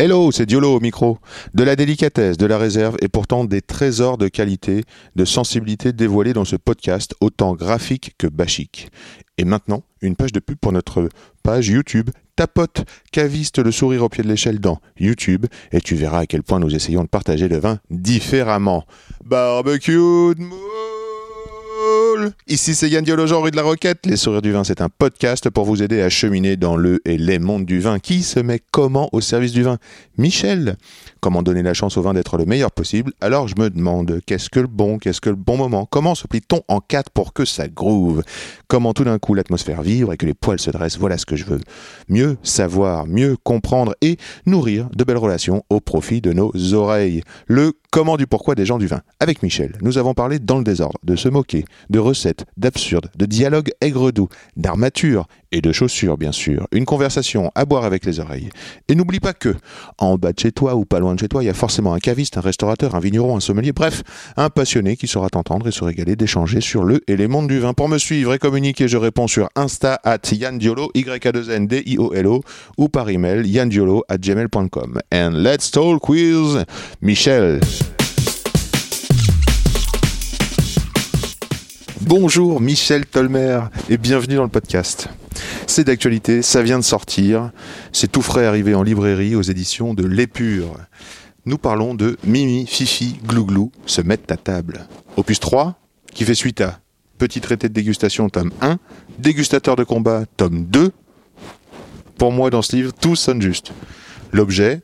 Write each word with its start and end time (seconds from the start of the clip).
Hello, 0.00 0.30
c'est 0.30 0.46
Diolo 0.46 0.76
au 0.76 0.78
micro. 0.78 1.18
De 1.54 1.64
la 1.64 1.74
délicatesse, 1.74 2.36
de 2.36 2.46
la 2.46 2.56
réserve 2.56 2.96
et 3.02 3.08
pourtant 3.08 3.44
des 3.44 3.60
trésors 3.60 4.16
de 4.16 4.28
qualité, 4.28 4.84
de 5.16 5.24
sensibilité 5.24 5.92
dévoilés 5.92 6.34
dans 6.34 6.44
ce 6.44 6.54
podcast, 6.54 7.16
autant 7.20 7.56
graphique 7.56 8.14
que 8.16 8.28
bachique. 8.28 8.90
Et 9.38 9.44
maintenant, 9.44 9.82
une 10.00 10.14
page 10.14 10.30
de 10.30 10.38
pub 10.38 10.56
pour 10.56 10.70
notre 10.70 11.08
page 11.42 11.66
YouTube. 11.66 12.10
Tapote, 12.36 12.84
caviste, 13.10 13.58
le 13.58 13.72
sourire 13.72 14.04
au 14.04 14.08
pied 14.08 14.22
de 14.22 14.28
l'échelle 14.28 14.60
dans 14.60 14.80
YouTube, 15.00 15.46
et 15.72 15.80
tu 15.80 15.96
verras 15.96 16.20
à 16.20 16.26
quel 16.26 16.44
point 16.44 16.60
nous 16.60 16.76
essayons 16.76 17.02
de 17.02 17.08
partager 17.08 17.48
le 17.48 17.58
vin 17.58 17.80
différemment. 17.90 18.84
Barbecue 19.24 19.94
de 19.94 20.44
Ici 22.46 22.74
c'est 22.74 22.88
Yann 22.88 23.04
Diolo, 23.04 23.24
rue 23.40 23.50
de 23.50 23.56
la 23.56 23.62
Roquette. 23.62 24.06
Les 24.06 24.16
sourires 24.16 24.42
du 24.42 24.52
vin, 24.52 24.64
c'est 24.64 24.80
un 24.80 24.88
podcast 24.88 25.50
pour 25.50 25.64
vous 25.64 25.82
aider 25.82 26.02
à 26.02 26.08
cheminer 26.08 26.56
dans 26.56 26.76
le 26.76 27.00
et 27.04 27.16
les 27.16 27.38
mondes 27.38 27.64
du 27.64 27.78
vin. 27.78 27.98
Qui 27.98 28.22
se 28.22 28.40
met 28.40 28.60
comment 28.70 29.08
au 29.12 29.20
service 29.20 29.52
du 29.52 29.62
vin? 29.62 29.78
Michel 30.16 30.76
Comment 31.20 31.42
donner 31.42 31.62
la 31.62 31.74
chance 31.74 31.96
au 31.96 32.02
vin 32.02 32.14
d'être 32.14 32.36
le 32.36 32.44
meilleur 32.44 32.70
possible? 32.70 33.12
Alors 33.20 33.48
je 33.48 33.54
me 33.58 33.70
demande, 33.70 34.20
qu'est-ce 34.26 34.50
que 34.50 34.60
le 34.60 34.66
bon 34.66 34.98
Qu'est-ce 34.98 35.20
que 35.20 35.30
le 35.30 35.36
bon 35.36 35.56
moment? 35.56 35.86
Comment 35.86 36.14
se 36.14 36.26
plie-t-on 36.26 36.62
en 36.68 36.80
quatre 36.80 37.10
pour 37.10 37.32
que 37.32 37.44
ça 37.44 37.68
groove? 37.68 38.22
Comment 38.66 38.94
tout 38.94 39.04
d'un 39.04 39.18
coup 39.18 39.34
l'atmosphère 39.34 39.82
vibre 39.82 40.12
et 40.12 40.16
que 40.16 40.26
les 40.26 40.34
poils 40.34 40.60
se 40.60 40.70
dressent? 40.70 40.98
Voilà 40.98 41.18
ce 41.18 41.26
que 41.26 41.36
je 41.36 41.44
veux. 41.44 41.60
Mieux 42.08 42.36
savoir, 42.42 43.06
mieux 43.06 43.36
comprendre 43.42 43.94
et 44.00 44.16
nourrir 44.46 44.88
de 44.94 45.04
belles 45.04 45.16
relations 45.16 45.64
au 45.70 45.80
profit 45.80 46.20
de 46.20 46.32
nos 46.32 46.52
oreilles. 46.72 47.22
Le 47.46 47.72
comment 47.90 48.16
du 48.16 48.26
pourquoi 48.26 48.54
des 48.54 48.66
gens 48.66 48.78
du 48.78 48.86
vin. 48.86 49.00
Avec 49.20 49.42
Michel, 49.42 49.76
nous 49.82 49.98
avons 49.98 50.14
parlé 50.14 50.38
dans 50.38 50.58
le 50.58 50.64
désordre, 50.64 50.98
de 51.04 51.16
se 51.16 51.28
moquer, 51.28 51.64
de 51.90 51.98
recettes, 51.98 52.44
d'absurdes, 52.56 53.10
de 53.16 53.26
dialogues 53.26 53.70
aigre-doux, 53.80 54.28
d'armature 54.56 55.26
et 55.52 55.60
de 55.60 55.72
chaussures, 55.72 56.18
bien 56.18 56.32
sûr. 56.32 56.66
Une 56.72 56.84
conversation 56.84 57.50
à 57.54 57.64
boire 57.64 57.84
avec 57.84 58.04
les 58.04 58.20
oreilles. 58.20 58.50
Et 58.88 58.94
n'oublie 58.94 59.20
pas 59.20 59.32
que, 59.32 59.54
en 59.98 60.16
bas 60.16 60.32
de 60.32 60.38
chez 60.38 60.52
toi 60.52 60.74
ou 60.74 60.84
pas 60.84 61.00
loin 61.00 61.14
de 61.14 61.20
chez 61.20 61.28
toi, 61.28 61.42
il 61.42 61.46
y 61.46 61.50
a 61.50 61.54
forcément 61.54 61.94
un 61.94 61.98
caviste, 61.98 62.36
un 62.36 62.42
restaurateur, 62.42 62.94
un 62.94 63.00
vigneron, 63.00 63.36
un 63.36 63.40
sommelier, 63.40 63.72
bref, 63.72 64.02
un 64.36 64.50
passionné 64.50 64.96
qui 64.96 65.06
saura 65.06 65.30
t'entendre 65.30 65.66
et 65.66 65.72
se 65.72 65.84
régaler 65.84 66.16
d'échanger 66.16 66.60
sur 66.60 66.84
le 66.84 67.00
et 67.06 67.16
les 67.16 67.28
mondes 67.28 67.48
du 67.48 67.60
vin. 67.60 67.72
Pour 67.72 67.88
me 67.88 67.98
suivre 67.98 68.34
et 68.34 68.38
communiquer, 68.38 68.88
je 68.88 68.96
réponds 68.96 69.26
sur 69.26 69.48
Insta 69.56 70.00
at 70.04 70.20
Yann 70.32 70.58
Diolo, 70.58 70.90
y 70.94 71.08
a 71.08 71.32
2 71.32 71.50
n 71.50 71.66
d 71.66 71.82
i 71.86 71.98
o 71.98 72.12
l 72.12 72.26
o 72.26 72.42
ou 72.76 72.88
par 72.88 73.08
email 73.08 73.46
yandiolo 73.46 74.04
at 74.08 74.18
gmail.com. 74.18 75.00
And 75.12 75.42
let's 75.42 75.70
talk 75.70 76.08
with 76.08 76.64
Michel. 77.00 77.60
Bonjour 82.08 82.62
Michel 82.62 83.04
Tolmer 83.04 83.60
et 83.90 83.98
bienvenue 83.98 84.36
dans 84.36 84.42
le 84.42 84.48
podcast. 84.48 85.10
C'est 85.66 85.84
d'actualité, 85.84 86.40
ça 86.40 86.62
vient 86.62 86.78
de 86.78 86.82
sortir, 86.82 87.50
c'est 87.92 88.10
tout 88.10 88.22
frais 88.22 88.46
arrivé 88.46 88.74
en 88.74 88.82
librairie 88.82 89.36
aux 89.36 89.42
éditions 89.42 89.92
de 89.92 90.06
L'Épure. 90.06 90.78
Nous 91.44 91.58
parlons 91.58 91.94
de 91.94 92.16
Mimi, 92.24 92.66
Fifi, 92.66 93.20
Glouglou 93.26 93.72
se 93.84 94.00
mettent 94.00 94.32
à 94.32 94.38
table. 94.38 94.86
Opus 95.18 95.38
3, 95.38 95.78
qui 96.14 96.24
fait 96.24 96.34
suite 96.34 96.62
à 96.62 96.80
Petit 97.18 97.42
traité 97.42 97.68
de 97.68 97.74
dégustation, 97.74 98.30
tome 98.30 98.52
1, 98.62 98.78
Dégustateur 99.18 99.76
de 99.76 99.84
combat, 99.84 100.24
tome 100.38 100.64
2. 100.64 100.92
Pour 102.16 102.32
moi, 102.32 102.48
dans 102.48 102.62
ce 102.62 102.74
livre, 102.74 102.92
tout 102.98 103.16
sonne 103.16 103.42
juste. 103.42 103.72
L'objet, 104.32 104.80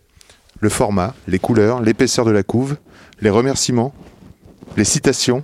le 0.60 0.68
format, 0.68 1.14
les 1.26 1.38
couleurs, 1.38 1.80
l'épaisseur 1.80 2.26
de 2.26 2.32
la 2.32 2.42
couve, 2.42 2.76
les 3.22 3.30
remerciements, 3.30 3.94
les 4.76 4.84
citations, 4.84 5.42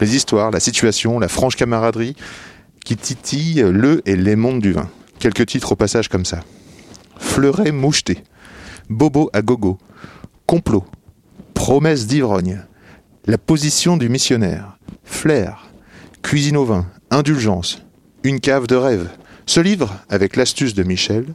les 0.00 0.16
histoires, 0.16 0.50
la 0.50 0.60
situation, 0.60 1.18
la 1.18 1.28
franche 1.28 1.56
camaraderie 1.56 2.16
qui 2.84 2.96
titillent 2.96 3.64
le 3.70 4.02
et 4.06 4.16
les 4.16 4.36
mondes 4.36 4.60
du 4.60 4.72
vin. 4.72 4.88
Quelques 5.18 5.46
titres 5.46 5.72
au 5.72 5.76
passage 5.76 6.08
comme 6.08 6.24
ça. 6.24 6.42
Fleuret 7.18 7.72
moucheté, 7.72 8.24
Bobo 8.88 9.30
à 9.32 9.42
gogo, 9.42 9.78
Complot, 10.46 10.84
Promesse 11.54 12.06
d'ivrogne, 12.06 12.62
La 13.26 13.38
position 13.38 13.96
du 13.96 14.08
missionnaire, 14.08 14.78
Flair, 15.04 15.70
Cuisine 16.22 16.56
au 16.56 16.64
vin, 16.64 16.86
Indulgence, 17.10 17.84
Une 18.24 18.40
cave 18.40 18.66
de 18.66 18.76
rêve. 18.76 19.08
Ce 19.46 19.60
livre, 19.60 19.94
avec 20.08 20.36
l'astuce 20.36 20.74
de 20.74 20.82
Michel, 20.82 21.26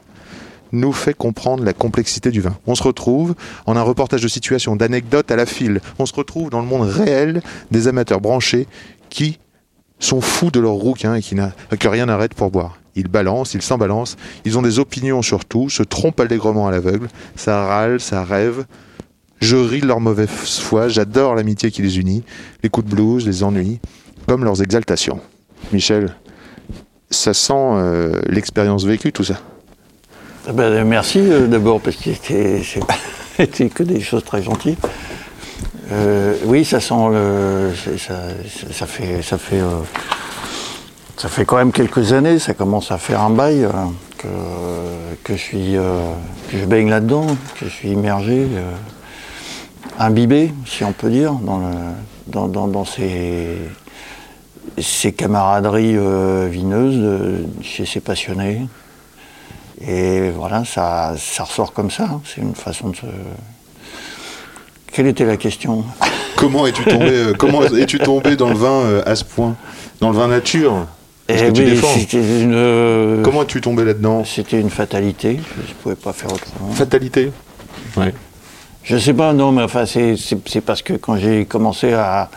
nous 0.71 0.93
fait 0.93 1.13
comprendre 1.13 1.63
la 1.63 1.73
complexité 1.73 2.31
du 2.31 2.41
vin. 2.41 2.55
On 2.67 2.75
se 2.75 2.83
retrouve 2.83 3.35
en 3.65 3.75
un 3.75 3.81
reportage 3.81 4.21
de 4.21 4.27
situation, 4.27 4.75
d'anecdotes 4.75 5.31
à 5.31 5.35
la 5.35 5.45
file. 5.45 5.81
On 5.99 6.05
se 6.05 6.13
retrouve 6.13 6.49
dans 6.49 6.61
le 6.61 6.67
monde 6.67 6.87
réel 6.87 7.41
des 7.71 7.87
amateurs 7.87 8.21
branchés 8.21 8.67
qui 9.09 9.39
sont 9.99 10.21
fous 10.21 10.51
de 10.51 10.59
leur 10.59 10.73
rouquin 10.73 11.15
et 11.15 11.21
qui 11.21 11.35
que 11.79 11.87
rien 11.87 12.07
n'arrête 12.07 12.33
pour 12.33 12.51
boire. 12.51 12.77
Ils 12.95 13.07
balancent, 13.07 13.53
ils 13.53 13.61
s'en 13.61 13.77
balancent, 13.77 14.15
ils 14.45 14.57
ont 14.57 14.61
des 14.61 14.79
opinions 14.79 15.21
sur 15.21 15.45
tout, 15.45 15.69
se 15.69 15.83
trompent 15.83 16.19
allègrement 16.19 16.67
à 16.67 16.71
l'aveugle, 16.71 17.07
ça 17.35 17.65
râle, 17.65 17.99
ça 17.99 18.23
rêve. 18.23 18.65
Je 19.41 19.57
ris 19.57 19.81
de 19.81 19.85
leur 19.85 19.99
mauvaise 19.99 20.29
foi, 20.29 20.87
j'adore 20.87 21.35
l'amitié 21.35 21.71
qui 21.71 21.81
les 21.81 21.99
unit, 21.99 22.23
les 22.63 22.69
coups 22.69 22.89
de 22.89 22.95
blues, 22.95 23.25
les 23.25 23.43
ennuis, 23.43 23.79
comme 24.27 24.45
leurs 24.45 24.61
exaltations. 24.61 25.19
Michel, 25.73 26.15
ça 27.09 27.33
sent 27.33 27.53
euh, 27.53 28.21
l'expérience 28.27 28.85
vécue 28.85 29.11
tout 29.11 29.25
ça. 29.25 29.41
Eh 30.47 30.51
ben, 30.51 30.83
merci 30.83 31.17
euh, 31.19 31.47
d'abord 31.47 31.81
parce 31.81 31.95
que 31.95 32.11
c'était 33.37 33.69
que 33.69 33.81
des 33.81 33.99
choses 33.99 34.23
très 34.23 34.43
gentilles. 34.43 34.77
Euh, 35.91 36.35
oui, 36.45 36.63
ça 36.63 36.79
sent 36.79 37.09
le, 37.11 37.71
ça, 37.97 38.85
fait 38.85 39.23
ça 39.23 39.39
fait 39.39 39.59
euh, 39.59 39.79
ça 41.17 41.29
fait 41.29 41.45
quand 41.45 41.57
même 41.57 41.71
quelques 41.71 42.13
années. 42.13 42.37
Ça 42.37 42.53
commence 42.53 42.91
à 42.91 42.99
faire 42.99 43.21
un 43.21 43.31
bail 43.31 43.63
euh, 43.63 43.69
que 45.23 45.35
je 45.35 45.55
euh, 45.55 46.11
baigne 46.67 46.91
là-dedans, 46.91 47.25
que 47.59 47.65
je 47.65 47.71
suis 47.71 47.89
immergé, 47.89 48.41
euh, 48.41 48.71
imbibé, 49.97 50.53
si 50.67 50.83
on 50.83 50.91
peut 50.91 51.09
dire, 51.09 51.33
dans 52.27 52.85
ces 52.85 53.57
camaraderies 55.13 55.97
euh, 55.97 56.47
vineuses 56.51 57.47
chez 57.63 57.87
ces 57.87 57.99
passionnés. 57.99 58.61
Et 59.81 60.29
voilà, 60.29 60.63
ça, 60.65 61.15
ça 61.17 61.43
ressort 61.43 61.73
comme 61.73 61.91
ça. 61.91 62.03
hein. 62.05 62.21
C'est 62.25 62.41
une 62.41 62.55
façon 62.55 62.89
de 62.89 62.95
se. 62.95 63.05
Quelle 64.91 65.07
était 65.07 65.25
la 65.25 65.37
question? 65.37 65.83
Comment 66.37 66.65
es-tu 66.67 66.83
tombé, 66.85 67.09
euh, 67.09 67.33
comment 67.37 67.63
es-tu 67.63 67.99
tombé 67.99 68.35
dans 68.37 68.49
le 68.49 68.55
vin 68.55 68.69
euh, 68.83 69.01
à 69.05 69.15
ce 69.15 69.25
point? 69.25 69.55
Dans 69.99 70.09
le 70.11 70.15
vin 70.17 70.27
nature? 70.27 70.85
Eh 71.27 71.33
que 71.35 71.51
tu 71.51 71.61
oui, 71.63 71.69
défends? 71.71 71.87
C'était 71.97 72.41
une. 72.41 72.53
euh, 72.53 73.21
Comment 73.23 73.43
es-tu 73.43 73.59
tombé 73.59 73.83
là-dedans? 73.83 74.23
C'était 74.23 74.59
une 74.61 74.69
fatalité. 74.69 75.39
Je 75.57 75.69
ne 75.69 75.75
pouvais 75.81 75.95
pas 75.95 76.13
faire 76.13 76.31
autrement. 76.31 76.71
Fatalité? 76.71 77.31
Ouais. 77.97 78.13
Je 78.83 78.97
sais 78.97 79.13
pas, 79.13 79.33
non, 79.33 79.51
mais 79.51 79.63
enfin, 79.63 79.85
c'est- 79.85 80.15
parce 80.65 80.81
que 80.83 80.93
quand 80.93 81.17
j'ai 81.17 81.45
commencé 81.45 81.91
à, 81.93 82.29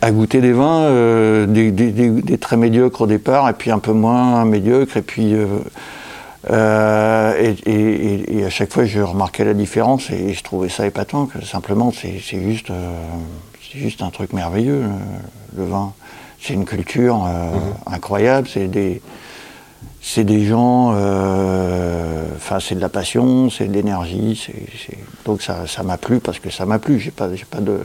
à 0.00 0.10
goûter 0.12 0.40
des 0.40 0.52
vins, 0.52 0.82
euh, 0.82 1.46
des, 1.46 1.72
des- 1.72 1.90
des- 1.90 2.22
des 2.22 2.38
très 2.38 2.56
médiocres 2.56 3.00
au 3.02 3.06
départ, 3.06 3.48
et 3.50 3.52
puis 3.52 3.70
un 3.70 3.80
peu 3.80 3.92
moins 3.92 4.44
médiocres, 4.46 4.96
et 4.96 5.02
puis. 5.02 5.34
euh, 5.34 5.46
euh, 6.48 7.34
et, 7.38 7.70
et- 7.70 8.14
et- 8.14 8.38
et 8.38 8.44
à 8.44 8.50
chaque 8.50 8.72
fois, 8.72 8.84
je 8.86 9.00
remarquais 9.00 9.44
la 9.44 9.54
différence, 9.54 10.10
et 10.10 10.32
je 10.32 10.42
trouvais 10.42 10.68
ça 10.70 10.86
épatant, 10.86 11.26
que 11.26 11.44
simplement, 11.44 11.92
c'est 11.92 12.18
juste, 12.18 12.70
euh, 12.70 12.94
c'est 13.70 13.78
juste 13.78 14.00
un 14.02 14.10
truc 14.10 14.32
merveilleux, 14.32 14.82
le, 14.82 15.62
le 15.62 15.68
vin. 15.68 15.92
C'est 16.40 16.54
une 16.54 16.64
culture 16.64 17.24
euh, 17.26 17.50
incroyable, 17.86 18.48
c'est 18.52 18.68
des. 18.68 19.02
C'est 20.02 20.24
des 20.24 20.46
gens, 20.46 20.92
euh, 20.94 22.24
enfin 22.36 22.58
c'est 22.58 22.74
de 22.74 22.80
la 22.80 22.88
passion, 22.88 23.50
c'est 23.50 23.66
de 23.66 23.72
l'énergie, 23.74 24.46
donc 25.26 25.42
ça 25.42 25.66
ça 25.66 25.82
m'a 25.82 25.98
plu 25.98 26.20
parce 26.20 26.38
que 26.38 26.48
ça 26.48 26.64
m'a 26.64 26.78
plu. 26.78 26.98
J'ai 26.98 27.10
pas 27.10 27.28
j'ai 27.34 27.44
pas 27.44 27.60
de 27.60 27.80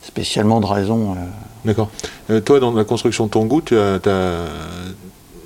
spécialement 0.00 0.60
de 0.60 0.66
raison. 0.66 1.12
euh. 1.12 1.16
D'accord. 1.64 1.90
Euh, 2.30 2.40
toi, 2.40 2.60
dans 2.60 2.72
la 2.72 2.84
construction 2.84 3.26
de 3.26 3.30
ton 3.30 3.46
goût, 3.46 3.62
tu 3.62 3.76
as, 3.76 3.98
t'as 3.98 4.44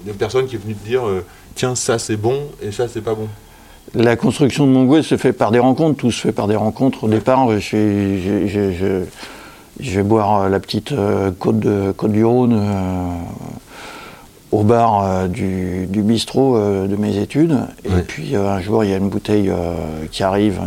une 0.06 0.12
personne 0.12 0.44
qui 0.46 0.56
est 0.56 0.58
venue 0.58 0.74
te 0.74 0.86
dire 0.86 1.06
euh, 1.08 1.24
tiens, 1.54 1.74
ça 1.74 1.98
c'est 1.98 2.16
bon 2.16 2.38
et 2.62 2.72
ça 2.72 2.86
c'est 2.88 3.00
pas 3.00 3.14
bon. 3.14 3.28
La 3.94 4.16
construction 4.16 4.66
de 4.66 4.72
mon 4.72 4.84
goût 4.84 5.02
se 5.02 5.16
fait 5.16 5.32
par 5.32 5.50
des 5.50 5.58
rencontres, 5.58 5.96
tout 5.98 6.10
se 6.10 6.20
fait 6.20 6.32
par 6.32 6.48
des 6.48 6.56
rencontres. 6.56 7.04
Au 7.04 7.08
départ, 7.08 7.50
je, 7.52 7.58
suis- 7.58 8.22
je, 8.22 8.46
je- 8.46 8.72
je- 8.72 9.04
je 9.80 9.90
vais 9.96 10.02
boire 10.02 10.42
euh, 10.42 10.48
la 10.48 10.58
petite 10.60 10.92
euh, 10.92 11.30
côte, 11.38 11.60
de, 11.60 11.92
côte 11.96 12.12
du 12.12 12.24
Rhône 12.24 12.54
euh, 12.58 13.08
au 14.52 14.62
bar 14.62 15.04
euh, 15.04 15.28
du, 15.28 15.86
du 15.86 16.02
bistrot 16.02 16.58
de 16.58 16.96
mes 16.96 17.18
études. 17.18 17.56
Et 17.84 18.02
puis 18.02 18.36
un 18.36 18.60
jour, 18.60 18.84
il 18.84 18.90
y 18.90 18.94
a 18.94 18.96
une 18.96 19.08
bouteille 19.08 19.50
qui 20.10 20.22
arrive 20.22 20.60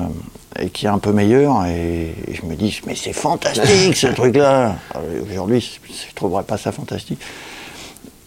et 0.60 0.70
qui 0.70 0.86
est 0.86 0.90
un 0.90 1.00
peu 1.00 1.12
meilleur. 1.12 1.66
Et, 1.66 2.14
et 2.28 2.34
je 2.34 2.46
me 2.46 2.56
dis, 2.56 2.80
mais 2.86 2.96
c'est 2.96 3.14
fantastique 3.14 3.96
ce 3.96 4.08
truc-là. 4.16 4.76
Alors, 4.94 5.04
Aujourd'hui, 5.30 5.62
je 5.62 5.92
ne 5.92 6.16
trouverais 6.16 6.44
pas 6.44 6.58
ça 6.58 6.72
fantastique. 6.72 7.20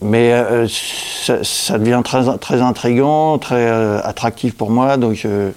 Mais 0.03 0.33
euh, 0.33 0.67
ça, 0.69 1.79
devient 1.79 2.01
très, 2.03 2.39
très 2.39 2.63
intriguant, 2.63 3.39
très 3.39 3.69
euh, 3.69 4.01
attractif 4.03 4.57
pour 4.57 4.71
moi. 4.71 4.97
Donc 4.97 5.15
je, 5.15 5.51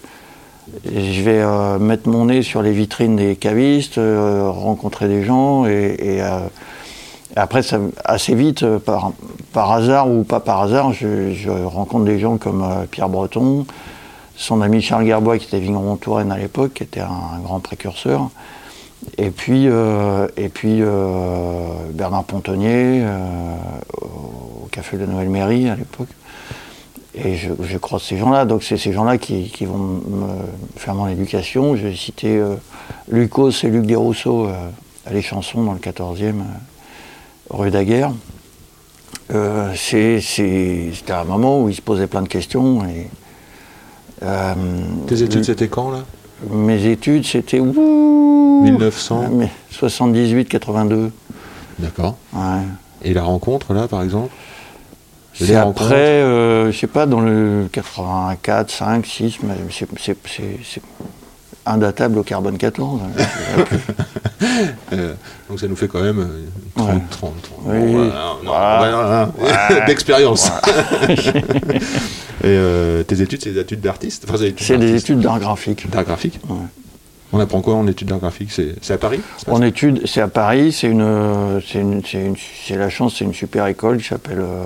je 0.86 1.22
vais 1.22 1.42
euh, 1.42 1.80
mettre 1.80 2.10
mon 2.10 2.26
nez 2.26 2.42
sur 2.42 2.62
les 2.62 2.74
vitrines 2.74 3.16
des 3.16 3.36
cavistes, 3.38 3.98
rencontrer 3.98 5.08
des 5.08 5.24
gens 5.24 5.66
et, 5.66 6.22
après, 7.36 7.62
assez 8.06 8.36
vite, 8.36 8.64
par, 8.78 9.12
par 9.54 9.72
hasard 9.72 10.08
ou 10.08 10.24
pas 10.24 10.40
par 10.40 10.62
hasard, 10.62 10.94
je, 10.94 11.50
rencontre 11.50 12.06
des 12.06 12.20
gens 12.20 12.38
comme 12.38 12.64
Pierre 12.92 13.10
Breton, 13.10 13.66
son 14.36 14.62
ami 14.62 14.84
Charles 14.84 15.08
Gerbois, 15.08 15.40
qui 15.40 15.48
était 15.48 15.60
vigneron 15.60 15.96
Touraine 15.96 16.32
à 16.32 16.38
l'époque, 16.38 16.74
qui 16.76 16.84
était 16.84 17.00
un 17.00 17.40
grand 17.44 17.60
précurseur. 17.60 18.30
Et 19.18 19.30
puis, 19.30 19.68
euh, 19.68 20.28
et 20.38 20.50
puis 20.50 20.80
euh, 20.82 21.66
Bernard 21.94 22.24
Pontonnier, 22.24 23.02
euh, 23.04 23.56
au 24.02 24.68
Café 24.72 24.98
de 24.98 25.02
la 25.02 25.08
Nouvelle 25.08 25.30
Mairie 25.30 25.70
à 25.70 25.76
l'époque. 25.76 26.10
Et 27.16 27.36
je, 27.36 27.50
je 27.62 27.78
croise 27.78 28.02
ces 28.02 28.18
gens-là. 28.18 28.46
Donc 28.46 28.64
c'est 28.64 28.78
ces 28.78 28.92
gens-là 28.92 29.18
qui, 29.18 29.50
qui 29.50 29.66
vont 29.66 29.78
me 29.78 30.28
faire 30.78 30.96
mon 30.96 31.08
éducation. 31.08 31.76
Citer 31.96 32.38
euh, 32.38 32.56
Lucos 33.08 33.52
et 33.64 33.68
Luc 33.68 33.86
Desrousseaux 33.86 34.48
à 35.06 35.12
Les 35.12 35.22
Chansons 35.22 35.64
dans 35.64 35.74
le 35.74 35.80
14e, 35.80 36.22
euh, 36.22 36.44
rue 37.50 37.72
Daguerre. 37.72 38.12
Euh, 39.34 39.74
C'était 39.76 41.12
un 41.12 41.24
moment 41.24 41.62
où 41.62 41.70
ils 41.70 41.76
se 41.76 41.82
posaient 41.82 42.08
plein 42.08 42.22
de 42.22 42.28
questions. 42.28 42.84
Et, 42.86 43.10
euh, 44.24 44.54
Tes 45.08 45.22
études, 45.24 45.44
c'était 45.44 45.68
quand 45.68 45.92
là? 45.92 46.00
Mes 46.50 46.86
études, 46.86 47.26
c'était 47.26 47.60
ouh, 47.60 48.62
1900 48.64 49.30
mais 49.34 49.50
78-82. 49.72 51.10
D'accord. 51.80 52.18
Ouais. 52.34 52.62
Et 53.04 53.14
la 53.14 53.24
rencontre 53.24 53.74
là, 53.74 53.88
par 53.88 54.04
exemple? 54.04 54.30
C'est 55.34 55.56
après, 55.56 55.96
euh, 55.96 56.72
je 56.72 56.78
sais 56.78 56.88
pas, 56.88 57.08
dans 57.08 57.20
le 57.20 57.68
84, 57.72 58.70
5, 58.70 59.06
6, 59.06 59.40
mais 59.44 59.56
c'est 59.98 60.16
indatable 61.66 62.18
au 62.20 62.24
carbone 62.24 62.58
14. 62.58 63.02
hein. 63.04 63.66
Euh, 64.92 65.14
donc 65.50 65.60
ça 65.60 65.68
nous 65.68 65.76
fait 65.76 65.88
quand 65.88 66.02
même 66.02 66.20
euh, 66.20 66.46
30, 66.76 66.90
Ouais. 66.90 67.02
30, 67.10 67.34
30. 67.42 67.60
Oui. 67.66 68.10
Voilà. 68.44 69.30
D'expérience. 69.88 70.52
Et 72.44 72.46
euh, 72.46 73.04
tes 73.04 73.22
études, 73.22 73.42
c'est 73.42 73.52
des 73.52 73.60
études 73.62 73.80
d'artiste? 73.82 74.26
Enfin, 74.28 74.38
c'est 74.58 74.78
des 74.78 74.96
études 74.96 75.20
d'art 75.22 75.40
graphique. 75.40 75.90
d'art 75.90 76.04
graphique? 76.04 76.40
Ouais. 76.50 76.58
On 77.32 77.40
apprend 77.40 77.62
quoi 77.62 77.76
en 77.76 77.88
études 77.88 78.10
d'art 78.10 78.20
graphique? 78.20 78.52
C'est 78.52 78.94
à 78.94 78.98
Paris? 78.98 79.22
En 79.48 79.62
études, 79.62 80.02
c'est 80.06 80.22
à 80.22 80.28
Paris, 80.28 80.72
c'est 80.74 80.88
une, 80.88 81.02
une, 81.74 82.02
une- 82.14 82.78
la 82.78 82.90
chance, 82.90 83.16
c'est 83.18 83.26
une 83.26 83.34
super 83.34 83.66
école 83.68 83.98
qui 83.98 84.08
s'appelle 84.10 84.40
euh, 84.42 84.64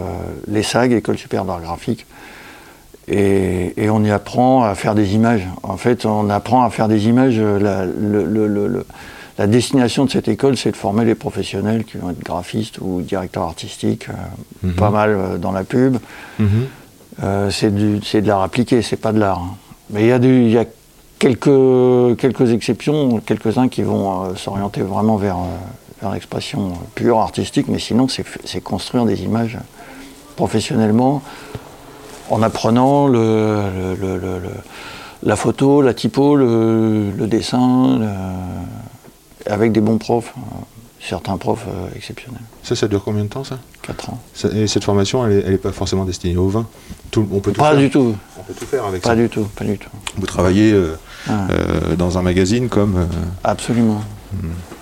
l'ESAG, 0.48 0.92
École 0.92 1.18
supérieure 1.18 1.46
d'art 1.46 1.62
graphique. 1.62 2.06
Et, 3.10 3.74
et 3.82 3.90
on 3.90 4.04
y 4.04 4.12
apprend 4.12 4.64
à 4.64 4.76
faire 4.76 4.94
des 4.96 5.16
images. 5.16 5.48
En 5.64 5.78
fait, 5.78 6.06
on 6.06 6.30
apprend 6.30 6.64
à 6.64 6.70
faire 6.70 6.88
des 6.90 7.08
images. 7.08 7.40
La, 7.40 7.86
le- 7.86 8.26
le- 8.26 8.48
le- 8.48 8.68
le- 8.68 8.86
la 9.38 9.48
destination 9.48 10.06
de 10.06 10.10
cette 10.12 10.28
école, 10.28 10.58
c'est 10.58 10.72
de 10.72 10.76
former 10.76 11.06
les 11.06 11.16
professionnels 11.16 11.86
qui 11.86 11.98
vont 11.98 12.10
être 12.10 12.24
graphistes 12.24 12.80
ou 12.82 13.02
directeurs 13.02 13.44
artistiques, 13.44 14.10
euh, 14.10 14.68
Mhm. 14.68 14.74
pas 14.74 14.90
mal 14.90 15.10
euh, 15.12 15.38
dans 15.38 15.52
la 15.52 15.64
pub. 15.64 15.98
Mhm. 16.40 16.48
Euh, 17.24 17.50
c'est 17.50 17.74
de 17.74 18.28
l'art 18.28 18.42
appliqué, 18.42 18.82
c'est 18.82 18.98
pas 18.98 19.12
de 19.14 19.20
l'art. 19.20 19.40
hein. 19.40 19.56
Mais 19.92 20.02
il 20.02 20.08
y 20.08 20.12
a, 20.12 20.20
du- 20.20 20.42
il 20.44 20.52
y 20.52 20.58
a 20.58 20.66
quelques, 21.18 22.18
quelques 22.20 22.52
exceptions, 22.52 23.20
quelques-uns 23.26 23.70
qui 23.70 23.84
vont 23.84 24.26
euh, 24.26 24.36
s'orienter 24.36 24.82
vraiment 24.82 25.16
vers, 25.16 25.38
vers 26.02 26.12
l'expression 26.12 26.74
pure 26.96 27.20
artistique, 27.20 27.68
mais 27.70 27.80
sinon 27.80 28.08
c'est 28.10 28.62
construire 28.62 29.06
des 29.06 29.24
images 29.24 29.58
professionnellement 30.36 31.22
en 32.30 32.42
apprenant 32.42 33.08
le, 33.08 33.16
le- 33.20 33.96
le- 33.96 34.18
le- 34.18 34.40
le- 34.40 34.50
la 35.24 35.36
photo, 35.36 35.82
la 35.82 35.94
typo, 35.94 36.36
le, 36.36 37.12
dessin, 37.28 38.00
avec 39.46 39.72
des 39.72 39.82
bons 39.82 39.98
profs, 39.98 40.34
euh, 40.38 40.42
certains 41.02 41.38
profs 41.38 41.66
euh, 41.68 41.88
exceptionnels. 41.96 42.42
Ça, 42.64 42.76
ça 42.76 42.88
dure 42.88 43.04
combien 43.04 43.24
de 43.24 43.30
temps 43.30 43.44
ça, 43.44 43.58
4 43.82 44.10
ans. 44.10 44.20
Ça- 44.34 44.50
Et 44.54 44.68
cette 44.68 44.84
formation, 44.84 45.26
elle 45.26 45.32
est, 45.34 45.44
elle 45.48 45.54
est 45.54 45.58
pas 45.58 45.72
forcément 45.72 46.06
destinée 46.06 46.36
au 46.38 46.50
vin. 46.50 46.68
Tout- 47.12 47.28
on 47.32 47.40
peut 47.40 47.52
tout 47.52 47.62
Pas 47.62 47.72
faire. 47.72 47.80
du 47.80 47.90
tout, 47.90 48.16
On 48.40 48.44
peut 48.44 48.54
tout 48.54 48.66
faire 48.66 48.86
avec 48.86 49.02
pas 49.02 49.10
ça. 49.10 49.16
du 49.16 49.30
tout, 49.30 49.46
pas 49.56 49.64
du 49.66 49.78
tout. 49.78 49.90
Vous 50.18 50.26
travaillez 50.26 50.72
euh, 50.74 50.98
Ah. 51.30 51.48
euh, 51.50 51.96
dans 51.96 52.18
un 52.18 52.22
magazine 52.22 52.68
comme. 52.70 52.98
euh, 52.98 53.06
Absolument. 53.44 54.02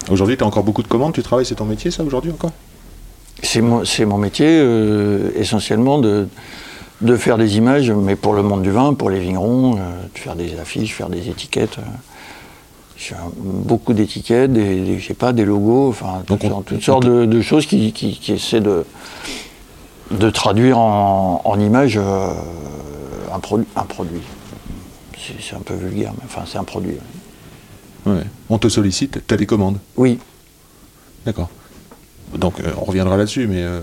Aujourd'hui, 0.10 0.36
tu 0.38 0.44
as 0.44 0.48
encore 0.48 0.64
beaucoup 0.64 0.84
de 0.84 0.88
commandes. 0.88 1.14
Tu 1.14 1.22
travailles, 1.24 1.46
c'est 1.46 1.56
ton 1.56 1.66
métier, 1.66 1.92
ça, 1.92 2.04
aujourd'hui 2.04 2.32
encore? 2.32 2.52
C'est 3.44 3.62
mon, 3.62 3.86
c'est 3.86 4.06
mon 4.06 4.18
métier 4.18 4.64
essentiellement 5.36 6.00
de, 6.00 6.28
de 7.02 7.16
faire 7.18 7.38
des 7.38 7.58
images, 7.58 7.92
mais 7.92 8.16
pour 8.16 8.34
le 8.34 8.42
monde 8.44 8.62
du 8.62 8.72
vin, 8.72 8.94
pour 8.94 9.10
les 9.10 9.20
vignerons, 9.20 9.76
euh, 9.78 9.80
de 10.14 10.18
faire 10.20 10.36
des 10.36 10.58
affiches, 10.60 10.94
faire 10.94 11.10
des 11.10 11.30
étiquettes. 11.30 11.78
euh. 11.80 11.82
Beaucoup 13.38 13.94
d'étiquettes, 13.94 14.54
des, 14.54 14.80
des- 14.80 15.00
je 15.00 15.08
sais 15.08 15.14
pas, 15.14 15.34
des 15.34 15.44
logos, 15.44 15.90
enfin 15.90 16.24
Donc 16.28 16.40
toutes, 16.40 16.46
on- 16.46 16.50
sortes- 16.50 16.66
toutes 16.68 16.78
on 16.78 16.82
sortes 16.82 17.04
peut- 17.04 17.26
de, 17.28 17.34
de 17.38 17.42
choses 17.42 17.66
qui, 17.66 17.92
qui, 17.92 18.18
qui 18.18 18.32
essaient 18.32 18.62
de, 18.62 18.86
de 20.12 20.30
traduire 20.30 20.78
en, 20.80 21.42
en 21.44 21.60
images 21.60 21.98
euh, 21.98 22.30
un, 23.34 23.40
produ- 23.40 23.66
un 23.76 23.84
produit. 23.84 24.22
C'est, 25.42 25.56
un 25.56 25.60
peu 25.60 25.74
vulgaire, 25.74 26.14
mais 26.18 26.24
enfin 26.26 26.44
c'est 26.48 26.58
un 26.58 26.64
produit. 26.64 26.96
Ouais. 28.06 28.24
On 28.50 28.58
te 28.60 28.70
sollicite, 28.70 29.26
tu 29.28 29.34
as 29.34 29.38
des 29.38 29.46
commandes. 29.48 29.78
Oui, 29.98 30.20
D'accord. 31.26 31.50
Donc, 32.38 32.56
euh, 32.60 32.72
on 32.82 32.86
reviendra 32.86 33.18
là-dessus, 33.18 33.48
mais. 33.48 33.64
euh, 33.64 33.80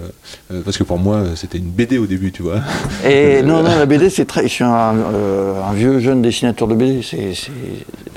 euh, 0.53 0.61
parce 0.65 0.77
que 0.79 0.85
pour 0.85 0.99
moi, 0.99 1.23
c'était 1.37 1.59
une 1.59 1.71
BD 1.71 1.99
au 1.99 2.07
début, 2.07 2.33
tu 2.33 2.43
vois. 2.43 2.61
et 3.07 3.43
non, 3.45 3.63
non, 3.63 3.77
la 3.79 3.87
BD 3.87 4.11
c'est 4.11 4.25
très. 4.27 4.43
Je 4.43 4.49
suis 4.49 4.65
un, 4.65 4.95
euh, 4.97 5.55
un 5.63 5.73
vieux 5.73 5.99
jeune 6.01 6.23
dessinateur 6.23 6.69
de 6.69 6.75
BD, 6.75 7.01
c'est, 7.03 7.33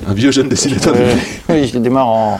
Un 0.08 0.14
vieux 0.14 0.32
jeune 0.32 0.50
dessinateur 0.50 0.94
de 0.94 1.00
BD. 1.00 1.16
oui, 1.50 1.68
je 1.74 1.78
démarre 1.80 2.08
en. 2.08 2.40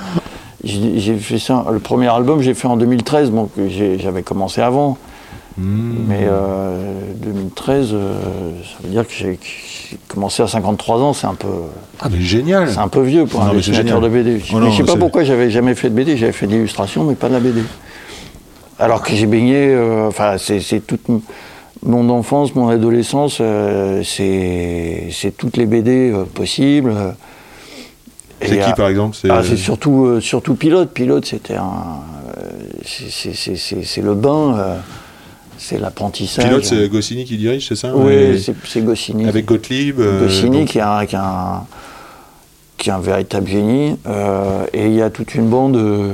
J'ai 0.64 1.16
fait 1.18 1.38
ça. 1.40 1.66
Le 1.72 1.80
premier 1.80 2.08
album, 2.08 2.42
j'ai 2.42 2.54
fait 2.56 2.68
en 2.68 2.76
2013, 2.78 3.32
donc 3.32 3.52
j'avais 4.00 4.24
commencé 4.24 4.62
avant. 4.62 4.98
Mmh. 5.58 5.94
Mais 6.10 6.22
euh, 6.24 6.92
2013, 7.24 7.90
euh, 7.94 8.20
ça 8.64 8.84
veut 8.84 8.90
dire 8.90 9.08
que 9.08 9.14
j'ai 9.14 9.40
commencé 10.10 10.44
à 10.44 10.48
53 10.48 11.00
ans, 11.02 11.14
c'est 11.14 11.28
un 11.28 11.34
peu, 11.34 11.48
Ah, 12.02 12.10
mais 12.12 12.20
génial 12.20 12.70
c'est 12.70 12.80
un 12.80 12.90
peu 12.90 13.02
vieux 13.04 13.26
pour 13.26 13.40
Non, 13.42 13.52
un 13.52 13.54
dessinateur 13.54 14.02
de. 14.02 14.10
BD. 14.10 14.42
Oh 14.52 14.56
mais 14.56 14.60
non, 14.66 14.72
je 14.72 14.78
sais 14.78 14.84
pas 14.84 14.98
pourquoi 14.98 15.24
j'avais 15.24 15.50
jamais 15.50 15.74
fait 15.76 15.90
de 15.90 15.96
BD, 15.96 16.18
j'avais 16.18 16.34
fait 16.34 16.46
de 16.48 16.52
l'illustration, 16.52 17.06
mais 17.06 17.16
pas 17.16 17.30
de 17.30 17.34
la 17.36 17.40
BD. 17.40 17.62
Alors 18.80 19.02
que 19.02 19.14
j'ai 19.16 19.26
baigné, 19.26 19.70
euh, 19.70 20.08
enfin, 20.08 20.36
c'est 20.38 20.86
toute 20.86 21.02
mon 21.84 22.10
enfance, 22.10 22.56
mon 22.56 22.68
adolescence, 22.68 23.38
euh, 23.40 24.02
c'est 24.04 25.32
toutes 25.38 25.56
les 25.58 25.66
BD 25.66 26.12
euh, 26.12 26.26
possibles. 26.26 26.94
C'est 28.42 28.60
qui, 28.60 28.74
par 28.74 28.90
exemple 28.90 29.18
C'est 29.20 29.30
ah, 29.32 29.42
surtout, 29.44 30.20
surtout 30.20 30.56
Pilote. 30.56 30.92
Pilote, 30.92 31.26
c'était 31.26 31.56
un. 31.56 32.02
c'est- 32.86 34.02
le 34.02 34.14
bain, 34.14 34.78
c'est 35.58 35.80
l'apprentissage. 35.80 36.46
Pilote, 36.46 36.66
c'est 36.66 36.90
Goscinny 36.90 37.24
qui 37.24 37.38
dirige, 37.38 37.68
c'est 37.70 37.78
ça? 37.78 37.96
Oui, 37.96 38.44
c'est- 38.66 38.82
Goscinny. 38.82 39.26
Avec 39.28 39.46
Gottlieb. 39.46 40.00
Goscinny 40.00 40.60
donc- 40.60 40.68
qui, 40.68 40.80
est 40.80 40.82
un, 40.82 41.66
qui 42.86 42.92
est 42.92 42.94
un 42.94 43.00
véritable 43.00 43.48
génie. 43.48 43.98
euh, 44.06 44.68
et 44.72 44.86
il 44.86 44.94
y 44.94 45.02
a 45.02 45.10
toute 45.10 45.34
une 45.34 45.48
bande. 45.50 45.76
euh, 45.76 46.12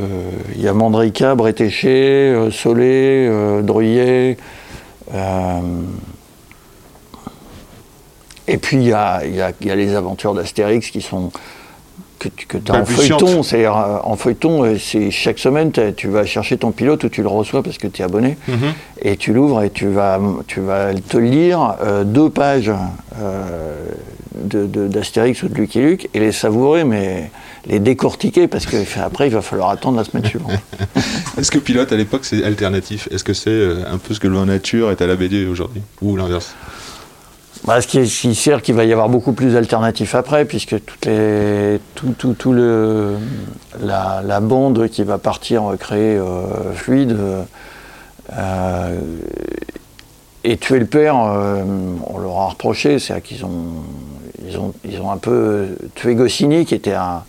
Il 0.55 0.61
y 0.61 0.69
a 0.69 0.73
Mandrika, 0.73 1.35
Bretéché, 1.35 1.89
euh, 2.33 2.49
Solé, 2.49 3.29
Druyet. 3.63 4.37
et 8.47 8.57
puis 8.57 8.77
il 8.77 8.83
y 8.87 8.93
a, 8.93 9.25
y 9.25 9.41
a- 9.41 9.51
il 9.59 9.67
y 9.67 9.71
a 9.71 9.75
les 9.75 9.95
aventures 9.95 10.33
d'Astérix 10.33 10.89
qui 10.91 11.01
sont 11.01 11.29
que 12.19 12.29
tu 12.29 12.45
que 12.45 12.57
as 12.57 12.59
en 12.71 12.73
Balbutiantes. 12.83 13.19
feuilleton. 13.19 13.43
C'est-à-dire, 13.43 13.75
euh, 13.77 13.97
en 14.03 14.15
feuilleton, 14.15 14.75
c'est 14.79 15.09
chaque 15.11 15.39
semaine, 15.39 15.71
tu 15.97 16.07
vas 16.07 16.23
chercher 16.23 16.55
ton 16.57 16.71
pilote 16.71 17.03
ou 17.03 17.09
tu 17.09 17.21
le 17.23 17.27
reçois 17.27 17.63
parce 17.63 17.77
que 17.79 17.87
tu 17.87 18.01
es 18.01 18.05
abonné. 18.05 18.37
Mhm. 18.47 18.73
Et 19.01 19.17
tu 19.17 19.33
l'ouvres 19.33 19.63
et 19.63 19.71
tu 19.71 19.87
vas, 19.87 20.19
tu 20.47 20.61
vas 20.61 20.93
te 20.93 21.17
lire 21.17 21.75
euh, 21.83 22.03
deux 22.05 22.29
pages 22.29 22.71
euh, 23.19 23.87
de- 24.35 24.65
de- 24.65 24.87
d'Astérix 24.87 25.43
ou 25.43 25.49
de 25.49 25.55
Lucky 25.55 25.79
Luke 25.79 26.09
et 26.13 26.19
les 26.19 26.31
savourer, 26.31 26.83
mais 26.83 27.31
les 27.67 27.79
décortiquer 27.79 28.47
parce 28.47 28.65
que 28.65 28.77
après 29.03 29.27
il 29.27 29.33
va 29.33 29.41
falloir 29.41 29.69
attendre 29.69 29.97
la 29.97 30.03
semaine 30.03 30.25
suivante. 30.25 30.51
Est-ce 31.37 31.51
que 31.51 31.59
Pilote, 31.59 31.91
à 31.91 31.97
l'époque, 31.97 32.25
c'est 32.25 32.43
alternatif? 32.43 33.07
Est-ce 33.11 33.23
que 33.23 33.33
c'est 33.33 33.49
euh, 33.49 33.83
un 33.91 33.97
peu 33.97 34.13
ce 34.13 34.19
que 34.19 34.27
le 34.27 34.35
vin 34.35 34.45
nature 34.45 34.91
est 34.91 35.01
à 35.01 35.07
la 35.07 35.15
BD 35.15 35.45
aujourd'hui? 35.45 35.81
Ou 36.01 36.15
l'inverse? 36.15 36.53
Bah, 37.63 37.79
ce, 37.79 37.85
qui 37.85 37.99
est, 37.99 38.61
qu'il 38.61 38.73
va 38.73 38.85
y 38.85 38.91
avoir 38.91 39.07
beaucoup 39.07 39.33
plus 39.33 39.53
d'alternatifs 39.53 40.15
après, 40.15 40.45
puisque 40.45 40.83
toutes 40.83 41.05
les, 41.05 41.79
tout, 41.93 42.15
tout, 42.17 42.33
tout 42.33 42.53
le, 42.53 43.17
la, 43.83 44.23
la 44.25 44.39
bande 44.39 44.87
qui 44.89 45.03
va 45.03 45.19
partir 45.19 45.75
créer 45.79 46.17
euh, 46.17 46.73
fluide 46.73 47.11
euh, 47.11 47.43
euh, 48.33 48.99
et 50.43 50.57
tuer 50.57 50.79
le 50.79 50.87
père, 50.87 51.15
euh, 51.19 51.63
on 52.07 52.17
leur 52.17 52.35
a 52.39 52.47
reproché, 52.47 52.97
c'est-à-dire 52.97 53.23
qu'ils 53.23 53.45
ont, 53.45 53.83
ils 54.47 54.57
ont, 54.57 54.73
ils 54.85 54.99
ont 55.01 55.11
un 55.11 55.17
peu 55.17 55.67
tué 55.95 56.15
Goscinny, 56.15 56.65
qui 56.65 56.75
était 56.75 56.93
un, 56.93 57.23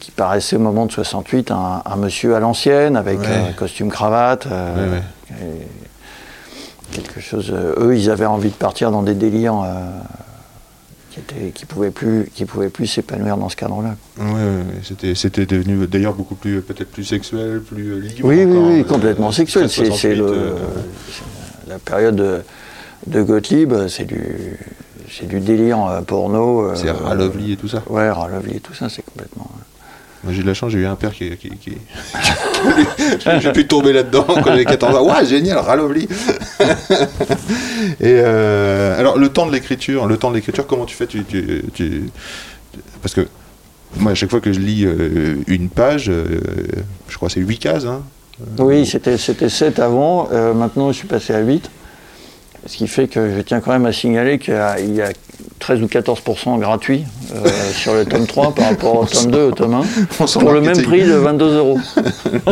qui 0.00 0.10
paraissait 0.10 0.56
au 0.56 0.60
moment 0.60 0.86
de 0.86 0.92
68 0.92 1.50
un, 1.50 1.82
un 1.84 1.96
monsieur 1.96 2.34
à 2.34 2.40
l'ancienne, 2.40 2.96
avec 2.96 3.18
Ouais. 3.20 3.26
euh, 3.28 3.52
costume 3.56 3.90
cravate. 3.90 4.46
euh, 4.46 4.90
Ouais, 4.90 4.92
ouais. 4.98 5.02
et 6.92 6.96
quelque 6.96 7.20
chose. 7.20 7.50
euh, 7.52 7.74
eux, 7.78 7.96
ils 7.96 8.10
avaient 8.10 8.26
envie 8.26 8.50
de 8.50 8.54
partir 8.54 8.90
dans 8.90 9.02
des 9.02 9.14
délires 9.14 9.60
euh, 9.64 9.90
qui 11.10 11.20
étaient, 11.20 11.50
qui 11.50 11.66
pouvaient 11.66 11.90
plus, 11.90 12.30
qui 12.34 12.44
pouvaient 12.44 12.68
plus 12.70 12.86
s'épanouir 12.86 13.36
dans 13.36 13.48
ce 13.48 13.56
cadre-là. 13.56 13.96
Ouais, 14.18 15.14
c'était, 15.14 15.46
devenu 15.46 15.86
d'ailleurs 15.86 16.14
beaucoup 16.14 16.34
plus, 16.36 16.60
peut-être 16.62 16.90
plus 16.90 17.04
sexuel, 17.04 17.60
plus 17.60 17.92
euh, 17.92 17.98
libre. 18.00 18.20
Oui, 18.28 18.44
oui, 18.44 18.56
encore, 18.56 18.68
oui, 18.70 18.80
euh, 18.80 18.84
complètement 18.84 19.32
sexuel. 19.32 19.68
C'est, 19.68 19.86
68, 19.86 19.98
c'est 20.00 20.14
le, 20.14 20.26
euh, 20.26 20.52
c'est 21.12 21.70
la 21.70 21.78
période 21.78 22.16
de, 22.16 22.40
de 23.08 23.22
Gottlieb, 23.22 23.74
c'est 23.88 24.04
du, 24.04 24.58
c'est 25.10 25.26
du 25.26 25.40
délire 25.40 25.84
euh, 25.86 26.00
porno. 26.02 26.66
euh, 26.70 26.74
c'est 26.74 26.90
Ralovely 26.90 27.52
et 27.52 27.56
tout 27.56 27.68
ça? 27.68 27.82
Ouais, 27.88 28.10
Ralovely 28.10 28.56
et 28.56 28.60
tout 28.60 28.74
ça, 28.74 28.88
c'est 28.88 29.02
complètement. 29.02 29.50
Moi 30.24 30.32
j'ai 30.32 30.42
de 30.42 30.48
la 30.48 30.54
chance, 30.54 30.72
j'ai 30.72 30.78
eu 30.78 30.86
un 30.86 30.96
père 30.96 31.12
qui. 31.12 31.30
qui, 31.36 31.50
qui- 31.50 31.78
j'ai 33.40 33.52
pu 33.52 33.66
tomber 33.66 33.92
là-dedans 33.92 34.24
quand 34.26 34.44
j'avais 34.46 34.64
14 34.64 34.96
ans. 34.96 35.06
Ouais, 35.08 35.24
génial, 35.24 35.58
Ralovely 35.58 36.08
Et 38.00 38.20
euh, 38.24 38.98
alors, 38.98 39.16
le 39.18 39.28
temps 39.28 39.46
de 39.46 39.52
l'écriture, 39.52 40.06
le 40.06 40.16
temps 40.16 40.30
de 40.30 40.36
l'écriture, 40.36 40.66
comment 40.66 40.84
tu 40.86 40.94
fais? 40.96 41.06
Tu, 41.06 41.24
tu- 41.24 41.62
tu- 41.72 42.10
Parce 43.02 43.14
que 43.14 43.26
moi, 43.96 44.12
à 44.12 44.14
chaque 44.14 44.30
fois 44.30 44.40
que 44.40 44.52
je 44.52 44.60
lis 44.60 44.84
euh, 44.84 45.36
une 45.46 45.68
page, 45.68 46.10
euh, 46.10 46.40
je 47.08 47.16
crois 47.16 47.28
que 47.28 47.34
c'est 47.34 47.40
8 47.40 47.58
cases. 47.58 47.84
Hein, 47.86 48.02
Oui, 48.58 48.86
c'était, 48.86 49.18
c'était 49.18 49.48
7 49.48 49.78
avant. 49.78 50.28
euh, 50.32 50.52
maintenant, 50.52 50.90
je 50.92 50.98
suis 50.98 51.08
passé 51.08 51.32
à 51.32 51.40
8. 51.40 51.70
Ce 52.68 52.76
qui 52.76 52.86
fait 52.86 53.08
que 53.08 53.34
je 53.34 53.40
tiens 53.40 53.60
quand 53.60 53.72
même 53.72 53.86
à 53.86 53.92
signaler 53.92 54.38
qu'il 54.38 54.52
y 54.52 54.56
a, 54.56 54.78
il 54.78 54.94
y 54.94 55.00
a 55.00 55.08
13 55.58 55.82
ou 55.82 55.86
14% 55.86 56.58
gratuit 56.58 57.04
euh, 57.34 57.48
sur 57.72 57.94
le 57.94 58.04
tome 58.04 58.26
3 58.26 58.54
par 58.54 58.66
rapport 58.68 59.00
au 59.00 59.04
tome 59.06 59.30
2 59.30 59.42
au 59.44 59.50
tome 59.52 59.74
1. 59.74 59.80
On 60.20 60.26
sent 60.26 60.38
Pour 60.38 60.52
le 60.52 60.60
même 60.60 60.82
prix 60.82 61.02
de 61.02 61.14
22 61.14 61.56
euros. 61.56 61.78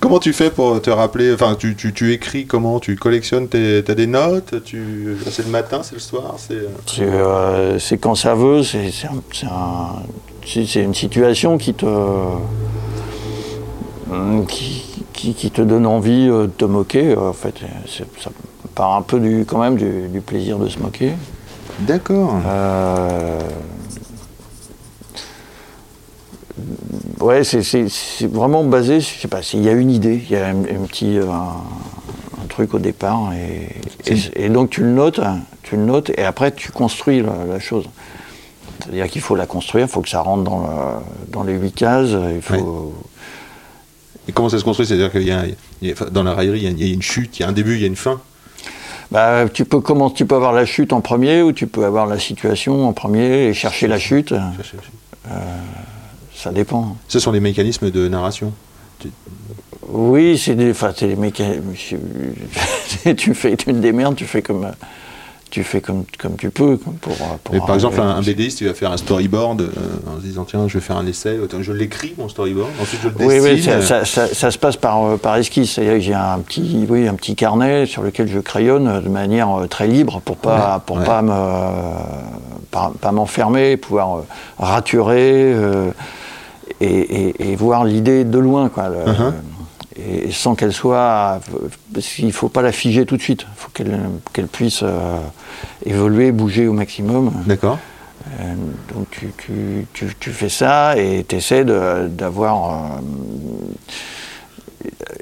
Comment 0.00 0.18
tu 0.18 0.32
fais 0.32 0.50
pour 0.50 0.82
te 0.82 0.90
rappeler 0.90 1.32
Enfin, 1.32 1.54
tu, 1.58 1.76
tu, 1.76 1.92
tu 1.92 2.12
écris 2.12 2.46
comment? 2.46 2.80
Tu 2.80 2.96
collectionnes 2.96 3.46
tes, 3.48 3.82
T'as 3.84 3.94
des 3.94 4.06
notes? 4.08 4.54
Tu, 4.64 5.16
C'est 5.30 5.44
le 5.44 5.50
matin, 5.52 5.80
c'est 5.82 5.94
le 5.94 6.00
soir 6.00 6.34
c'est... 6.38 6.54
euh, 6.54 6.66
C'est, 6.86 7.02
euh, 7.94 7.96
quand 8.00 8.14
ça 8.16 8.34
veut, 8.34 8.62
c'est, 8.64 8.90
c'est 8.90 9.06
un- 9.06 9.22
c'est 9.32 9.46
un- 9.46 10.02
c'est- 10.44 10.66
c'est 10.66 10.82
une 10.82 10.94
situation 10.94 11.56
qui 11.58 11.74
te, 11.74 11.86
hum, 14.10 14.44
qui, 14.48 15.01
qui- 15.12 15.34
qui 15.34 15.50
te 15.50 15.62
donne 15.62 15.86
envie 15.86 16.28
euh, 16.28 16.42
de 16.44 16.52
te 16.52 16.64
moquer. 16.64 17.12
euh, 17.12 17.30
En 17.30 17.32
fait, 17.32 17.54
ça 18.20 18.30
part 18.74 18.94
un 18.96 19.02
peu 19.02 19.20
du, 19.20 19.44
quand 19.46 19.58
même 19.58 19.76
du, 19.76 20.08
du 20.08 20.20
plaisir 20.20 20.58
de 20.58 20.68
se 20.68 20.78
moquer. 20.78 21.12
D'accord. 21.80 22.34
Euh, 22.46 23.38
Ouais, 27.20 27.44
c'est, 27.44 27.62
vraiment 28.26 28.64
basé, 28.64 29.00
je 29.00 29.06
sais 29.20 29.28
pas, 29.28 29.42
s'il 29.42 29.62
y 29.62 29.68
a 29.68 29.72
une 29.72 29.90
idée, 29.90 30.22
il 30.28 30.30
y 30.32 30.36
a 30.36 30.48
un, 30.48 30.60
un 30.62 30.86
petit 30.86 31.18
un, 31.18 31.32
un 32.42 32.46
truc 32.48 32.74
au 32.74 32.78
départ, 32.78 33.30
et, 33.32 33.68
et- 34.12 34.44
et 34.44 34.48
donc 34.48 34.70
tu 34.70 34.82
le 34.82 34.90
notes, 34.90 35.20
hein, 35.20 35.38
tu 35.62 35.76
le 35.76 35.84
notes, 35.84 36.10
et 36.10 36.24
après 36.24 36.52
tu 36.52 36.70
construis 36.72 37.22
la, 37.22 37.32
la 37.48 37.58
chose. 37.60 37.88
C'est-à-dire 38.80 39.08
qu'il 39.08 39.22
faut 39.22 39.36
la 39.36 39.46
construire, 39.46 39.86
il 39.86 39.88
faut 39.88 40.00
que 40.02 40.08
ça 40.08 40.20
rentre 40.20 40.50
dans 41.28 41.42
les 41.44 41.54
huit 41.54 41.72
cases, 41.72 42.10
il 42.34 42.42
faut. 42.42 42.92
Et 44.28 44.32
comment 44.32 44.48
ça 44.48 44.58
se 44.58 44.64
construit? 44.64 44.86
C'est-à-dire 44.86 45.10
qu'il 45.10 45.22
y 45.22 45.30
a, 45.30 45.44
il 45.80 45.88
y 45.88 45.90
a- 45.90 45.94
enfin, 45.94 46.06
dans 46.10 46.22
la 46.22 46.34
raillerie, 46.34 46.60
il 46.60 46.80
y, 46.80 46.90
a, 46.90 46.92
une 46.94 47.02
chute, 47.02 47.38
il 47.38 47.42
y 47.42 47.44
a 47.44 47.48
un 47.48 47.52
début, 47.52 47.74
il 47.74 47.80
y 47.80 47.84
a 47.84 47.88
une 47.88 47.96
fin? 47.96 48.20
Bah, 49.10 49.48
tu 49.52 49.64
peux 49.64 49.80
comment, 49.80 50.10
tu 50.10 50.24
peux 50.24 50.36
avoir 50.36 50.52
la 50.52 50.64
chute 50.64 50.92
en 50.92 51.00
premier, 51.00 51.42
ou 51.42 51.52
tu 51.52 51.66
peux 51.66 51.84
avoir 51.84 52.06
la 52.06 52.18
situation 52.18 52.88
en 52.88 52.92
premier 52.92 53.48
et 53.48 53.54
chercher 53.54 53.88
la 53.88 53.98
chute? 53.98 54.34
Ça 56.34 56.50
dépend. 56.50 56.96
Ce 57.08 57.18
sont 57.18 57.30
les 57.32 57.40
mécanismes 57.40 57.90
de 57.90 58.08
narration. 58.08 58.52
Oui, 59.88 60.38
c'est 60.38 60.54
des, 60.54 60.70
enfin, 60.70 60.92
c'est 60.96 61.08
des 61.08 61.16
mécanismes. 61.16 61.74
tu 63.16 63.34
fais, 63.34 63.56
tu 63.56 63.66
te 63.66 63.70
démerdes, 63.72 64.16
tu 64.16 64.24
fais 64.24 64.40
comme, 64.40 64.70
tu 65.52 65.62
fais 65.64 65.80
comme, 65.82 66.04
comme 66.18 66.36
tu 66.36 66.48
peux, 66.50 66.78
comme 66.78 66.94
pour. 66.94 67.14
pour 67.44 67.54
Et 67.54 67.58
par 67.60 67.74
exemple, 67.74 68.00
un, 68.00 68.08
un. 68.16 68.20
BDiste, 68.22 68.62
il 68.62 68.68
va 68.68 68.74
faire 68.74 68.90
un 68.90 68.96
storyboard 68.96 69.60
euh, 69.60 69.66
en 70.10 70.16
se 70.18 70.22
disant 70.24 70.44
tiens, 70.44 70.66
je 70.66 70.74
vais 70.78 70.80
faire 70.84 70.96
un 70.96 71.06
essai, 71.06 71.38
Attends, 71.44 71.60
je 71.62 71.72
l'écris 71.72 72.14
mon 72.18 72.28
storyboard, 72.30 72.70
ensuite 72.80 73.00
je 73.02 73.08
le 73.08 73.14
Oui, 73.20 73.34
dessine. 73.34 73.42
oui, 73.52 73.62
ça, 73.62 73.70
euh, 73.72 73.82
ça- 73.82 74.04
ça- 74.06 74.34
ça 74.34 74.50
se 74.50 74.56
passe 74.58 74.76
par, 74.78 75.04
euh, 75.04 75.16
par 75.18 75.36
esquisse. 75.36 75.72
C'est-à-dire 75.72 75.94
que 75.94 76.00
j'ai 76.00 76.14
un 76.14 76.38
petit, 76.38 76.86
oui, 76.88 77.06
un 77.06 77.14
petit 77.14 77.36
carnet 77.36 77.84
sur 77.86 78.02
lequel 78.02 78.28
je 78.28 78.38
crayonne 78.40 78.88
euh, 78.88 79.00
de 79.02 79.08
manière 79.10 79.50
euh, 79.60 79.66
très 79.66 79.86
libre 79.86 80.22
pour 80.24 80.38
pas, 80.38 80.76
Ouais, 80.76 80.80
pour 80.86 80.96
ouais. 80.96 81.04
pas 81.04 81.20
me, 81.20 81.32
pas, 82.70 82.90
pas 83.00 83.12
m'enfermer, 83.12 83.76
pouvoir 83.76 84.16
euh, 84.18 84.22
raturer 84.58 85.52
euh, 85.54 85.90
et, 86.80 86.86
et- 86.86 87.52
et 87.52 87.56
voir 87.56 87.84
l'idée 87.84 88.24
de 88.24 88.38
loin, 88.38 88.68
quoi. 88.68 88.88
le- 88.88 89.12
Uh-huh. 89.12 89.32
Et, 89.96 90.30
sans 90.32 90.54
qu'elle 90.54 90.72
soit, 90.72 91.40
parce 91.92 92.06
qu'il 92.06 92.32
faut 92.32 92.48
pas 92.48 92.62
la 92.62 92.72
figer 92.72 93.04
tout 93.06 93.16
de 93.16 93.22
suite. 93.22 93.42
Il 93.42 93.56
faut 93.60 93.70
qu'elle, 93.74 93.98
qu'elle 94.32 94.46
puisse 94.46 94.80
euh, 94.82 95.18
évoluer, 95.84 96.32
bouger 96.32 96.66
au 96.68 96.72
maximum. 96.72 97.32
D'accord. 97.46 97.78
Euh, 98.40 98.54
donc 98.94 99.08
tu, 99.10 99.32
tu- 99.36 99.86
tu- 99.92 100.14
tu 100.18 100.30
fais 100.30 100.48
ça 100.48 100.96
et 100.96 101.24
tu 101.28 101.36
essaies 101.36 101.64
d'avoir. 101.64 102.70
euh, 102.70 103.00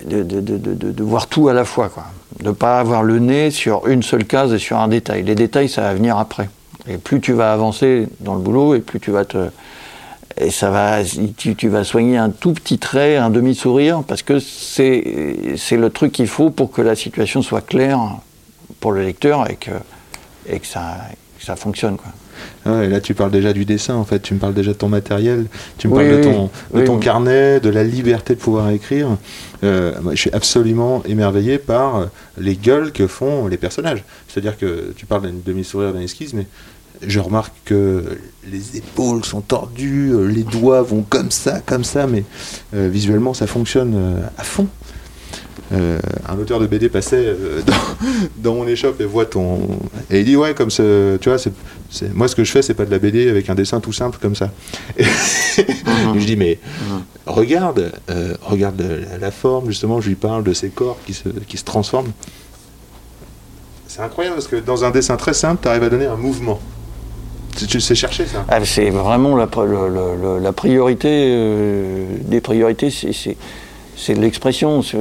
de, 0.07 0.23
de- 0.23 0.41
de- 0.41 0.57
de- 0.59 0.75
de- 0.75 0.93
de 0.93 1.03
voir 1.03 1.27
tout 1.27 1.49
à 1.49 1.53
la 1.55 1.65
fois. 1.65 1.89
Quoi. 1.89 2.05
De 2.41 2.49
ne 2.49 2.53
pas 2.53 2.79
avoir 2.79 3.03
le 3.03 3.19
nez 3.19 3.51
sur 3.51 3.87
une 3.87 4.03
seule 4.03 4.25
case 4.25 4.53
et 4.53 4.59
sur 4.59 4.79
un 4.79 4.89
détail. 4.89 5.23
Les 5.23 5.35
détails, 5.35 5.69
ça 5.69 5.83
va 5.83 5.95
venir 5.95 6.17
après. 6.19 6.49
Et 6.89 6.97
plus 6.97 7.21
tu 7.21 7.33
vas 7.33 7.53
avancer 7.53 8.09
dans 8.21 8.35
le 8.35 8.41
boulot 8.41 8.75
et 8.75 8.81
plus 8.81 9.01
tu 9.01 9.11
vas 9.11 9.25
te. 9.25 9.49
Et 10.43 10.51
ça 10.51 10.71
va, 10.71 10.99
tu, 11.37 11.55
tu 11.55 11.69
vas 11.69 11.85
soigner 11.85 12.17
un 12.17 12.31
tout 12.31 12.53
petit 12.55 12.79
trait, 12.79 13.17
un 13.17 13.29
demi-sourire, 13.31 14.03
parce 14.07 14.23
que 14.23 14.39
c'est 14.39 15.55
c'est 15.57 15.77
le 15.77 15.91
truc 15.91 16.13
qu'il 16.13 16.29
faut 16.29 16.51
pour 16.51 16.73
que 16.73 16.81
la 16.83 16.97
situation 16.97 17.43
soit 17.43 17.61
claire 17.61 18.01
pour 18.81 18.93
le 18.93 19.03
lecteur 19.03 19.51
et 19.51 19.57
que, 19.57 19.71
et 20.49 20.59
que, 20.59 20.67
ça, 20.67 20.97
que 21.39 21.45
ça 21.45 21.57
fonctionne. 21.57 21.97
Quoi. 21.97 22.13
Ah 22.65 22.73
Ouais, 22.73 22.89
là, 22.89 23.01
tu 23.01 23.13
parles 23.13 23.31
déjà 23.31 23.53
du 23.53 23.67
dessin, 23.67 23.95
en 23.97 24.05
fait. 24.05 24.21
Tu 24.21 24.33
me 24.33 24.39
parles 24.39 24.55
déjà 24.55 24.73
de 24.73 24.77
ton 24.79 24.89
matériel. 24.89 25.45
Tu 25.77 25.89
me 25.89 25.93
Oui, 25.95 25.99
parles 26.09 26.23
de 26.23 26.27
oui, 26.29 26.35
ton, 26.35 26.51
de 26.79 26.85
ton 26.87 26.95
oui. 26.95 27.01
carnet, 27.01 27.61
de 27.61 27.69
la 27.69 27.85
liberté 27.85 28.35
de 28.35 28.41
pouvoir 28.41 28.71
écrire. 28.71 29.09
Euh, 29.63 29.93
je 30.13 30.17
suis 30.17 30.33
absolument 30.33 31.03
émerveillé 31.05 31.59
par 31.59 32.07
les 32.39 32.57
gueules 32.57 32.93
que 32.93 33.07
font 33.07 33.47
les 33.47 33.59
personnages. 33.59 34.05
C'est-à-dire 34.29 34.57
que 34.57 34.95
tu 34.97 35.05
parles 35.05 35.27
d'une 35.27 35.43
demi-sourire, 35.43 35.93
d'un 35.93 36.01
esquisse, 36.01 36.33
mais 36.33 36.47
je 37.07 37.21
remarque 37.21 37.53
que 37.65 38.19
les 38.51 38.77
épaules 38.79 39.25
sont 39.25 39.41
tordues, 39.41 40.13
euh, 40.13 40.27
les 40.27 40.43
doigts 40.43 40.83
vont 40.83 41.03
comme 41.03 41.31
ça, 41.31 41.61
comme 41.61 41.85
ça, 41.85 42.07
mais 42.07 42.25
euh, 42.75 42.89
visuellement, 42.91 43.35
ça 43.35 43.47
fonctionne 43.47 43.95
euh, 43.95 44.23
à 44.37 44.45
fond. 44.45 44.67
Euh, 45.73 46.01
un 46.29 46.37
auteur 46.37 46.59
de 46.59 46.67
BD 46.67 46.89
passait 46.89 47.33
dans, 47.67 47.75
dans 48.39 48.55
mon 48.57 48.67
échoppe 48.67 49.01
et 49.01 49.05
voit 49.05 49.27
ton 49.27 49.69
et 50.11 50.19
il 50.19 50.25
dit 50.25 50.35
ouais 50.35 50.53
comme 50.53 50.71
ce, 50.71 51.17
tu 51.19 51.29
vois 51.29 51.39
moi 52.13 52.27
ce 52.27 52.35
que 52.35 52.43
je 52.43 52.51
fais 52.51 52.61
c'est 52.61 52.75
pas 52.75 52.85
de 52.85 52.91
la 52.91 52.99
BD 52.99 53.29
avec 53.29 53.49
un 53.51 53.55
dessin 53.55 53.79
tout 53.79 53.93
simple 53.93 54.19
comme 54.21 54.35
ça. 54.35 54.51
Et 54.99 55.05
je 55.55 56.25
dis 56.25 56.35
mais 56.35 56.59
regarde 57.25 57.93
euh, 58.11 58.35
regarde 58.43 58.83
la, 58.83 59.19
la 59.19 59.31
forme 59.31 59.67
justement 59.69 60.01
je 60.01 60.09
lui 60.09 60.17
parle 60.17 60.43
de 60.43 60.53
ces 60.53 60.71
corps 60.71 60.99
qui 61.07 61.15
se, 61.15 61.29
qui 61.29 61.57
se 61.57 61.65
transforment. 61.65 62.11
C'est 63.87 64.03
incroyable 64.03 64.37
parce 64.37 64.49
que 64.49 64.57
dans 64.57 64.85
un 64.85 64.91
dessin 64.91 65.17
très 65.17 65.35
simple 65.35 65.61
tu 65.63 65.69
arrives 65.69 65.85
à 65.85 65.91
donner 65.91 66.07
un 66.07 66.17
mouvement 66.17 66.59
tu, 67.57 67.67
tu 67.67 67.81
sais 67.81 67.95
chercher 67.95 68.27
ça 68.27 68.45
Ah, 68.49 68.65
c'est 68.65 68.91
vraiment 68.91 69.37
la, 69.37 69.47
pri- 69.47 69.67
le- 69.67 69.89
le- 69.89 70.17
le- 70.21 70.39
la 70.39 70.53
priorité 70.53 71.09
euh, 71.11 72.05
des 72.23 72.41
priorités, 72.41 72.91
c'est- 72.91 74.15
l'expression. 74.15 74.83
Je, 74.83 74.97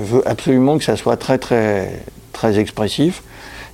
veux 0.00 0.26
absolument 0.28 0.78
que 0.78 0.84
ça 0.84 0.96
soit 0.96 1.16
très 1.16 1.38
très 1.38 2.02
très 2.32 2.58
expressif, 2.58 3.22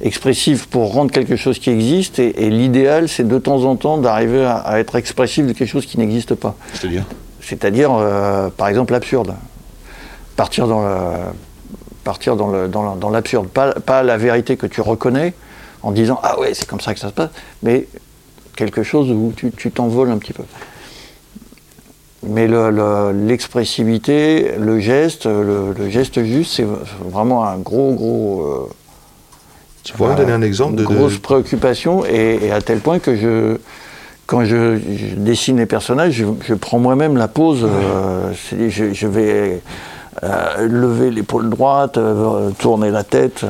expressif 0.00 0.66
pour 0.66 0.92
rendre 0.92 1.10
quelque 1.10 1.36
chose 1.36 1.58
qui 1.58 1.70
existe. 1.70 2.18
Et, 2.18 2.44
et 2.46 2.50
l'idéal, 2.50 3.08
c'est 3.08 3.26
de 3.26 3.38
temps 3.38 3.64
en 3.64 3.76
temps 3.76 3.98
d'arriver 3.98 4.44
à, 4.44 4.56
à 4.56 4.78
être 4.78 4.96
expressif 4.96 5.46
de 5.46 5.52
quelque 5.52 5.68
chose 5.68 5.86
qui 5.86 5.98
n'existe 5.98 6.34
pas. 6.34 6.56
c'est-à-dire? 6.74 7.04
C'est-à-dire, 7.40 7.92
euh, 7.92 8.48
par 8.56 8.68
exemple, 8.68 8.92
l'absurde. 8.92 9.34
Partir 10.36 10.66
dans 10.66 10.82
le, 10.82 10.96
partir 12.02 12.36
dans 12.36 12.48
le- 12.48 12.68
dans 12.68 12.94
le- 12.94 12.98
dans 13.00 13.10
l'absurde, 13.10 13.46
pas, 13.48 13.72
pas 13.74 14.02
la 14.02 14.16
vérité 14.16 14.56
que 14.56 14.66
tu 14.66 14.80
reconnais 14.80 15.32
en 15.86 15.92
disant 15.92 16.18
ah 16.22 16.38
ouais 16.40 16.52
c'est 16.52 16.66
comme 16.66 16.80
ça 16.80 16.92
que 16.94 17.00
ça 17.00 17.08
se 17.08 17.12
passe, 17.12 17.30
mais 17.62 17.86
quelque 18.56 18.82
chose 18.82 19.10
où 19.10 19.32
tu 19.36 19.70
t'envoles 19.70 20.10
un 20.10 20.18
petit 20.18 20.32
peu. 20.32 20.42
Mais 22.26 22.48
le- 22.48 22.70
le- 22.70 23.12
l'expressivité, 23.12 24.52
le, 24.58 24.80
geste, 24.80 25.26
le, 25.26 25.72
le 25.78 25.88
geste 25.88 26.24
juste, 26.24 26.54
c'est 26.56 26.66
vraiment 27.08 27.44
un 27.46 27.56
gros 27.58 27.92
gros. 27.94 28.40
euh, 28.42 28.68
tu 29.84 29.92
pourrais 29.92 30.12
me 30.12 30.16
donner 30.16 30.32
un 30.32 30.42
exemple 30.42 30.74
de, 30.74 30.82
de- 30.82 30.86
grosse 30.86 31.18
préoccupation 31.18 32.04
et, 32.04 32.40
et 32.42 32.50
à 32.50 32.60
tel 32.60 32.80
point 32.80 32.98
que 32.98 33.14
je 33.16 33.58
quand 34.26 34.44
je, 34.44 34.76
je 34.78 35.14
dessine 35.14 35.58
les 35.58 35.66
personnages, 35.66 36.14
je, 36.14 36.24
je 36.44 36.54
prends 36.54 36.80
moi-même 36.80 37.16
la 37.16 37.28
pose. 37.28 37.62
euh, 37.64 38.32
je 38.60 39.06
vais 39.06 39.62
euh, 40.24 40.66
lever 40.66 41.12
l'épaule 41.12 41.48
droite, 41.48 41.96
euh, 41.96 42.50
tourner 42.58 42.90
la 42.90 43.04
tête. 43.04 43.44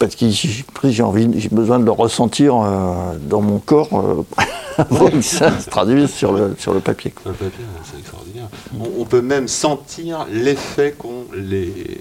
Parce 0.00 0.16
que 0.16 0.26
j'ai 0.30 1.48
besoin 1.52 1.78
de 1.78 1.84
le 1.84 1.90
ressentir 1.90 2.56
euh, 2.56 3.18
dans 3.20 3.42
mon 3.42 3.58
corps 3.58 3.88
euh, 3.92 4.42
avant 4.78 5.10
que 5.10 5.20
ça 5.20 5.60
se 5.60 5.68
traduise 5.68 6.10
sur 6.10 6.32
le, 6.32 6.56
sur 6.58 6.72
le 6.72 6.80
papier. 6.80 7.10
quoi. 7.10 7.32
Le 7.32 7.36
papier, 7.36 7.64
c'est 7.84 7.98
extraordinaire. 8.00 8.48
On, 8.80 9.02
on 9.02 9.04
peut 9.04 9.20
même 9.20 9.46
sentir 9.46 10.26
l'effet 10.32 10.94
qu'ont 10.98 11.26
les 11.34 12.00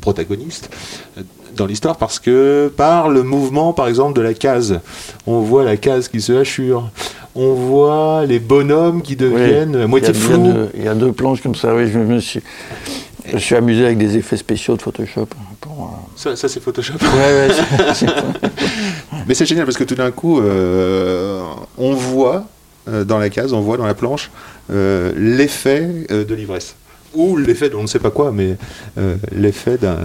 protagonistes 0.00 0.70
euh, 1.18 1.22
dans 1.56 1.66
l'histoire 1.66 1.96
parce 1.96 2.20
que 2.20 2.72
par 2.76 3.08
le 3.08 3.24
mouvement, 3.24 3.72
par 3.72 3.88
exemple, 3.88 4.14
de 4.16 4.22
la 4.22 4.34
case, 4.34 4.80
on 5.26 5.40
voit 5.40 5.64
la 5.64 5.76
case 5.76 6.06
qui 6.06 6.20
se 6.20 6.32
hachure, 6.32 6.90
on 7.34 7.54
voit 7.54 8.24
les 8.24 8.38
bonhommes 8.38 9.02
qui 9.02 9.16
deviennent 9.16 9.74
à 9.74 9.86
moitié 9.88 10.14
flous. 10.14 10.68
Il 10.74 10.84
y, 10.84 10.88
a 10.88 10.94
deux, 10.94 11.10
planches 11.10 11.42
comme 11.42 11.56
ça, 11.56 11.74
oui, 11.74 11.90
je 11.90 11.98
me 11.98 12.20
suis, 12.20 12.40
je 13.32 13.38
suis 13.38 13.56
amusé 13.56 13.84
avec 13.84 13.98
des 13.98 14.16
effets 14.16 14.36
spéciaux 14.36 14.76
de 14.76 14.82
Photoshop. 14.82 15.26
Ça, 16.16 16.36
ça, 16.36 16.48
c'est 16.48 16.60
Photoshop. 16.60 16.94
Ouais, 16.94 17.48
ouais, 17.48 17.48
c'est- 17.52 17.94
c'est- 18.06 18.12
Mais 19.26 19.34
c'est 19.34 19.46
génial 19.46 19.64
parce 19.64 19.76
que 19.76 19.84
tout 19.84 19.94
d'un 19.96 20.10
coup, 20.10 20.40
euh, 20.40 21.42
on 21.78 21.92
voit 21.94 22.44
euh, 22.88 23.04
dans 23.04 23.18
la 23.18 23.30
case, 23.30 23.52
on 23.52 23.60
voit 23.60 23.76
dans 23.78 23.86
la 23.86 23.94
planche 23.94 24.30
euh, 24.70 25.12
l'effet 25.16 25.86
de 26.10 26.34
l'ivresse. 26.34 26.76
Ou 27.14 27.36
l'effet 27.36 27.70
de 27.70 27.76
on 27.76 27.82
ne 27.82 27.86
sait 27.86 27.98
pas 28.00 28.10
quoi, 28.10 28.32
mais 28.32 28.56
euh, 28.98 29.16
l'effet 29.32 29.76
d'un. 29.78 29.98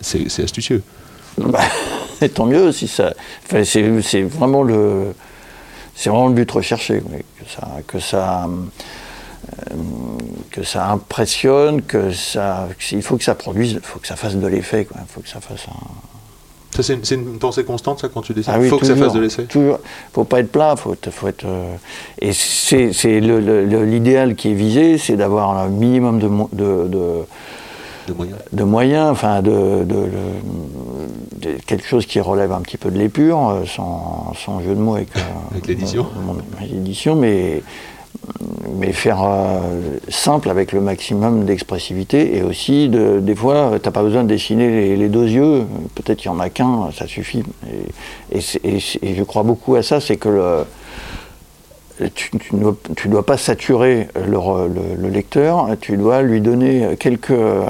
C'est 0.00 0.28
c'est 0.30 0.42
astucieux. 0.44 0.82
Bah, 1.38 1.60
et 2.20 2.28
tant 2.30 2.46
mieux 2.46 2.72
si 2.72 2.88
ça. 2.88 3.12
enfin, 3.46 3.64
c'est 3.64 4.02
c'est 4.02 4.22
vraiment 4.22 4.62
le. 4.62 5.12
C'est 5.94 6.08
vraiment 6.08 6.28
le 6.28 6.34
but 6.34 6.50
recherché, 6.50 7.02
oui, 7.10 7.18
que 7.38 7.50
ça, 7.50 7.68
que 7.86 7.98
ça, 8.00 8.44
euh, 8.44 8.48
que 10.50 10.62
ça 10.62 10.88
impressionne, 10.90 11.82
que 11.82 12.12
ça, 12.12 12.68
il 12.92 13.02
faut 13.02 13.16
que 13.16 13.24
ça 13.24 13.34
produise, 13.34 13.72
il 13.72 13.80
faut 13.80 13.98
que 13.98 14.06
ça 14.06 14.16
fasse 14.16 14.36
de 14.36 14.46
l'effet, 14.46 14.84
quoi. 14.84 14.98
Il 15.00 15.08
faut 15.12 15.20
que 15.20 15.28
ça 15.28 15.40
fasse 15.40 15.66
un. 15.68 15.86
Ça, 16.74 16.84
c'est 16.84 16.94
une, 17.14 17.22
une 17.32 17.38
pensée 17.38 17.64
constante, 17.64 17.98
ça, 18.00 18.08
quand 18.08 18.22
tu 18.22 18.32
dessines 18.32 18.52
Ah 18.54 18.58
oui, 18.60 18.66
Il 18.66 18.70
faut 18.70 18.78
que 18.78 18.86
ça 18.86 18.94
fasse 18.94 19.12
de 19.12 19.20
l'essai. 19.20 19.44
Toujours. 19.44 19.80
Faut 20.12 20.22
pas 20.24 20.38
être 20.40 20.52
plat, 20.52 20.76
faut, 20.76 20.94
faut 21.10 21.26
être. 21.28 21.44
euh, 21.44 21.74
Et 22.20 22.32
c'est 22.32 23.20
l'idéal 23.20 24.34
qui 24.36 24.50
est 24.52 24.54
visé, 24.54 24.96
c'est 24.98 25.16
d'avoir 25.16 25.56
un 25.58 25.68
minimum 25.68 26.18
de, 26.20 26.28
de, 26.52 26.88
de- 26.88 27.24
De 28.06 28.12
moyens. 28.14 28.38
de 28.52 28.64
moyens, 28.64 29.10
enfin 29.10 29.42
de, 29.42 29.84
de- 29.84 31.58
quelque 31.66 31.86
chose 31.86 32.06
qui 32.06 32.20
relève 32.20 32.52
un 32.52 32.60
petit 32.60 32.76
peu 32.76 32.90
de 32.92 32.98
l'épure, 32.98 33.48
euh, 33.50 33.64
sans, 33.66 34.32
sans 34.44 34.60
jeu 34.60 34.74
de 34.74 34.80
mots 34.80 34.94
avec, 34.94 35.08
euh, 35.16 35.20
Avec 35.50 35.66
l'édition. 35.66 37.16
mais, 37.16 37.62
mais 38.76 38.92
faire 38.92 39.22
euh, 39.24 39.58
simple 40.08 40.50
avec 40.50 40.72
le 40.72 40.80
maximum 40.80 41.44
d'expressivité 41.44 42.36
et 42.36 42.42
aussi 42.42 42.88
de, 42.88 43.18
des 43.20 43.34
fois 43.34 43.72
t'as 43.82 43.90
pas 43.90 44.02
besoin 44.02 44.22
de 44.24 44.28
dessiner 44.28 44.96
les, 44.96 45.08
deux 45.08 45.26
yeux, 45.28 45.62
peut-être 45.94 46.18
qu'il 46.18 46.30
y 46.30 46.34
en 46.34 46.40
a 46.40 46.48
qu'un, 46.50 46.90
ça 46.96 47.06
suffit. 47.06 47.42
Et, 48.32 48.40
je 48.40 49.22
crois 49.24 49.42
beaucoup 49.42 49.74
à 49.74 49.82
ça, 49.82 50.00
c'est 50.00 50.16
que 50.16 50.64
tu, 52.14 52.30
ne 52.52 52.70
tu 52.96 53.08
dois 53.08 53.26
pas 53.26 53.36
saturer 53.36 54.08
le, 54.14 54.30
le- 54.68 54.96
le 55.02 55.08
lecteur, 55.10 55.68
tu 55.80 55.96
dois 55.98 56.22
lui 56.22 56.40
donner 56.40 56.96
quelques, 56.98 57.30
euh, 57.32 57.64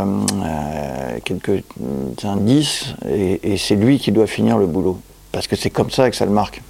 quelques 1.25 1.63
indices 2.25 2.95
et, 3.09 3.53
et 3.53 3.57
c'est 3.57 3.75
lui 3.75 3.99
qui 3.99 4.13
doit 4.13 4.27
finir 4.29 4.59
le 4.59 4.67
boulot. 4.67 4.99
Parce 5.33 5.47
que 5.47 5.57
c'est 5.57 5.71
comme 5.71 5.91
ça 5.91 6.11
que 6.11 6.17
ça 6.17 6.27
le 6.27 6.33
marque. 6.33 6.63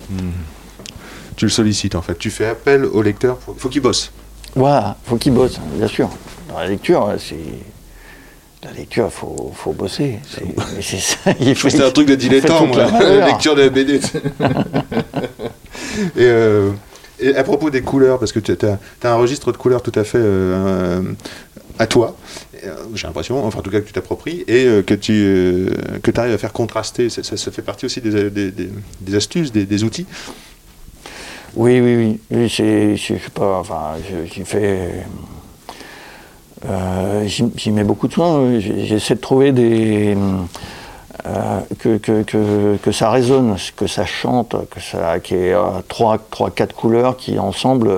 Tu 1.41 1.47
le 1.47 1.51
sollicites, 1.51 1.95
en 1.95 2.03
fait. 2.03 2.19
Tu 2.19 2.29
fais 2.29 2.45
appel 2.45 2.85
au 2.85 3.01
lecteur. 3.01 3.39
Il 3.49 3.59
faut 3.59 3.71
qu'il 3.71 3.81
bosse. 3.81 4.13
Voilà, 4.55 4.99
faut 5.07 5.17
qu'il 5.17 5.33
bosse, 5.33 5.59
bien 5.79 5.87
sûr. 5.87 6.11
Dans 6.51 6.59
la 6.59 6.67
lecture, 6.67 7.15
c'est. 7.19 7.35
La 8.63 8.73
lecture, 8.73 9.07
il 9.07 9.11
faut, 9.11 9.51
faut 9.57 9.73
bosser. 9.73 10.19
C'est 10.29 10.45
c'est 10.83 11.01
ça. 11.01 11.87
Un 11.87 11.91
truc 11.93 12.09
de 12.09 12.15
dilettant, 12.15 12.67
moi, 12.67 12.77
la 12.77 12.91
la 13.21 13.27
lecture 13.29 13.55
de 13.55 13.63
la 13.63 13.69
BD. 13.71 13.95
et, 16.15 16.19
euh, 16.19 16.73
et 17.19 17.35
à 17.35 17.43
propos 17.43 17.71
des 17.71 17.81
couleurs, 17.81 18.19
parce 18.19 18.33
que 18.33 18.39
tu 18.41 18.53
as, 18.67 18.79
un 19.11 19.15
registre 19.15 19.51
de 19.51 19.57
couleurs 19.57 19.81
tout 19.81 19.93
à 19.99 20.05
fait 20.05 20.19
euh, 20.21 21.01
à 21.79 21.87
toi, 21.87 22.19
euh, 22.67 22.75
j'ai 22.95 23.07
l'impression, 23.07 23.43
enfin 23.47 23.61
en 23.61 23.63
tout 23.63 23.71
cas 23.71 23.81
que 23.81 23.87
tu 23.87 23.95
t'appropries, 23.95 24.45
et 24.47 24.67
euh, 24.67 24.83
que 24.83 24.93
tu 24.93 25.71
que 26.03 26.11
arrives 26.21 26.35
à 26.35 26.39
faire 26.39 26.53
contraster, 26.53 27.09
ça, 27.09 27.23
ça- 27.23 27.39
ça 27.39 27.51
fait 27.51 27.63
partie 27.63 27.87
aussi 27.87 28.03
des, 28.03 28.29
des- 28.29 28.51
des- 28.51 28.69
des 29.01 29.15
astuces, 29.15 29.53
des 29.53 29.85
outils. 29.85 30.05
Oui, 31.57 31.81
oui, 31.81 32.21
oui. 32.31 32.49
je 32.49 32.97
sais 32.97 33.19
pas, 33.35 33.59
enfin, 33.59 33.95
j'y 34.33 34.45
fais. 34.45 35.05
euh, 36.69 37.27
j'y, 37.27 37.71
mets 37.71 37.85
beaucoup 37.85 38.07
de 38.09 38.13
soin. 38.13 38.59
J'ai- 38.61 38.87
J'essaie 38.87 39.15
de 39.17 39.21
trouver 39.21 39.53
des. 39.53 40.17
euh, 41.27 41.61
que, 41.81 41.99
que, 41.99 42.23
que, 42.23 42.77
que 42.83 42.93
ça 42.93 43.11
résonne, 43.11 43.57
que 43.77 43.87
ça 43.87 44.07
chante, 44.07 44.57
que 44.71 44.81
ça, 44.81 45.19
qu'il 45.21 45.37
y 45.39 45.41
ait 45.49 45.55
euh, 45.55 45.81
trois, 45.89 46.19
trois, 46.31 46.51
quatre 46.51 46.75
couleurs 46.75 47.17
qui 47.17 47.39
ensemble 47.39 47.91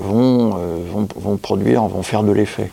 vont, 0.00 0.50
vont, 0.90 1.08
vont 1.16 1.36
produire, 1.36 1.82
vont 1.82 2.02
faire 2.02 2.22
de 2.22 2.32
l'effet. 2.32 2.70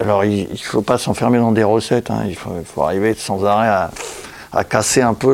Alors 0.00 0.24
il 0.24 0.48
ne 0.50 0.56
faut 0.56 0.82
pas 0.82 0.96
s'enfermer 0.96 1.38
dans 1.38 1.50
des 1.52 1.64
recettes, 1.64 2.10
hein. 2.10 2.22
il 2.28 2.36
faut 2.36 2.82
arriver 2.82 3.14
sans 3.14 3.44
arrêt 3.44 3.66
à, 3.68 3.90
à 4.54 4.64
casser 4.64 5.02
un 5.02 5.14
peu 5.14 5.32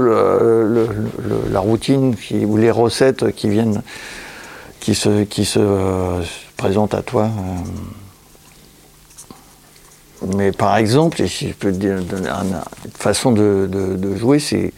la 1.51 1.61
routine 1.61 2.15
ou 2.33 2.57
les 2.57 2.71
recettes 2.71 3.35
qui 3.35 3.49
viennent, 3.49 3.83
qui 4.81 4.95
se, 4.95 5.27
euh, 5.59 6.23
présentent 6.57 6.95
à 6.95 7.03
toi. 7.03 7.25
euh. 7.25 7.29
Mais 10.37 10.53
par 10.53 10.77
exemple, 10.77 11.27
si 11.27 11.49
je 11.49 11.55
peux 11.55 11.73
te 11.73 11.77
dire 11.77 11.97
une 11.97 12.61
façon 12.95 13.33
de, 13.33 14.17
jouer, 14.17 14.39
c'est 14.39 14.73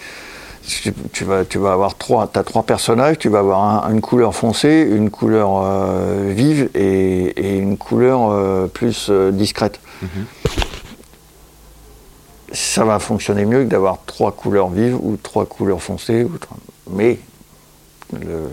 tu, 1.12 1.24
vas, 1.24 1.72
avoir 1.72 1.96
trois, 1.96 2.30
as 2.34 2.44
trois 2.44 2.62
personnages, 2.62 3.18
tu 3.18 3.28
vas 3.28 3.40
avoir 3.40 3.86
un- 3.86 3.92
une 3.92 4.00
couleur 4.00 4.34
foncée, 4.36 4.88
une 4.88 5.10
couleur 5.10 5.62
euh, 5.64 6.30
vive 6.32 6.68
et, 6.76 7.58
une 7.58 7.76
couleur 7.76 8.68
plus 8.70 9.10
discrète. 9.32 9.80
Ça 12.52 12.84
va 12.84 12.98
fonctionner 12.98 13.44
mieux 13.46 13.64
que 13.64 13.68
d'avoir 13.68 13.98
trois 14.04 14.32
couleurs 14.32 14.68
vives 14.70 14.96
ou 15.00 15.16
trois 15.22 15.46
couleurs 15.46 15.82
foncées. 15.82 16.24
ou 16.24 16.36
trois- 16.38 16.58
Mais 16.90 17.18
le- 18.12 18.50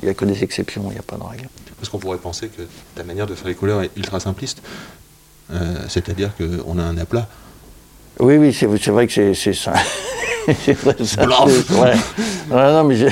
il 0.00 0.04
n'y 0.06 0.10
a 0.10 0.14
que 0.14 0.24
des 0.24 0.42
exceptions, 0.44 0.84
il 0.88 0.92
n'y 0.94 0.98
a 0.98 1.02
pas 1.02 1.16
de 1.16 1.22
règle. 1.24 1.48
Parce 1.78 1.88
qu'on 1.90 1.98
pourrait 1.98 2.18
penser 2.18 2.48
que 2.48 2.62
ta 2.94 3.04
manière 3.04 3.26
de 3.26 3.34
faire 3.34 3.48
les 3.48 3.54
couleurs 3.54 3.82
est 3.82 3.90
ultra 3.96 4.18
simpliste. 4.20 4.62
Euh, 5.52 5.84
C'est-à-dire 5.88 6.30
qu'on 6.36 6.78
a 6.78 6.82
un 6.82 6.96
aplat. 6.98 7.28
Oui, 8.20 8.36
oui, 8.36 8.52
c'est 8.52 8.66
vrai 8.66 9.06
que 9.06 9.34
c'est 9.34 9.54
ça. 9.54 9.74
ça. 11.04 11.24
Blanc. 11.26 11.46
c'est- 11.48 11.74
ouais. 11.74 11.94
Non, 12.50 12.84
mais 12.84 12.96
je 12.96 13.06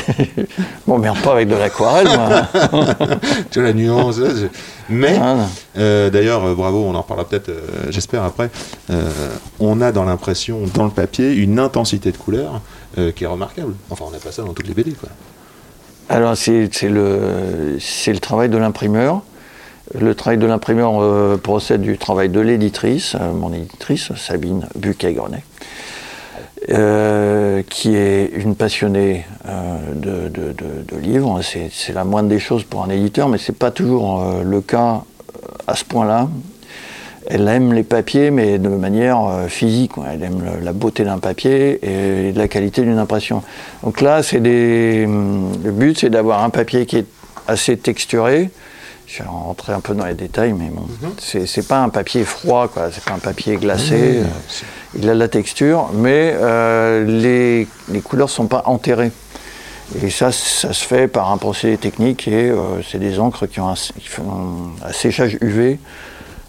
m'emmerde 0.87 1.19
pas 1.21 1.33
avec 1.33 1.49
de 1.49 1.55
l'aquarelle, 1.57 2.07
moi. 2.09 2.43
tu 3.51 3.59
vois 3.61 3.69
la 3.69 3.73
nuance. 3.75 4.17
je- 4.17 4.47
Mais, 4.89 5.19
Ah, 5.21 5.37
euh, 5.79 6.11
d'ailleurs, 6.11 6.45
euh, 6.45 6.55
bravo, 6.55 6.85
on 6.87 6.95
en 6.95 7.03
reparlera 7.03 7.29
peut-être, 7.29 7.49
euh, 7.49 7.61
j'espère, 7.91 8.23
après. 8.25 8.51
euh, 8.91 9.11
on 9.61 9.81
a 9.81 9.93
dans 9.93 10.05
l'impression, 10.05 10.61
dans 10.75 10.85
le 10.85 10.91
papier, 10.91 11.33
une 11.35 11.59
intensité 11.59 12.13
de 12.13 12.17
couleur 12.17 12.61
qui 13.15 13.25
est 13.25 13.27
remarquable. 13.27 13.75
Enfin, 13.91 14.07
on 14.09 14.11
n'a 14.11 14.19
pas 14.19 14.33
ça 14.33 14.43
dans 14.43 14.55
toutes 14.55 14.69
les 14.69 14.73
BD, 14.75 14.93
quoi. 14.93 15.11
Alors, 16.09 16.35
c'est 16.37 16.71
le, 16.85 17.77
le 18.07 18.19
travail 18.19 18.49
de 18.49 18.57
l'imprimeur. 18.57 19.21
Le 19.95 20.15
travail 20.15 20.39
de 20.39 20.47
l'imprimeur 20.47 21.01
euh, 21.03 21.37
procède 21.37 21.81
du 21.83 21.97
travail 21.99 22.29
de 22.29 22.41
l'éditrice, 22.41 23.15
euh, 23.21 23.33
mon 23.33 23.53
éditrice, 23.53 24.11
Sabine 24.17 24.67
Buquet-Grenet, 24.77 25.43
euh, 26.69 27.63
qui 27.69 27.95
est 27.95 28.27
une 28.35 28.57
passionnée 28.57 29.25
euh, 29.47 29.79
de, 29.95 30.97
livres. 30.97 31.41
C'est 31.43 31.93
la 31.93 32.03
moindre 32.03 32.29
des 32.29 32.41
choses 32.41 32.65
pour 32.65 32.83
un 32.83 32.91
éditeur, 32.91 33.29
mais 33.29 33.39
ce 33.39 33.53
n'est 33.53 33.57
pas 33.57 33.71
toujours 33.71 34.21
euh, 34.21 34.43
le 34.43 34.61
cas 34.61 35.03
à 35.69 35.77
ce 35.77 35.85
point-là. 35.85 36.29
Elle 37.29 37.47
aime 37.47 37.73
les 37.73 37.85
papiers, 37.85 38.33
mais 38.33 38.59
de 38.59 38.69
manière 38.69 39.47
physique. 39.49 39.93
Elle 40.13 40.25
aime 40.25 40.43
la 40.63 40.73
beauté 40.73 41.05
d'un 41.05 41.19
papier 41.19 41.79
et 41.83 42.33
la 42.33 42.49
qualité 42.49 42.83
d'une 42.83 42.99
impression. 42.99 43.43
Donc 43.85 44.01
là, 44.01 44.23
des. 44.33 45.05
hum, 45.07 45.53
Le 45.65 45.71
but, 45.71 45.99
c'est 45.99 46.11
d'avoir 46.11 46.43
un 46.43 46.51
papier 46.51 46.85
qui 46.87 46.99
est 46.99 47.07
assez 47.47 47.77
texturé. 47.77 48.51
Je 49.07 49.23
vais 49.23 49.29
rentrer 49.29 49.73
un 49.73 49.81
peu 49.81 49.95
dans 49.95 50.05
les 50.05 50.15
détails, 50.15 50.53
mais 50.53 50.69
bon, 50.69 50.87
c'est 51.19 51.47
c'est 51.47 51.67
pas 51.67 51.81
un 51.81 51.89
papier 51.91 52.25
froid, 52.25 52.67
quoi. 52.67 52.91
C'est 52.91 53.05
pas 53.05 53.13
un 53.15 53.19
papier 53.19 53.57
glacé. 53.57 54.23
il 54.97 55.09
a 55.09 55.15
de 55.15 55.19
la 55.19 55.29
texture, 55.29 55.91
mais 55.95 56.35
euh, 56.35 57.05
les, 57.05 57.69
les 57.89 58.01
couleurs 58.01 58.31
sont 58.31 58.47
pas 58.47 58.63
enterrées. 58.67 59.13
Et 60.03 60.11
ça, 60.11 60.33
ça 60.33 60.73
se 60.73 60.85
fait 60.85 61.07
par 61.07 61.31
un 61.31 61.37
procédé 61.37 61.77
technique 61.77 62.27
et 62.27 62.51
euh, 62.51 62.83
c'est 62.83 62.99
des 62.99 63.21
encres 63.21 63.47
qui 63.47 63.61
ont 63.61 63.69
un, 63.69 63.75
qui 63.75 64.09
font 64.09 64.73
un 64.85 64.93
séchage 64.93 65.39
UV. 65.41 65.79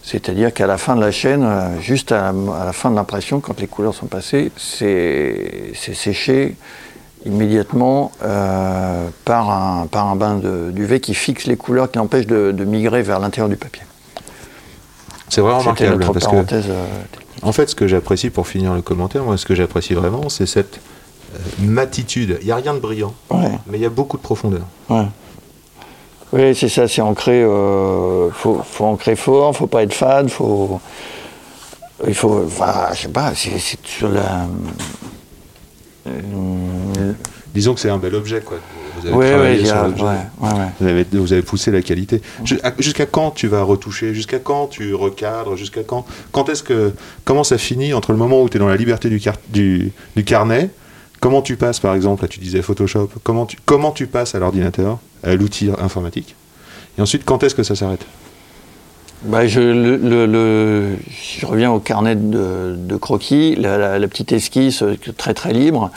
C'est-à-dire 0.01 0.51
qu'à 0.51 0.65
la 0.65 0.79
fin 0.79 0.95
de 0.95 1.01
la 1.01 1.11
chaîne, 1.11 1.43
euh, 1.43 1.79
juste 1.79 2.11
à 2.11 2.31
la, 2.31 2.61
à 2.61 2.65
la 2.65 2.73
fin 2.73 2.89
de 2.89 2.95
l'impression, 2.95 3.39
quand 3.39 3.59
les 3.59 3.67
couleurs 3.67 3.93
sont 3.93 4.07
passées, 4.07 4.51
c'est 4.57 5.73
séché 5.75 6.55
immédiatement 7.27 8.11
euh, 8.23 9.07
par, 9.25 9.49
un, 9.51 9.87
par 9.87 10.07
un 10.07 10.15
bain 10.15 10.35
de- 10.35 10.71
d'UV 10.71 10.99
qui 10.99 11.13
fixe 11.13 11.45
les 11.45 11.57
couleurs, 11.57 11.91
qui 11.91 11.99
empêche 11.99 12.25
de, 12.27 12.51
de 12.51 12.63
migrer 12.65 13.01
vers 13.03 13.19
l'intérieur 13.19 13.49
du 13.49 13.57
papier. 13.57 13.83
C'est 15.29 15.41
vraiment 15.41 15.59
remarquable. 15.59 16.03
Parce 16.13 16.27
que 16.27 16.55
euh, 16.55 16.85
En 17.43 17.51
fait, 17.51 17.69
ce 17.69 17.75
que 17.75 17.87
j'apprécie 17.87 18.29
pour 18.29 18.47
finir 18.47 18.73
le 18.73 18.81
commentaire, 18.81 19.23
moi, 19.23 19.37
ce 19.37 19.45
que 19.45 19.55
j'apprécie 19.55 19.93
vraiment, 19.93 20.29
c'est 20.29 20.45
cette 20.45 20.79
euh, 21.35 21.37
matitude. 21.59 22.37
Il 22.41 22.45
n'y 22.45 22.51
a 22.51 22.55
rien 22.55 22.73
de 22.73 22.79
brillant, 22.79 23.13
Ouais, 23.29 23.51
mais 23.67 23.77
il 23.77 23.81
y 23.81 23.85
a 23.85 23.89
beaucoup 23.89 24.17
de 24.17 24.21
profondeur. 24.23 24.63
ouais. 24.89 25.05
Oui, 26.33 26.53
c'est 26.55 26.67
ça, 26.67 26.89
c'est 26.89 27.01
ancré. 27.01 27.41
euh, 27.41 28.29
faut, 28.31 28.61
faut 28.69 28.83
ancrer 28.83 29.15
fort, 29.15 29.55
faut 29.55 29.67
pas 29.67 29.83
être 29.83 29.93
fade, 29.93 30.29
faut. 30.29 30.81
Il 32.05 32.13
faut. 32.13 32.43
Enfin, 32.45 32.89
je 32.93 33.03
sais 33.03 33.07
pas, 33.07 33.31
c'est 33.33 33.57
c'est 33.59 33.79
sur 33.85 34.09
la. 34.09 34.45
Euh, 36.07 37.11
Disons 37.53 37.73
que 37.73 37.79
c'est 37.79 37.89
un 37.89 37.97
bel 37.97 38.13
objet, 38.15 38.41
quoi. 38.41 38.57
Vous 38.99 39.07
avez 39.07 39.15
ouais, 39.15 39.29
travaillé 39.29 39.49
ouais, 39.55 39.59
il 39.59 39.63
y 39.63 39.67
sur 39.67 39.75
a- 39.77 39.87
l'objet. 39.87 40.03
ouais, 40.03 40.09
ouais, 40.41 40.49
ouais. 40.53 40.67
Vous 40.79 40.87
avez, 40.87 41.05
vous 41.11 41.33
avez 41.33 41.41
poussé 41.41 41.71
la 41.71 41.81
qualité. 41.81 42.21
Jusqu'à 42.79 43.05
quand 43.05 43.31
tu 43.31 43.47
vas 43.47 43.61
retoucher? 43.63 44.13
Jusqu'à 44.13 44.39
quand 44.39 44.67
tu 44.67 44.93
recadres? 44.93 45.55
Jusqu'à 45.55 45.83
quand 45.83 46.05
Quand 46.31 46.49
est-ce 46.49 46.63
que 46.63 46.93
comment 47.25 47.43
ça 47.43 47.57
finit 47.57 47.93
entre 47.93 48.11
le 48.11 48.17
moment 48.17 48.41
où 48.41 48.49
tu 48.49 48.57
es 48.57 48.59
dans 48.59 48.67
la 48.67 48.75
liberté 48.77 49.09
du, 49.09 49.19
car- 49.19 49.37
du, 49.49 49.91
du 50.15 50.23
carnet? 50.23 50.69
Comment 51.19 51.41
tu 51.41 51.55
passes, 51.55 51.79
par 51.79 51.95
exemple, 51.95 52.21
là 52.23 52.27
tu 52.27 52.39
disais 52.39 52.61
Photoshop, 52.61 53.09
comment 53.23 53.45
tu, 53.47 53.57
comment 53.65 53.91
tu 53.91 54.05
passes 54.05 54.35
à 54.35 54.39
l'ordinateur, 54.39 54.99
à 55.23 55.33
l'outil 55.35 55.69
informatique? 55.79 56.35
Et 56.97 57.01
ensuite, 57.01 57.23
quand 57.25 57.43
est-ce 57.43 57.55
que 57.55 57.63
ça 57.63 57.75
s'arrête? 57.75 58.05
Bah, 59.23 59.47
je, 59.47 59.59
je 61.39 61.45
reviens 61.45 61.71
au 61.71 61.79
carnet 61.79 62.15
de, 62.15 62.97
croquis, 62.97 63.55
la, 63.55 63.99
petite 64.07 64.31
esquisse 64.31 64.83
euh, 64.83 64.95
très 65.17 65.33
très 65.33 65.53
libre. 65.53 65.89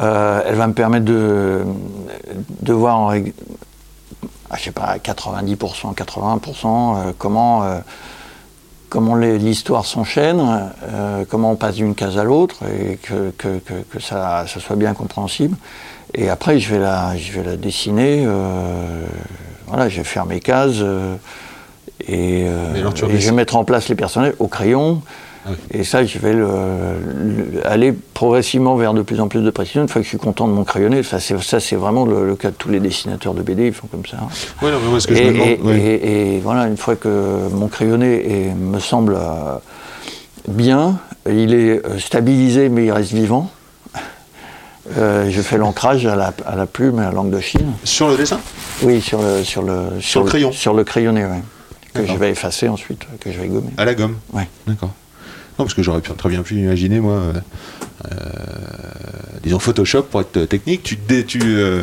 euh, 0.00 0.42
elle 0.44 0.56
va 0.56 0.66
me 0.66 0.72
permettre 0.72 1.04
de, 1.04 1.62
de 2.62 2.72
voir, 2.72 2.98
en 2.98 3.12
ah, 4.50 4.56
je 4.56 4.62
sais 4.64 4.70
pas, 4.72 4.84
à 4.84 4.96
90%, 4.98 5.94
80%, 5.94 5.96
euh, 7.06 7.12
comment, 7.16 7.62
comment 8.88 9.14
l'histoire 9.14 9.84
s'enchaîne, 9.84 10.72
comment 11.28 11.52
on 11.52 11.56
passe 11.56 11.76
d'une 11.76 11.94
case 11.94 12.18
à 12.18 12.24
l'autre 12.24 12.56
et 12.64 12.96
que, 12.96 13.30
que- 13.38 13.58
que- 13.58 14.00
ça, 14.00 14.46
soit 14.46 14.76
bien 14.76 14.94
compréhensible. 14.94 15.56
Et 16.14 16.28
après, 16.28 16.58
je 16.58 16.72
vais 16.74 16.80
la, 16.80 17.16
je 17.16 17.32
vais 17.32 17.44
la 17.44 17.56
dessiner. 17.56 18.26
voilà, 19.68 19.88
je 19.88 19.98
vais 19.98 20.04
faire 20.04 20.24
mes 20.26 20.40
cases. 20.40 20.82
Euh, 22.08 22.12
et, 22.12 22.48
euh, 22.48 22.90
je 22.94 23.06
vais 23.06 23.32
mettre 23.32 23.56
en 23.56 23.64
place 23.64 23.88
les 23.88 23.94
personnages 23.94 24.34
au 24.38 24.46
crayon. 24.48 25.02
Ah 25.46 25.50
oui. 25.52 25.56
Et 25.80 25.84
ça, 25.84 26.04
je 26.04 26.18
vais 26.18 26.32
le- 26.32 26.46
le- 26.46 27.66
aller 27.66 27.92
progressivement 28.14 28.76
vers 28.76 28.92
de 28.92 29.02
plus 29.02 29.20
en 29.20 29.28
plus 29.28 29.40
de 29.40 29.50
précision. 29.50 29.82
Une 29.82 29.88
fois 29.88 30.00
que 30.00 30.04
je 30.04 30.08
suis 30.10 30.18
content 30.18 30.46
de 30.48 30.52
mon 30.52 30.64
crayonné, 30.64 31.02
ça 31.02 31.18
c'est, 31.20 31.76
vraiment 31.76 32.04
le, 32.04 32.26
le 32.26 32.36
cas 32.36 32.50
de 32.50 32.54
tous 32.56 32.68
les 32.68 32.80
dessinateurs 32.80 33.34
de 33.34 33.42
BD, 33.42 33.68
ils 33.68 33.72
font 33.72 33.86
comme 33.86 34.04
ça. 34.04 34.16
Oui, 34.62 34.70
non, 34.70 34.78
mais 34.82 34.90
moi, 34.90 35.00
ce 35.00 35.06
que 35.06 35.14
Et, 35.14 35.16
je 35.16 35.22
me 35.24 35.32
demande. 35.32 35.48
et- 35.48 35.58
ouais. 36.36 36.40
voilà, 36.42 36.66
une 36.66 36.76
fois 36.76 36.96
que 36.96 37.48
mon 37.52 37.68
crayonné 37.68 38.48
est- 38.48 38.54
me 38.54 38.78
semble 38.80 39.14
euh, 39.16 39.54
bien, 40.48 40.98
il 41.30 41.54
est 41.54 41.84
euh, 41.86 41.98
stabilisé 41.98 42.68
mais 42.68 42.84
il 42.86 42.92
reste 42.92 43.12
vivant. 43.12 43.50
Euh, 44.96 45.28
je 45.30 45.42
fais 45.42 45.58
l'ancrage 45.58 46.06
à 46.06 46.16
la, 46.16 46.32
à 46.46 46.56
la 46.56 46.64
plume 46.66 46.98
et 47.00 47.04
à 47.04 47.10
l'angle 47.12 47.30
de 47.36 47.40
Chine. 47.40 47.72
Sur 47.84 48.08
le 48.08 48.16
dessin? 48.16 48.40
Oui, 48.82 49.00
sur 49.02 49.20
le, 49.20 49.44
sur 49.44 49.62
le, 49.62 50.00
Sur 50.00 50.22
le 50.22 50.28
crayon 50.28 50.50
Sur 50.52 50.72
le 50.74 50.82
crayonné, 50.84 51.24
oui. 51.26 51.38
Que 52.06 52.12
je 52.12 52.16
vais 52.18 52.30
effacer 52.30 52.68
ensuite, 52.68 53.06
que 53.20 53.30
je 53.32 53.40
vais 53.40 53.48
gommer. 53.48 53.70
À 53.76 53.84
la 53.84 53.94
gomme 53.94 54.16
Ouais. 54.32 54.48
D'accord. 54.66 54.92
Non, 55.58 55.64
parce 55.64 55.74
que 55.74 55.82
j'aurais 55.82 56.00
très 56.00 56.28
bien 56.28 56.42
pu 56.42 56.54
imaginer, 56.54 57.00
moi, 57.00 57.14
euh, 57.14 57.32
euh, 58.12 58.16
disons 59.42 59.58
Photoshop, 59.58 60.04
pour 60.04 60.20
être 60.20 60.44
technique, 60.44 60.82
tu, 60.84 60.96
dé- 60.96 61.24
tu, 61.24 61.40
euh, 61.42 61.82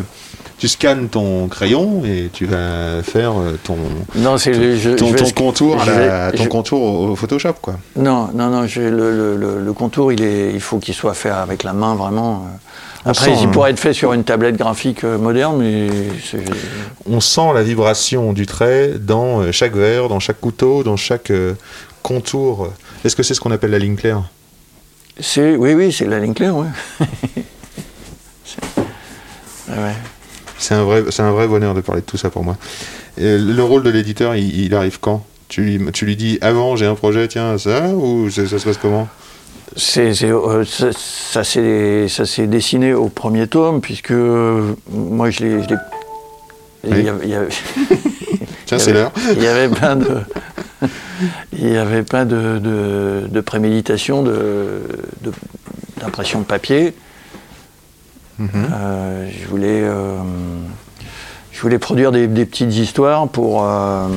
tu 0.57 0.67
scannes 0.67 1.09
ton 1.09 1.47
crayon 1.47 2.03
et 2.05 2.29
tu 2.31 2.45
vas 2.45 3.03
faire 3.03 3.33
ton, 3.63 3.77
Non, 4.15 4.37
c'est 4.37 4.53
le- 4.53 4.75
je- 4.77 4.91
ton, 4.91 5.15
je 5.15 5.33
contour, 5.33 5.77
la- 5.85 6.31
ton 6.31 6.43
je- 6.43 6.49
contour 6.49 6.81
au, 6.81 7.15
Photoshop, 7.15 7.53
quoi. 7.61 7.75
Non, 7.95 8.29
non, 8.33 8.49
non, 8.49 8.61
le, 8.75 8.89
le- 9.35 9.59
le- 9.59 9.73
contour, 9.73 10.11
il, 10.13 10.21
est, 10.23 10.51
il 10.53 10.61
faut 10.61 10.79
qu'il 10.79 10.93
soit 10.93 11.13
fait 11.13 11.29
avec 11.29 11.63
la 11.63 11.73
main, 11.73 11.95
vraiment. 11.95 12.47
Après, 13.07 13.25
sent, 13.25 13.31
il 13.41 13.47
hein. 13.47 13.51
pourrait 13.51 13.71
être 13.71 13.79
fait 13.79 13.93
sur 13.93 14.13
une 14.13 14.23
tablette 14.23 14.57
graphique 14.57 15.03
euh, 15.03 15.17
moderne, 15.19 15.57
mais 15.59 15.89
On 17.07 17.19
sent 17.19 17.53
la 17.53 17.61
vibration 17.61 18.33
du 18.33 18.47
trait 18.47 18.93
dans 18.99 19.41
euh, 19.41 19.51
chaque 19.51 19.75
verre, 19.75 20.09
dans 20.09 20.19
chaque 20.19 20.39
couteau, 20.41 20.81
dans 20.83 20.97
chaque 20.97 21.29
euh, 21.29 21.53
contour. 22.01 22.69
Est-ce 23.03 23.15
que 23.15 23.21
c'est 23.21 23.35
ce 23.35 23.41
qu'on 23.41 23.51
appelle 23.51 23.69
la 23.71 23.77
ligne 23.79 23.95
claire? 23.95 24.23
Oui, 25.37 25.73
oui, 25.75 25.91
c'est 25.91 26.05
la 26.07 26.19
ligne 26.19 26.33
claire, 26.33 26.55
oui. 26.55 26.65
Ouais. 29.69 29.75
C'est 30.57 30.73
un 30.73 30.83
vrai, 30.83 31.03
c'est 31.09 31.21
un 31.21 31.31
vrai 31.31 31.47
bonheur 31.47 31.73
de 31.73 31.81
parler 31.81 32.01
de 32.01 32.05
tout 32.05 32.17
ça 32.17 32.29
pour 32.29 32.43
moi. 32.43 32.57
Et 33.17 33.37
le 33.37 33.63
rôle 33.63 33.83
de 33.83 33.89
l'éditeur, 33.89 34.35
il, 34.35 34.65
il 34.65 34.73
arrive 34.75 34.99
quand? 34.99 35.25
Tu 35.47 35.61
lui, 35.61 35.91
tu 35.91 36.05
lui 36.05 36.15
dis 36.15 36.37
avant 36.41 36.75
j'ai 36.75 36.85
un 36.85 36.95
projet, 36.95 37.27
tiens 37.27 37.57
ça 37.57 37.89
ou 37.89 38.29
ça, 38.29 38.47
ça 38.47 38.57
se 38.57 38.65
passe 38.65 38.77
comment? 38.77 39.07
C'est, 39.75 40.13
c'est, 40.13 40.31
euh, 40.31 40.63
ça, 40.63 40.91
ça 41.43 41.43
s'est, 41.43 42.47
dessiné 42.47 42.93
au 42.93 43.09
premier 43.09 43.47
tome, 43.47 43.81
puisque 43.81 44.11
euh, 44.11 44.73
moi 44.89 45.29
je 45.29 45.43
l'ai. 45.43 45.57
Oui. 46.87 47.07
Tiens 48.65 48.79
c'est 48.79 48.93
l'heure. 48.93 49.11
Il 49.35 49.43
y 49.43 49.47
avait 49.47 49.69
plein 49.69 49.95
de, 49.95 50.21
il 51.53 51.69
y 51.71 51.77
avait 51.77 52.03
plein 52.03 52.25
de, 52.25 52.59
de, 52.59 53.27
de 53.27 53.41
préméditation, 53.41 54.23
de- 54.23 54.81
d'impression 56.01 56.39
de 56.39 56.45
papier. 56.45 56.93
Mhm. 58.39 58.49
Euh, 58.73 59.29
je 59.31 59.47
voulais, 59.47 59.81
euh, 59.83 60.17
je 61.51 61.61
voulais 61.61 61.79
produire 61.79 62.11
des, 62.11 62.27
des 62.27 62.45
petites 62.45 62.75
histoires 62.75 63.27
pour, 63.29 63.63
euh, 63.63 64.07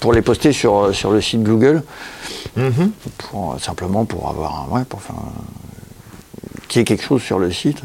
pour 0.00 0.12
les 0.12 0.22
poster 0.22 0.52
sur, 0.52 0.94
sur 0.94 1.10
le 1.10 1.20
site 1.20 1.42
Google, 1.42 1.82
Mhm. 2.56 2.90
pour, 3.18 3.56
simplement 3.60 4.04
pour 4.04 4.28
avoir, 4.28 4.66
un- 4.70 4.74
ouais, 4.74 4.84
pour 4.84 5.00
faire, 5.00 5.14
qu'il 6.68 6.80
y 6.80 6.82
ait 6.82 6.84
quelque 6.84 7.04
chose 7.04 7.22
sur 7.22 7.38
le 7.38 7.50
site. 7.52 7.82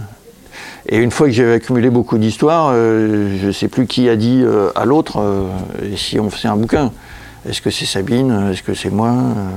Et 0.90 0.98
une 0.98 1.12
fois 1.12 1.28
que 1.28 1.34
j'ai 1.34 1.50
accumulé 1.54 1.90
beaucoup 1.90 2.18
d'histoires, 2.18 2.72
euh, 2.74 3.38
je 3.42 3.48
ne 3.48 3.52
sais 3.54 3.70
plus 3.70 3.88
qui 3.88 4.10
a 4.10 4.18
dit 4.18 4.42
euh, 4.44 4.70
à 4.76 4.84
l'autre 4.84 5.18
euh, 5.22 5.48
et 5.82 5.96
si 5.96 6.20
on 6.20 6.30
faisait 6.30 6.50
un 6.50 6.58
bouquin. 6.58 6.92
Est-ce 7.48 7.62
que 7.62 7.70
c'est 7.70 7.86
Sabine? 7.86 8.50
Est-ce 8.52 8.64
que 8.64 8.74
c'est 8.74 8.90
moi? 8.90 9.10
Euh, 9.10 9.50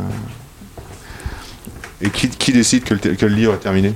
Et 2.03 2.11
qui, 2.11 2.29
qui 2.29 2.53
décide 2.53 2.85
que 2.85 2.95
le, 2.95 3.01
que 3.16 3.27
le 3.27 3.35
livre 3.35 3.55
est 3.55 3.59
terminé? 3.59 3.92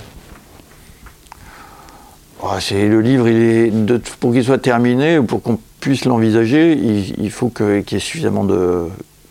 Oh, 2.42 2.48
c'est 2.60 2.86
le 2.88 3.00
livre, 3.00 3.28
il 3.28 3.36
est 3.42 3.70
de- 3.70 4.00
pour 4.20 4.32
qu'il 4.32 4.44
soit 4.44 4.58
terminé, 4.58 5.20
pour 5.20 5.42
qu'on 5.42 5.58
puisse 5.80 6.04
l'envisager, 6.04 6.72
il, 6.72 7.14
il 7.24 7.30
faut 7.30 7.48
que- 7.48 7.80
qu'il 7.80 7.96
y 7.96 8.00
ait 8.00 8.04
suffisamment 8.04 8.44
de 8.44 8.86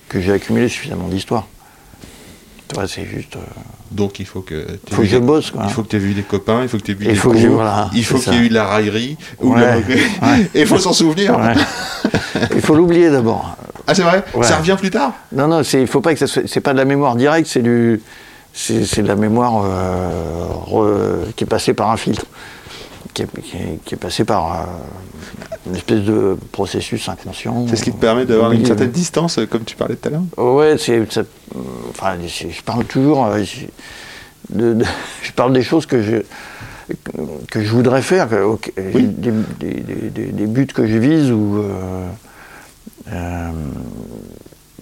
que 0.07 0.19
j'ai 0.19 0.31
accumulé 0.33 0.67
suffisamment 0.69 1.07
d'histoires. 1.07 1.47
C'est 2.87 3.05
juste. 3.05 3.35
euh, 3.35 3.39
Donc 3.91 4.19
il 4.19 4.25
faut 4.27 4.41
que 4.41 4.63
tu 4.85 4.93
faut 4.93 5.01
que 5.01 5.07
je 5.07 5.17
bosse, 5.17 5.49
quoi. 5.51 5.63
Il 5.65 5.71
faut 5.71 5.81
que 5.81 5.87
tu 5.89 5.95
aies 5.95 5.99
vu 5.99 6.13
des 6.13 6.21
copains, 6.21 6.61
il 6.61 6.69
faut 6.69 6.77
que 6.77 6.83
tu 6.83 6.91
aies 6.91 6.95
vu 6.95 7.05
Il 7.05 7.09
des 7.11 7.15
faut 7.15 7.31
que 7.31 7.47
voilà, 7.47 7.89
il 7.95 8.05
faut 8.05 8.19
qu'il 8.19 8.33
y 8.33 8.37
ait 8.37 8.45
eu 8.45 8.49
de 8.49 8.53
la 8.53 8.65
raillerie 8.67 9.17
ou 9.39 9.49
de 9.49 9.55
Ouais, 9.55 9.65
la 9.65 9.75
moquerie. 9.77 10.01
ouais. 10.21 10.49
Et 10.53 10.61
il 10.61 10.67
faut 10.67 10.77
s'en 10.77 10.93
souvenir. 10.93 11.37
Ouais. 11.39 11.53
il 12.55 12.61
faut 12.61 12.75
l'oublier 12.75 13.09
d'abord. 13.09 13.55
Ah 13.87 13.95
c'est 13.95 14.03
vrai? 14.03 14.23
Ça 14.43 14.57
revient 14.57 14.75
plus 14.79 14.91
tard? 14.91 15.13
Non, 15.31 15.47
non, 15.47 15.63
c'est, 15.63 15.81
il 15.81 15.87
faut 15.87 15.99
pas 15.99 16.13
que 16.13 16.19
ça 16.19 16.27
soit, 16.27 16.43
c'est 16.45 16.59
pas 16.61 16.73
de 16.73 16.77
la 16.77 16.85
mémoire 16.85 17.15
directe, 17.15 17.47
c'est 17.47 17.63
du, 17.63 17.99
c'est, 18.53 18.85
c'est 18.85 19.01
de 19.01 19.07
la 19.07 19.15
mémoire 19.15 19.63
euh, 19.65 20.47
re- 20.67 21.33
qui 21.35 21.43
est 21.43 21.47
passée 21.47 21.73
par 21.73 21.89
un 21.89 21.97
filtre, 21.97 22.25
qui 23.13 23.23
est, 23.23 23.41
qui 23.41 23.57
est- 23.57 23.79
qui 23.85 23.93
est 23.95 23.97
passée 23.97 24.23
par 24.25 24.53
euh, 24.53 24.65
une 25.67 25.75
espèce 25.75 26.01
de 26.01 26.37
processus 26.51 27.07
inconscient. 27.09 27.65
C'est 27.67 27.75
ce 27.75 27.83
qui 27.83 27.91
te 27.91 27.97
permet 27.97 28.25
d'avoir 28.25 28.51
une 28.51 28.65
certaine 28.65 28.91
distance, 28.91 29.37
euh, 29.39 29.45
comme 29.45 29.63
tu 29.63 29.75
parlais 29.75 29.95
tout 29.95 30.07
à 30.07 30.11
l'heure 30.11 30.23
Ouais, 30.55 30.77
c'est, 30.77 31.11
ça- 31.11 31.23
enfin, 31.89 32.13
je 32.27 32.61
parle 32.63 32.85
toujours, 32.85 33.25
euh, 33.25 33.43
je, 33.43 33.65
de- 34.55 34.73
de- 34.73 34.85
je 35.23 35.31
parle 35.33 35.53
des 35.53 35.63
choses 35.63 35.85
que 35.85 36.01
je 36.01 36.17
que 37.51 37.61
je 37.61 37.69
voudrais 37.71 38.01
faire, 38.01 38.27
que- 38.29 38.41
ok, 38.43 38.71
Oui. 38.95 39.03
des, 39.03 39.31
des- 39.59 39.73
des- 39.81 40.09
des- 40.09 40.31
des 40.31 40.45
buts 40.47 40.65
que 40.65 40.87
je 40.87 40.97
vise 40.97 41.31
ou. 41.31 41.57
euh, 41.59 42.07
euh, 43.13 43.49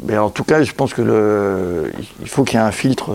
mais 0.06 0.18
en 0.18 0.30
tout 0.30 0.44
cas, 0.46 0.64
je 0.64 0.72
pense 0.72 0.94
que 0.94 1.02
le, 1.02 1.92
il 2.22 2.30
faut 2.30 2.44
qu'il 2.46 2.60
y 2.60 2.62
ait 2.64 2.66
un 2.66 2.72
filtre, 2.72 3.12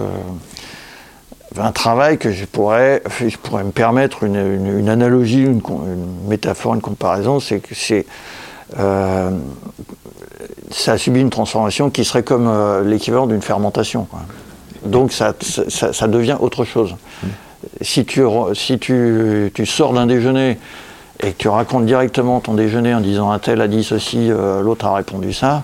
un 1.59 1.73
travail 1.73 2.19
que 2.19 2.33
je 2.33 2.45
pourrais, 2.45 3.03
je 3.21 3.37
pourrais 3.37 3.65
me 3.65 3.71
permettre 3.71 4.25
une, 4.25 4.88
analogie, 4.88 5.43
une, 5.43 5.61
métaphore, 6.29 6.75
une 6.75 6.81
comparaison, 6.81 7.41
c'est 7.41 7.61
que 7.61 7.75
c'est 7.75 8.07
euh, 8.79 9.31
ça 10.71 10.93
a 10.93 10.99
subi 10.99 11.21
une 11.21 11.31
transformation 11.31 11.91
qui 11.91 12.05
serait 12.05 12.23
comme 12.23 12.49
euh, 12.49 12.83
l'équivalent 12.83 13.27
d'une 13.27 13.43
fermentation. 13.43 14.07
Donc 14.85 15.12
ça, 15.12 15.35
ça- 15.41 16.09
devient 16.09 16.37
autre 16.41 16.65
chose. 16.65 16.97
Si, 17.81 18.05
tu, 18.05 18.23
si 18.55 18.79
tu, 18.79 19.53
tu 19.55 19.67
sors 19.67 19.93
d'un 19.93 20.07
déjeuner 20.07 20.59
et 21.23 21.33
que 21.33 21.37
tu 21.38 21.49
racontes 21.49 21.87
directement 21.87 22.41
ton 22.41 22.55
déjeuner 22.55 22.95
en 22.95 23.01
disant 23.01 23.31
un 23.31 23.38
tel 23.38 23.61
a 23.61 23.69
dit 23.69 23.85
ceci, 23.85 24.31
euh, 24.31 24.61
l'autre 24.61 24.87
a 24.87 24.95
répondu 24.95 25.33
ça, 25.33 25.62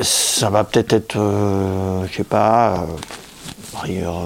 ça 0.00 0.50
va 0.50 0.64
peut-être 0.64 0.92
être, 0.92 1.16
euh, 1.18 2.06
je 2.10 2.16
sais 2.16 2.24
pas, 2.24 2.86
euh, 3.84 3.88
euh, 3.88 4.18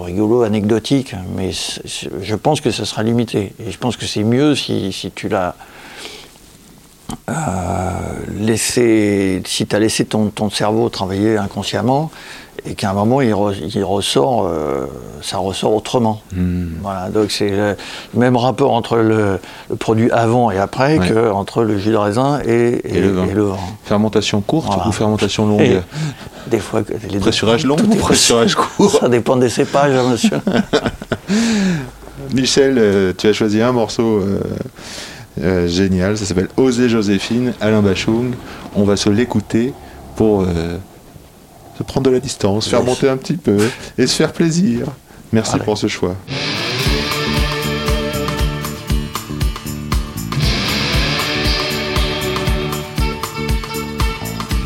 rigolo, 0.00 0.42
anecdotique, 0.42 1.14
mais 1.36 1.50
je 1.52 2.34
pense 2.34 2.60
que 2.60 2.70
ça 2.70 2.84
sera 2.84 3.02
limité. 3.02 3.52
Et 3.64 3.70
je 3.70 3.78
pense 3.78 3.96
que 3.96 4.06
c'est 4.06 4.24
mieux 4.24 4.54
si, 4.54 5.12
tu 5.14 5.28
l'as 5.28 5.54
laisser, 8.28 9.42
si 9.46 9.66
tu 9.66 9.76
as 9.76 9.78
laissé 9.78 10.04
ton 10.04 10.50
cerveau 10.50 10.88
travailler 10.88 11.36
inconsciemment, 11.36 12.10
et 12.66 12.74
qu'à 12.74 12.90
un 12.90 12.92
moment 12.94 13.20
il, 13.20 13.32
re- 13.32 13.54
il 13.74 13.84
ressort, 13.84 14.46
euh, 14.46 14.86
ça 15.22 15.38
ressort 15.38 15.74
autrement. 15.74 16.20
Voilà, 16.82 17.08
donc 17.10 17.30
c'est 17.30 17.50
le 17.50 17.76
même 18.14 18.36
rapport 18.36 18.72
entre 18.72 18.96
le, 18.96 19.38
le 19.70 19.76
produit 19.76 20.10
avant 20.10 20.50
et 20.50 20.58
après 20.58 20.98
Ouais. 20.98 21.08
que 21.08 21.30
entre 21.30 21.62
le 21.62 21.78
jus 21.78 21.90
de 21.90 21.96
raisin 21.96 22.40
et, 22.46 22.80
Et 22.96 23.00
le 23.00 23.10
vin. 23.12 23.26
vin. 23.26 23.56
Fermentation 23.84 24.40
courte 24.40 24.66
Voilà. 24.66 24.88
ou 24.88 24.92
fermentation 24.92 25.46
longue 25.46 25.60
Et 25.60 25.80
des 26.48 26.58
fois, 26.58 26.82
les 27.02 27.08
deux- 27.08 27.20
Pressurage 27.20 27.64
long 27.66 27.76
tout 27.76 27.84
ou 27.90 27.94
pressurage 27.96 28.54
court 28.54 28.98
Ça 29.00 29.08
dépend 29.08 29.36
des 29.36 29.50
cépages, 29.50 29.94
hein, 29.94 30.08
monsieur. 30.10 30.38
Michel, 32.34 32.74
euh, 32.78 33.12
tu 33.16 33.26
as 33.28 33.32
choisi 33.32 33.60
un 33.62 33.72
morceau 33.72 34.18
euh, 34.20 34.40
euh, 35.42 35.68
génial, 35.68 36.16
ça 36.18 36.24
s'appelle 36.24 36.48
Oser 36.56 36.88
Joséphine, 36.88 37.52
Alain 37.60 37.80
Bachung. 37.80 38.32
On 38.74 38.84
va 38.84 38.96
se 38.96 39.08
l'écouter 39.08 39.72
pour 40.16 40.42
euh, 40.42 40.76
se 41.78 41.82
prendre 41.84 42.06
de 42.10 42.14
la 42.14 42.20
distance, 42.20 42.68
faire 42.68 42.80
Yes. 42.80 42.88
monter 42.88 43.08
un 43.08 43.16
petit 43.16 43.36
peu 43.36 43.56
et 43.96 44.06
se 44.06 44.14
faire 44.16 44.32
plaisir. 44.32 44.86
Merci 45.32 45.54
Allez. 45.54 45.64
pour 45.64 45.78
ce 45.78 45.86
choix. 45.86 46.16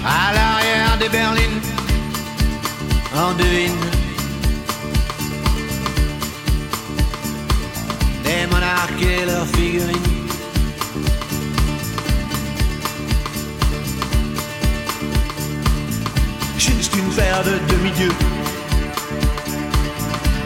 À 0.05 0.33
l'arrière 0.35 0.99
des 0.99 1.09
berlines, 1.09 1.61
on 3.15 3.33
devine 3.35 3.79
des 8.25 8.47
monarques 8.53 9.03
et 9.03 9.25
leurs 9.27 9.47
figurines. 9.47 10.12
Une 16.95 17.11
paire 17.15 17.43
de 17.45 17.59
demi-dieux 17.73 18.13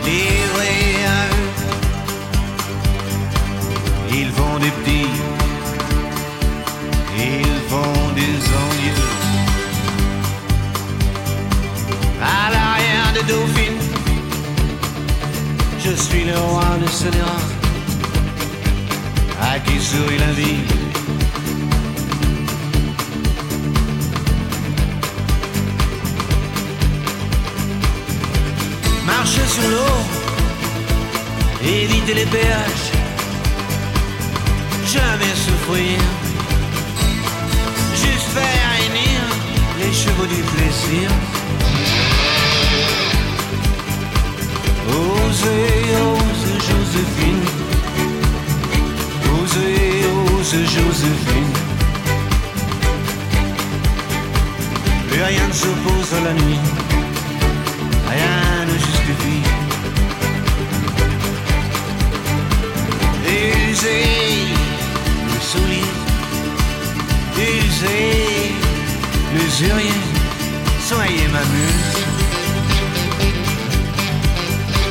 livrés 0.05 1.05
à 1.07 1.27
eux. 1.35 1.51
Ils 4.11 4.31
font 4.31 4.59
des 4.59 4.71
petits, 4.71 5.11
ils 7.19 7.61
font 7.69 8.13
des 8.15 8.37
envieux. 8.65 9.03
à 12.23 12.51
l'arrière 12.51 13.13
de 13.15 13.23
Dauphine. 13.29 13.81
Je 15.85 15.93
suis 15.95 16.25
le 16.25 16.39
roi 16.39 16.79
de 16.83 16.89
Scélérat, 16.89 17.43
à 19.41 19.59
qui 19.61 19.81
sourit 19.81 20.19
la 20.19 20.33
vie. 20.33 20.86
Marcher 29.27 29.49
sur 29.49 29.69
l'eau, 29.71 29.99
éviter 31.61 32.15
les 32.15 32.27
péages, 32.27 32.91
jamais 34.87 35.35
souffrir, 35.35 35.99
juste 37.93 38.29
faire 38.37 38.71
réunir 38.77 39.21
les 39.81 39.93
chevaux 39.93 40.27
du 40.27 40.43
plaisir. 40.53 41.11
Osez, 44.91 45.83
ose 46.07 46.47
Joséphine. 46.69 47.47
Osez, 49.43 50.07
ose 50.39 50.53
Joséphine. 50.53 51.53
Plus 55.09 55.23
rien 55.23 55.49
ne 55.49 55.53
s'oppose 55.53 56.15
à 56.15 56.21
la 56.27 56.33
nuit. 56.33 56.76
Usez 63.69 64.49
le 65.29 65.41
soulier. 65.41 65.93
Usez 67.39 68.51
l'usurier. 69.33 70.01
Soyez 70.89 71.29
ma 71.29 71.45
muse. 71.53 71.99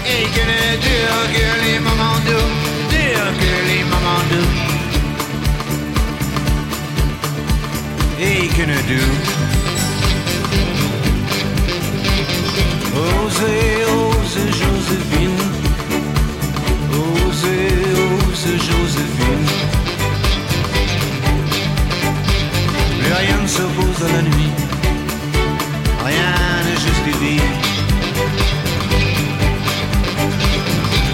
Et 0.07 0.25
que 0.33 0.43
ne 0.51 0.63
durent 0.85 1.29
que 1.33 1.47
les 1.65 1.79
moments 1.79 2.19
doux, 2.25 2.51
que 3.41 3.53
les 3.67 3.83
moments 3.83 4.25
doux. 4.31 4.51
Et 8.21 8.47
que 8.47 8.63
ne. 8.63 9.54
Osez, 12.95 13.83
ose 13.99 14.39
Joséphine. 14.59 15.43
Osez, 16.93 17.69
ose 18.05 18.47
Joséphine. 18.67 19.47
Rien 23.17 23.41
ne 23.41 23.47
s'oppose 23.47 24.01
à 24.07 24.11
la 24.15 24.21
nuit. 24.21 24.53
Rien 26.05 26.35
ne 26.67 26.73
justifie. 26.85 27.41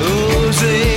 Osez, 0.01 0.47
osez. 0.49 0.90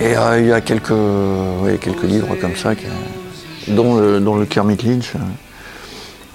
Et 0.00 0.16
euh, 0.16 0.40
il 0.40 0.46
y 0.46 0.52
a 0.52 0.60
quelques, 0.60 0.90
ouais, 0.90 1.78
quelques 1.80 2.04
livres 2.04 2.36
comme 2.40 2.56
ça, 2.56 2.74
qui- 2.74 2.86
dont, 3.68 3.96
le, 3.98 4.20
dont 4.20 4.36
le 4.36 4.46
Kermit 4.46 4.76
Lynch, 4.82 5.14
euh, 5.14 5.18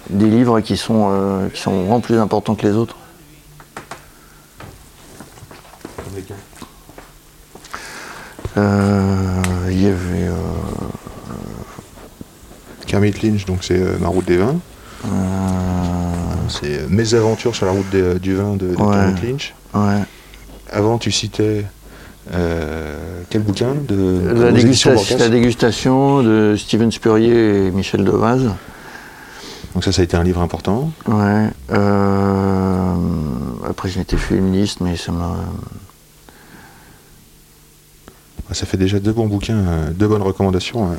des 0.09 0.27
livres 0.27 0.59
qui 0.59 0.77
sont, 0.77 1.09
euh, 1.11 1.49
qui 1.49 1.61
sont 1.61 1.71
vraiment 1.81 1.99
plus 2.01 2.19
importants 2.19 2.55
que 2.55 2.67
les 2.67 2.73
autres. 2.73 2.95
Euh, 8.57 9.41
Il 9.69 9.81
y 9.81 9.87
avait. 9.87 10.27
euh, 10.27 10.33
Kermit 12.85 13.13
Lynch, 13.23 13.45
donc 13.45 13.63
c'est 13.63 13.79
euh, 13.79 13.97
Ma 13.99 14.07
route 14.09 14.25
des 14.25 14.37
vins. 14.37 14.59
C'est 16.49 16.79
euh, 16.81 16.85
Mes 16.89 17.13
aventures 17.15 17.55
sur 17.55 17.65
la 17.65 17.71
route 17.71 17.89
des- 17.89 18.19
du 18.19 18.35
vin 18.35 18.53
de, 18.55 18.67
de 18.67 18.75
Ouais. 18.75 18.95
Kermit 18.95 19.21
Lynch. 19.31 19.53
ouais. 19.73 20.01
Avant, 20.71 20.97
tu 20.99 21.11
citais 21.11 21.65
euh, 22.33 22.92
quel 23.33 23.41
bouquin 23.41 23.73
de 23.73 24.21
La, 24.35 24.51
dégustation, 24.51 25.17
la 25.17 25.27
dégustation 25.29 26.21
de 26.21 26.53
Steven 26.55 26.91
Spurrier 26.91 27.65
et 27.65 27.71
Michel 27.71 28.03
Devaz. 28.03 28.43
Donc 29.73 29.83
ça, 29.83 29.91
ça 29.91 30.01
a 30.01 30.05
été 30.05 30.15
un 30.15 30.21
livre 30.23 30.39
important. 30.39 30.91
Ouais. 31.07 31.47
euh, 31.71 32.93
après, 33.67 33.89
j'ai 33.89 34.01
été 34.01 34.17
féministe, 34.17 34.81
mais 34.81 34.95
ça 34.97 35.11
m'a. 35.11 35.35
Ça 38.51 38.67
fait 38.67 38.77
déjà 38.77 38.99
deux 38.99 39.13
bons 39.13 39.25
bouquins, 39.25 39.57
euh, 39.57 39.89
deux 39.89 40.07
bonnes 40.07 40.21
recommandations 40.21 40.91
à, 40.91 40.95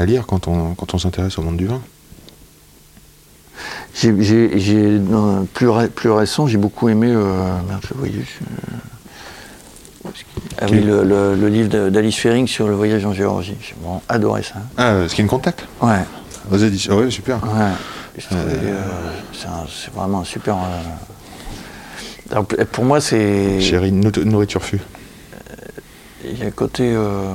à 0.00 0.06
lire 0.06 0.26
quand 0.28 0.46
on, 0.46 0.74
quand 0.76 0.94
on 0.94 0.98
s'intéresse 0.98 1.38
au 1.38 1.42
monde 1.42 1.56
du 1.56 1.66
vin. 1.66 1.80
J'ai, 3.96 4.12
ré- 5.60 5.88
plus 5.88 6.10
récent, 6.10 6.46
j'ai 6.46 6.56
beaucoup 6.56 6.88
aimé. 6.88 7.08
euh, 7.10 7.34
merde, 7.68 7.84
je 7.88 7.94
voyais. 7.98 8.24
Ah 10.62 10.66
oui, 10.70 10.80
le, 10.80 11.02
le- 11.04 11.34
le 11.34 11.48
livre 11.48 11.88
d'Alice 11.90 12.16
Fering 12.16 12.46
sur 12.46 12.68
le 12.68 12.74
voyage 12.74 13.04
en 13.04 13.12
Géorgie. 13.12 13.56
J'ai 13.60 13.74
vraiment 13.80 14.02
adoré 14.08 14.42
ça. 14.42 14.54
Ah, 14.76 14.92
euh, 14.92 15.08
Skin 15.08 15.26
Contact 15.26 15.66
Ouais, 15.80 15.98
Aux 16.50 16.56
éditions. 16.56 16.96
Oui, 16.98 17.10
super. 17.10 17.36
ouais. 17.42 18.20
Trouvais, 18.26 18.42
euh, 18.42 18.80
c'est, 19.32 19.90
vraiment 19.94 20.20
un 20.20 20.24
super. 20.24 20.54
euh, 20.56 20.60
alors, 22.30 22.46
pour 22.70 22.84
moi, 22.84 23.00
c'est. 23.00 23.60
Chérie, 23.60 23.90
nou- 23.92 24.10
nourriture 24.24 24.62
fût. 24.62 24.80
Il 26.24 26.38
y 26.38 26.42
a 26.42 26.46
un 26.46 26.50
côté 26.50 26.92
euh, 26.94 27.32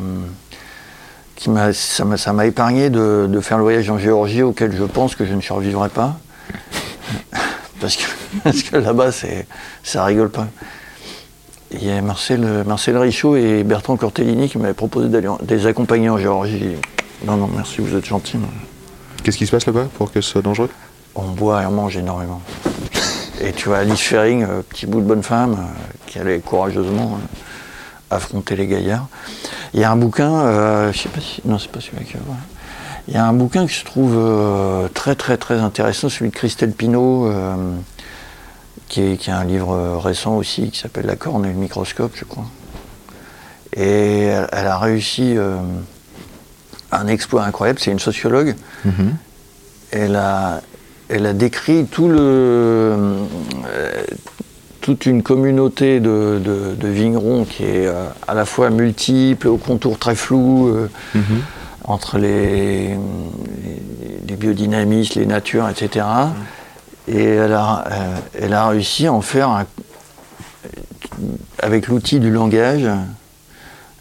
qui 1.36 1.50
m'a, 1.50 1.74
ça 1.74 2.06
m'a, 2.06 2.16
ça 2.18 2.32
m'a 2.32 2.46
épargné 2.46 2.90
de, 2.90 3.28
de 3.30 3.40
faire 3.42 3.58
le 3.58 3.63
voyage 3.63 3.90
en 3.90 3.98
Géorgie 3.98 4.44
auquel 4.44 4.76
je 4.76 4.84
pense 4.84 5.16
que 5.16 5.26
je 5.26 5.34
ne 5.34 5.42
survivrai 5.42 5.90
pas. 5.90 6.18
parce, 7.82 7.98
que, 7.98 8.04
parce 8.44 8.63
que 8.63 8.78
là-bas, 8.78 9.12
c'est, 9.12 9.46
ça 9.84 10.06
rigole 10.06 10.30
pas. 10.30 10.48
Il 11.71 11.84
y 11.84 11.91
a 11.91 12.01
Marcel, 12.01 12.63
Marcel 12.65 12.97
Richaud 12.97 13.36
et 13.36 13.63
Bertrand 13.63 13.97
Cortellini 13.97 14.47
qui 14.49 14.58
m'avaient 14.58 14.73
proposé 14.73 15.10
d'aller 15.10 15.30
les 15.47 15.67
accompagner 15.67 16.10
en 16.10 16.17
Géorgie. 16.17 16.75
Non, 17.25 17.36
non, 17.36 17.49
merci, 17.53 17.82
vous 17.82 17.95
êtes 17.95 18.06
gentil. 18.06 18.38
Qu'est-ce 19.23 19.38
qui 19.38 19.45
se 19.45 19.51
passe 19.51 19.65
là-bas 19.65 19.88
pour 19.97 20.12
que 20.12 20.21
ce 20.21 20.30
soit 20.30 20.41
dangereux? 20.41 20.69
On 21.15 21.30
boit 21.30 21.63
et 21.63 21.65
on 21.65 21.71
mange 21.71 21.97
énormément. 21.97 22.41
Et 23.41 23.51
tu 23.51 23.69
vois 23.69 23.80
Alice 23.80 23.99
Fering, 23.99 24.43
euh, 24.43 24.62
petit 24.62 24.88
bout 24.88 24.99
de 24.99 25.06
bonne 25.06 25.21
femme, 25.21 25.53
euh, 25.60 25.93
qui 26.08 26.17
allait 26.17 26.39
courageusement 26.39 27.19
euh, 27.21 28.15
affronter 28.15 28.56
les 28.56 28.65
gaillards. 28.65 29.08
Il 29.73 29.80
y 29.80 29.84
a 29.84 29.91
un 29.91 29.95
bouquin, 29.95 30.32
euh, 30.32 30.91
je 30.91 30.99
sais 30.99 31.10
pas 31.10 31.21
si. 31.21 31.41
Non, 31.45 31.60
c'est 31.60 31.71
pas 31.71 31.80
celui-là 31.80 32.03
que. 32.03 32.17
Il 33.08 33.13
y 33.13 33.17
a 33.17 33.25
un 33.25 33.34
bouquin 33.34 33.65
que 33.65 33.71
je 33.71 33.86
trouve 33.86 34.17
très 34.93 35.15
très 35.15 35.38
très 35.38 35.60
intéressant, 35.60 36.10
celui 36.10 36.30
de 36.30 36.36
Christelle 36.36 36.73
Pinault, 36.73 37.32
qui, 38.88 39.02
est, 39.02 39.17
qui 39.17 39.30
est 39.30 39.34
un 39.34 39.43
livre 39.43 39.71
euh, 39.73 39.97
récent 39.97 40.36
aussi, 40.36 40.69
qui 40.71 40.80
s'appelle 40.80 41.06
La 41.06 41.15
corne 41.15 41.45
et 41.45 41.50
le 41.50 41.54
microscope, 41.56 42.12
je 42.15 42.26
crois. 42.26 42.45
Et 43.76 44.23
elle, 44.23 44.47
elle 44.52 44.67
a 44.67 44.78
réussi 44.78 45.38
euh, 45.38 45.58
un 46.91 47.08
exploit 47.08 47.43
incroyable, 47.43 47.80
c'est 47.80 47.91
une 47.91 48.00
sociologue. 48.00 48.56
Mhm. 48.86 49.15
Elle 49.91 50.15
a, 50.15 50.62
elle 51.10 51.26
a 51.26 51.34
décrit 51.34 51.86
tout 51.86 52.08
le, 52.08 52.17
euh, 52.19 54.04
toute 54.82 55.06
une 55.06 55.21
communauté 55.21 56.00
de, 56.00 56.39
de- 56.43 56.76
de 56.76 56.88
vignerons 56.88 57.43
qui 57.45 57.63
est 57.63 57.86
euh, 57.88 58.08
à 58.28 58.34
la 58.34 58.45
fois 58.45 58.69
multiple, 58.69 59.47
au 59.47 59.58
contour 59.58 60.00
très 60.00 60.15
flou, 60.15 60.73
Mhm. 61.13 61.21
entre 61.84 62.17
les, 62.17 62.88
les, 62.89 62.95
les 64.28 64.36
biodynamistes, 64.36 65.15
les 65.15 65.26
natures, 65.26 65.67
etc. 65.69 66.06
Et 67.08 67.24
elle 67.24 67.54
a, 67.54 67.86
euh, 67.89 68.15
elle 68.41 68.54
a 68.54 68.67
réussi 68.67 69.08
à 69.08 69.13
en 69.13 69.22
faire, 69.22 69.50
un- 69.50 69.65
avec 71.60 71.88
l'outil 71.88 72.20
du 72.20 72.32
langage, 72.32 72.86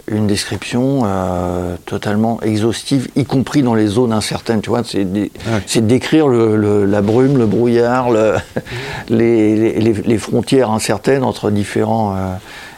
une 0.08 0.26
description 0.26 1.02
euh, 1.04 1.76
totalement 1.84 2.40
exhaustive, 2.42 3.08
y 3.16 3.24
compris 3.24 3.62
dans 3.62 3.74
les 3.74 3.86
zones 3.86 4.12
incertaines. 4.12 4.60
Tu 4.60 4.70
vois, 4.70 4.82
c'est 4.84 5.04
des- 5.04 5.32
Ouais. 5.46 5.80
décrire 5.80 6.28
le- 6.28 6.56
le- 6.56 6.84
la 6.84 7.02
brume, 7.02 7.38
le 7.38 7.46
brouillard, 7.46 8.10
le- 8.10 8.34
les, 9.08 9.72
les- 9.80 10.18
frontières 10.18 10.70
incertaines 10.70 11.24
entre 11.24 11.50
différents, 11.50 12.14
euh, 12.16 12.34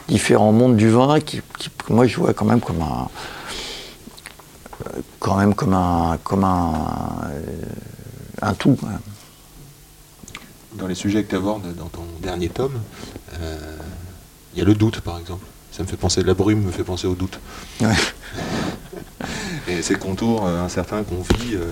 différents 0.09 0.53
mondes 0.53 0.77
du 0.77 0.89
vin, 0.91 1.21
qui, 1.21 1.41
qui, 1.59 1.69
que 1.71 1.93
moi 1.93 2.07
je 2.07 2.17
vois 2.19 2.33
quand 2.35 2.47
même 2.47 2.61
comme 2.61 2.81
un, 2.83 3.09
quand 5.19 5.37
même 5.37 5.55
comme 5.55 5.75
un, 5.75 6.19
comme 6.23 6.45
un, 6.45 6.73
un 8.41 8.55
tout. 8.55 8.77
Dans 10.79 10.87
les 10.87 10.95
sujets 10.95 11.25
que 11.25 11.31
tu 11.31 11.37
abordes 11.37 11.75
dans 11.75 11.89
ton 11.89 12.05
dernier 12.23 12.49
tome, 12.49 12.81
euh, 13.41 13.59
il 14.55 14.59
y 14.59 14.63
a 14.63 14.65
le 14.65 14.75
doute 14.75 15.01
par 15.01 15.19
exemple. 15.19 15.45
Ça 15.73 15.83
me 15.83 15.89
fait 15.89 15.97
penser, 15.97 16.23
la 16.23 16.35
brume 16.35 16.63
me 16.63 16.71
fait 16.71 16.85
penser 16.85 17.07
au 17.07 17.15
doute. 17.15 17.39
Ouais. 17.81 17.95
Et 19.69 19.83
ces 19.83 19.97
contours 19.97 20.47
euh, 20.47 20.65
incertains 20.65 21.03
qu'on 21.03 21.23
vit 21.37 21.55
euh, 21.55 21.65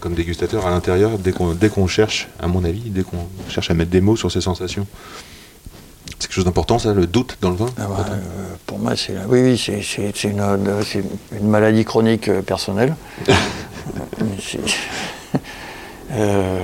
comme 0.00 0.14
dégustateur 0.14 0.66
à 0.66 0.70
l'intérieur 0.70 1.18
dès 1.18 1.32
qu'on 1.32 1.86
cherche, 1.86 2.28
à 2.38 2.46
mon 2.46 2.64
avis, 2.64 2.90
dès 2.90 3.02
qu'on 3.02 3.26
cherche 3.48 3.70
à 3.70 3.74
mettre 3.74 3.90
des 3.90 4.00
mots 4.00 4.16
sur 4.16 4.30
ces 4.30 4.40
sensations. 4.40 4.86
C'est 6.06 6.28
quelque 6.28 6.34
chose 6.34 6.44
d'important 6.44 6.78
ça, 6.78 6.94
le 6.94 7.06
doute 7.06 7.38
dans 7.40 7.50
le 7.50 7.56
vin 7.56 7.66
Ah 7.76 7.86
bah, 7.88 8.06
euh, 8.08 8.16
pour 8.66 8.78
moi, 8.78 8.94
c'est 8.94 9.14
oui, 9.28 9.42
oui, 9.42 9.82
c'est 9.82 10.24
une, 10.24 10.42
maladie 11.42 11.84
chronique 11.84 12.30
personnelle. 12.42 12.94
Euh, 16.12 16.60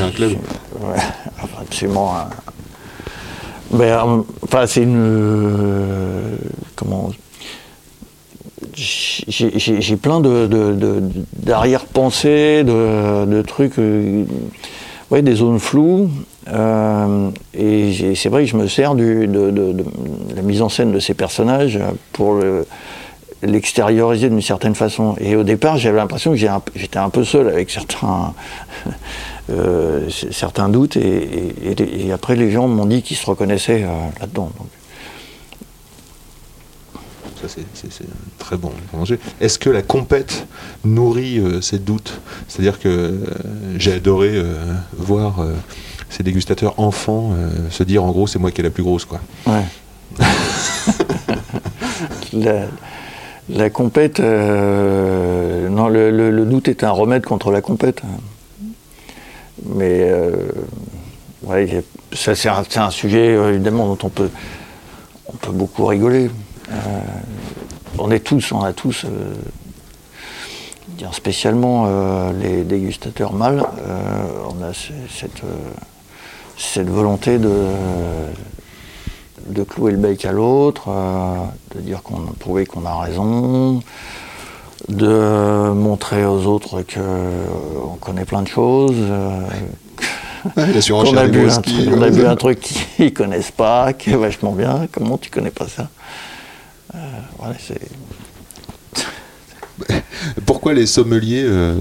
un 0.00 0.10
club. 0.10 0.32
ouais, 0.32 0.96
enfin, 1.42 1.58
absolument. 1.62 2.14
hein. 2.16 2.28
Ben, 3.72 4.24
enfin, 4.42 4.66
c'est 4.66 4.82
une 4.82 6.38
comment 6.76 7.10
j'ai 8.74 9.96
plein 9.96 10.20
de, 10.20 10.46
de- 10.46 10.74
de- 10.74 11.02
d'arrière-pensées, 11.38 12.62
de, 12.64 13.24
de 13.24 13.42
trucs, 13.42 13.78
euh, 13.78 14.24
ouais, 15.10 15.22
des 15.22 15.34
zones 15.34 15.58
floues. 15.58 16.10
euh, 16.48 17.30
et 17.54 18.14
c'est 18.14 18.28
vrai 18.28 18.44
que 18.44 18.50
je 18.50 18.56
me 18.56 18.68
sers 18.68 18.94
du, 18.94 19.26
de 19.26 19.74
la 20.34 20.42
mise 20.42 20.62
en 20.62 20.68
scène 20.68 20.92
de 20.92 21.00
ces 21.00 21.14
personnages 21.14 21.78
pour 22.12 22.34
le- 22.34 22.66
l'extérioriser 23.42 24.28
d'une 24.30 24.42
certaine 24.42 24.74
façon. 24.74 25.14
Et 25.20 25.36
au 25.36 25.42
départ, 25.44 25.76
j'avais 25.76 25.98
l'impression 25.98 26.32
que 26.32 26.36
j'étais 26.74 26.98
un 26.98 27.10
peu 27.10 27.24
seul 27.24 27.48
avec 27.48 27.70
certains, 27.70 28.32
euh, 29.50 30.08
certains 30.30 30.68
doutes. 30.68 30.96
Et, 30.96 31.00
et- 31.62 31.82
et- 31.82 32.06
et 32.06 32.12
après, 32.12 32.34
les 32.36 32.50
gens 32.50 32.66
m'ont 32.68 32.86
dit 32.86 33.02
qu'ils 33.02 33.16
se 33.16 33.26
reconnaissaient 33.26 33.84
euh, 33.84 33.88
là-dedans. 34.20 34.50
Donc, 34.58 34.68
Ça, 37.42 37.48
c'est- 37.48 37.90
très 38.38 38.56
bon. 38.56 38.72
Est-ce 39.40 39.58
que 39.58 39.68
la 39.70 39.82
compète 39.82 40.46
nourrit 40.84 41.38
euh, 41.38 41.60
ces 41.60 41.78
doutes? 41.78 42.20
C'est-à-dire 42.48 42.78
que 42.80 43.20
j'ai 43.76 43.92
adoré 43.92 44.40
voir 44.96 45.44
ces 46.08 46.22
dégustateurs 46.22 46.78
enfants 46.80 47.32
se 47.70 47.82
dire 47.82 48.02
en 48.04 48.10
gros 48.12 48.26
c'est 48.26 48.38
moi 48.38 48.50
qui 48.52 48.60
ai 48.60 48.64
la 48.64 48.70
plus 48.70 48.84
grosse 48.84 49.04
quoi. 49.04 49.20
Ouais. 49.46 49.64
la, 52.32 52.66
la 53.48 53.70
compète, 53.70 54.20
euh, 54.20 55.68
non, 55.68 55.88
le, 55.88 56.44
doute 56.44 56.68
est 56.68 56.82
un 56.84 56.90
remède 56.90 57.24
contre 57.24 57.50
la 57.50 57.60
compète. 57.60 58.02
Mais 59.64 60.08
euh, 60.10 60.30
ouais, 61.44 61.82
ça, 62.12 62.34
c'est 62.34 62.48
un, 62.78 62.90
sujet 62.90 63.34
euh, 63.36 63.54
évidemment 63.54 63.86
dont 63.86 63.98
on 64.02 64.08
peut, 64.08 64.30
on 65.28 65.36
peut 65.36 65.52
beaucoup 65.52 65.86
rigoler. 65.86 66.30
On 67.98 68.10
est 68.10 68.20
tous, 68.20 68.52
on 68.52 68.62
a 68.62 68.72
tous, 68.72 69.06
spécialement 71.12 72.30
les 72.32 72.64
dégustateurs 72.64 73.32
mâles, 73.32 73.62
on 74.50 74.62
a 74.62 74.72
ce- 74.74 74.92
cette, 75.08 75.42
cette 76.58 76.88
volonté 76.88 77.38
de, 77.38 77.48
de 79.48 79.62
clouer 79.62 79.92
le 79.92 79.98
bec 79.98 80.24
à 80.24 80.32
l'autre, 80.32 80.84
euh, 80.88 81.34
de 81.74 81.80
dire 81.80 82.02
qu'on 82.02 82.16
a 82.24 82.32
prouvé 82.38 82.66
qu'on 82.66 82.84
a 82.86 83.00
raison, 83.00 83.82
de 84.88 85.70
montrer 85.72 86.24
aux 86.24 86.46
autres 86.46 86.82
qu'on 86.82 87.96
connaît 88.00 88.24
plein 88.24 88.42
de 88.42 88.48
choses, 88.48 88.94
euh, 88.96 89.40
surenchère 90.80 91.18
a, 91.18 91.26
bu 91.26 91.48
un, 91.48 91.60
truc- 91.60 91.74
on 91.88 92.02
a 92.02 92.06
ouais. 92.06 92.10
bu 92.10 92.26
un 92.26 92.36
truc 92.36 92.60
qu'ils 92.60 93.12
connaissent 93.14 93.50
pas, 93.50 93.92
qui 93.92 94.10
est 94.10 94.16
vachement 94.16 94.52
bien. 94.52 94.86
Comment 94.92 95.18
tu 95.18 95.30
connais 95.30 95.50
pas 95.50 95.66
ça? 95.68 95.88
Euh, 96.94 96.98
voilà, 97.38 97.54
Pourquoi 100.46 100.72
les 100.74 100.86
sommeliers 100.86 101.44
euh, 101.44 101.74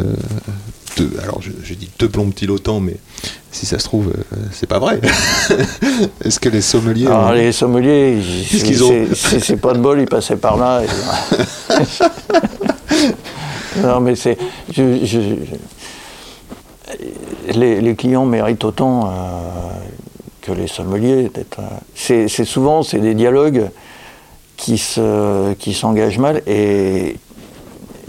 te- 0.95 1.19
alors 1.21 1.41
je, 1.41 1.51
je 1.63 1.73
dis 1.73 1.87
te 1.97 2.05
plombent-ils 2.05 2.49
autant 2.51 2.79
mais 2.79 2.95
si 3.51 3.65
ça 3.65 3.79
se 3.79 3.85
trouve 3.85 4.09
euh, 4.09 4.37
c'est 4.51 4.67
pas 4.67 4.79
vrai. 4.79 4.99
Est-ce 6.23 6.39
que 6.39 6.49
les 6.49 6.61
sommeliers 6.61 7.07
Alors, 7.07 7.27
ont- 7.29 7.31
les 7.31 7.51
sommeliers, 7.51 8.17
Qu'est-ce 8.49 8.57
c'est- 8.57 8.65
qu'ils 8.67 8.83
ont 8.83 8.89
c'est- 8.89 9.15
c'est 9.15 9.39
c'est 9.39 9.57
pas 9.57 9.73
de 9.73 9.79
bol, 9.79 9.99
ils 10.01 10.07
passaient 10.07 10.35
par 10.37 10.57
là. 10.57 10.81
et- 10.83 10.87
non, 13.81 13.99
mais 13.99 14.15
c'est. 14.15 14.37
je- 14.71 15.05
je- 15.05 15.19
les, 17.57 17.81
les 17.81 17.95
clients 17.95 18.25
méritent 18.25 18.63
autant 18.63 19.07
euh, 19.07 19.11
que 20.41 20.51
les 20.51 20.67
sommeliers. 20.67 21.31
euh, 21.59 21.61
C'est 21.93 22.27
c'est 22.27 22.45
souvent 22.45 22.83
c'est 22.83 22.99
des 22.99 23.13
dialogues 23.13 23.69
qui 24.57 24.77
se 24.77 25.53
qui 25.55 25.73
s'engagent 25.73 26.19
mal 26.19 26.41
et, 26.47 27.17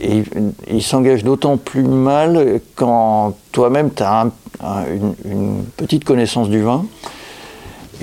et 0.00 0.22
ils 0.70 0.82
s'engagent 0.82 1.24
d'autant 1.24 1.56
plus 1.56 1.82
mal 1.82 2.60
quand 2.74 3.36
toi-même 3.52 3.90
tu 3.94 4.02
as 4.02 4.26
une, 5.24 5.64
petite 5.76 6.04
connaissance 6.04 6.48
du 6.48 6.62
vin. 6.62 6.84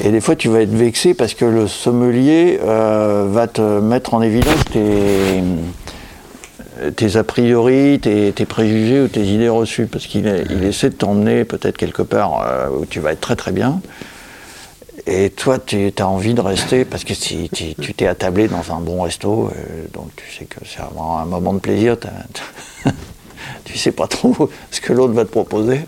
Et 0.03 0.10
des 0.10 0.21
fois, 0.21 0.36
tu 0.36 0.49
vas 0.49 0.62
être 0.62 0.73
vexé 0.73 1.13
parce 1.13 1.36
que 1.36 1.45
le 1.45 1.67
sommelier 1.67 2.60
euh, 2.63 3.27
va 3.29 3.47
te 3.47 3.79
mettre 3.79 4.15
en 4.15 4.23
évidence 4.23 4.63
tes, 6.95 7.15
a 7.15 7.23
priori, 7.23 7.99
tes, 7.99 8.32
préjugés 8.45 9.01
ou 9.01 9.08
tes 9.08 9.23
idées 9.23 9.49
reçues. 9.49 9.86
Parce 9.86 10.08
qu'il 10.08 10.25
il 10.49 10.63
essaie 10.63 10.89
de 10.89 10.95
t'emmener 10.95 11.43
peut-être 11.43 11.77
quelque 11.77 12.01
part 12.01 12.43
euh, 12.43 12.69
où 12.69 12.86
tu 12.88 12.99
vas 12.99 13.12
être 13.12 13.21
très 13.21 13.36
très 13.36 13.51
bien. 13.51 13.82
Et 15.06 15.30
toi, 15.32 15.60
tu 15.60 15.92
as 15.98 16.08
envie 16.08 16.34
de 16.34 16.42
rester 16.42 16.86
parce 16.86 17.04
que 17.04 17.13
si 17.13 17.50
tu 17.50 17.94
t'es 17.94 18.08
attablé 18.08 18.48
dans 18.48 18.72
un 18.72 18.80
bon 18.80 19.02
resto, 19.02 19.50
euh, 19.50 19.86
donc 19.92 20.10
tu 20.16 20.32
sais 20.32 20.46
que 20.46 20.60
c'est 20.66 20.82
vraiment 20.82 21.20
un 21.20 21.26
moment 21.26 21.54
de 21.54 21.60
plaisir. 21.60 21.98
tu 23.66 23.78
sais 23.78 23.92
pas 23.92 24.08
trop 24.08 24.50
ce 24.72 24.80
que 24.80 24.94
l'autre 24.94 25.13
va 25.13 25.25
te 25.25 25.32
proposer. 25.32 25.82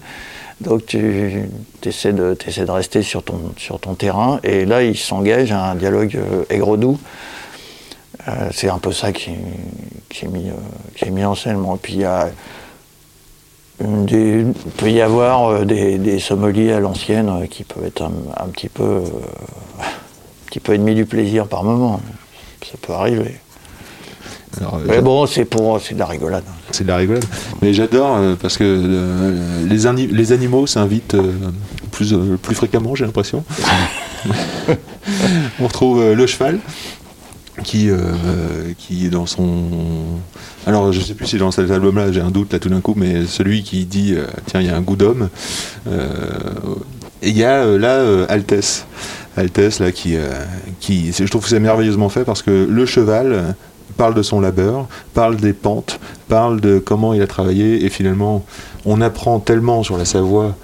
Donc 0.60 0.86
tu 0.86 1.48
essaies 1.86 2.14
de, 2.14 2.36
rester 2.70 3.04
sur 3.04 3.24
ton, 3.24 3.96
terrain. 3.98 4.39
Et 4.44 4.66
là, 4.66 4.84
il 4.84 4.98
s'engage 4.98 5.52
à 5.52 5.72
un 5.72 5.76
dialogue 5.76 6.18
euh, 6.18 6.44
aigre-doux. 6.50 7.00
Euh, 8.28 8.50
c'est 8.52 8.70
un 8.70 8.80
peu 8.80 8.92
ça 8.92 9.14
qui, 9.14 9.32
est 9.32 10.28
mis, 10.28 10.52
qui 10.96 11.06
est 11.06 11.12
mis 11.12 11.24
en 11.24 11.36
scène. 11.36 11.58
Moi. 11.58 11.80
Puis 11.82 11.94
il 11.94 12.00
y 12.00 12.06
a 12.06 12.32
des- 13.84 14.42
il 14.42 14.72
peut 14.78 14.90
y 14.92 15.02
avoir 15.02 15.50
euh, 15.50 15.66
des, 15.66 15.98
des 15.98 16.20
sommeliers 16.20 16.72
à 16.74 16.80
l'ancienne 16.80 17.30
euh, 17.30 17.46
qui 17.48 17.64
peuvent 17.64 17.86
être 17.86 18.02
un, 18.02 18.12
un 18.38 18.48
petit 18.48 18.70
peu 18.70 18.84
euh, 18.84 19.02
un 19.80 20.48
petit 20.48 20.60
peu 20.60 20.74
ennemis 20.74 20.96
du 20.96 21.06
plaisir 21.06 21.48
par 21.48 21.64
moment. 21.64 22.00
Ça 22.66 22.78
peut 22.82 22.94
arriver. 22.94 23.36
Alors, 24.62 24.80
Mais 24.88 25.02
bon, 25.02 25.26
c'est 25.26 25.44
pour 25.46 25.82
c'est 25.82 25.96
de 25.96 26.00
la 26.00 26.06
rigolade. 26.06 26.44
C'est 26.72 26.84
de 26.86 26.88
la 26.90 26.96
rigolade. 26.98 27.26
Mais 27.62 27.74
j'adore 27.74 28.16
euh, 28.18 28.36
parce 28.42 28.58
que 28.58 28.64
euh, 28.64 29.66
les, 29.68 29.86
ani- 29.88 30.08
les 30.08 30.32
animaux 30.32 30.66
s'invitent 30.66 31.16
euh, 31.16 31.34
plus, 31.92 32.16
plus 32.42 32.56
fréquemment, 32.56 32.96
j'ai 32.96 33.04
l'impression. 33.06 33.44
On 35.60 35.68
retrouve 35.68 36.14
le 36.14 36.26
cheval. 36.28 36.60
Qui, 37.64 37.89
euh, 37.89 37.97
qui 38.78 39.06
est 39.06 39.10
dans 39.10 39.26
son. 39.26 39.64
Alors, 40.68 40.91
je 40.91 40.99
sais 40.99 41.14
plus 41.14 41.28
si 41.28 41.38
dans 41.38 41.51
cet 41.51 41.70
album-là, 41.72 42.12
j'ai 42.12 42.22
un 42.22 42.32
doute 42.32 42.53
là 42.53 42.60
tout 42.60 42.70
d'un 42.70 42.82
coup, 42.82 42.93
mais 42.95 43.26
celui 43.26 43.64
qui 43.64 43.86
dit 43.86 44.14
euh, 44.16 44.26
Tiens, 44.45 44.62
il 44.62 44.68
y 44.68 44.70
a 44.70 44.76
un 44.76 44.82
goût 44.82 44.95
d'homme. 44.95 45.30
Euh, 45.88 46.10
et 47.22 47.30
il 47.30 47.38
y 47.38 47.43
a 47.43 47.64
euh, 47.64 47.78
là 47.78 47.95
euh, 47.95 48.26
Altesse. 48.30 48.86
Altesse, 49.38 49.80
là, 49.80 49.91
qui. 49.91 50.16
euh, 50.16 50.30
qui 50.80 51.12
je 51.14 51.26
trouve 51.26 51.43
que 51.43 51.49
c'est 51.49 51.60
merveilleusement 51.60 52.10
fait 52.10 52.24
parce 52.24 52.41
que 52.41 52.68
le 52.70 52.86
cheval 52.86 53.56
parle 53.97 54.14
de 54.14 54.22
son 54.22 54.41
labeur, 54.41 54.88
parle 55.14 55.38
des 55.38 55.53
pentes, 55.53 55.99
parle 56.28 56.60
de 56.60 56.80
comment 56.80 57.14
il 57.14 57.22
a 57.22 57.28
travaillé, 57.28 57.86
et 57.86 57.89
finalement, 57.89 58.45
on 58.84 58.99
apprend 59.01 59.39
tellement 59.39 59.84
sur 59.84 59.97
la 59.97 60.06
Savoie 60.06 60.56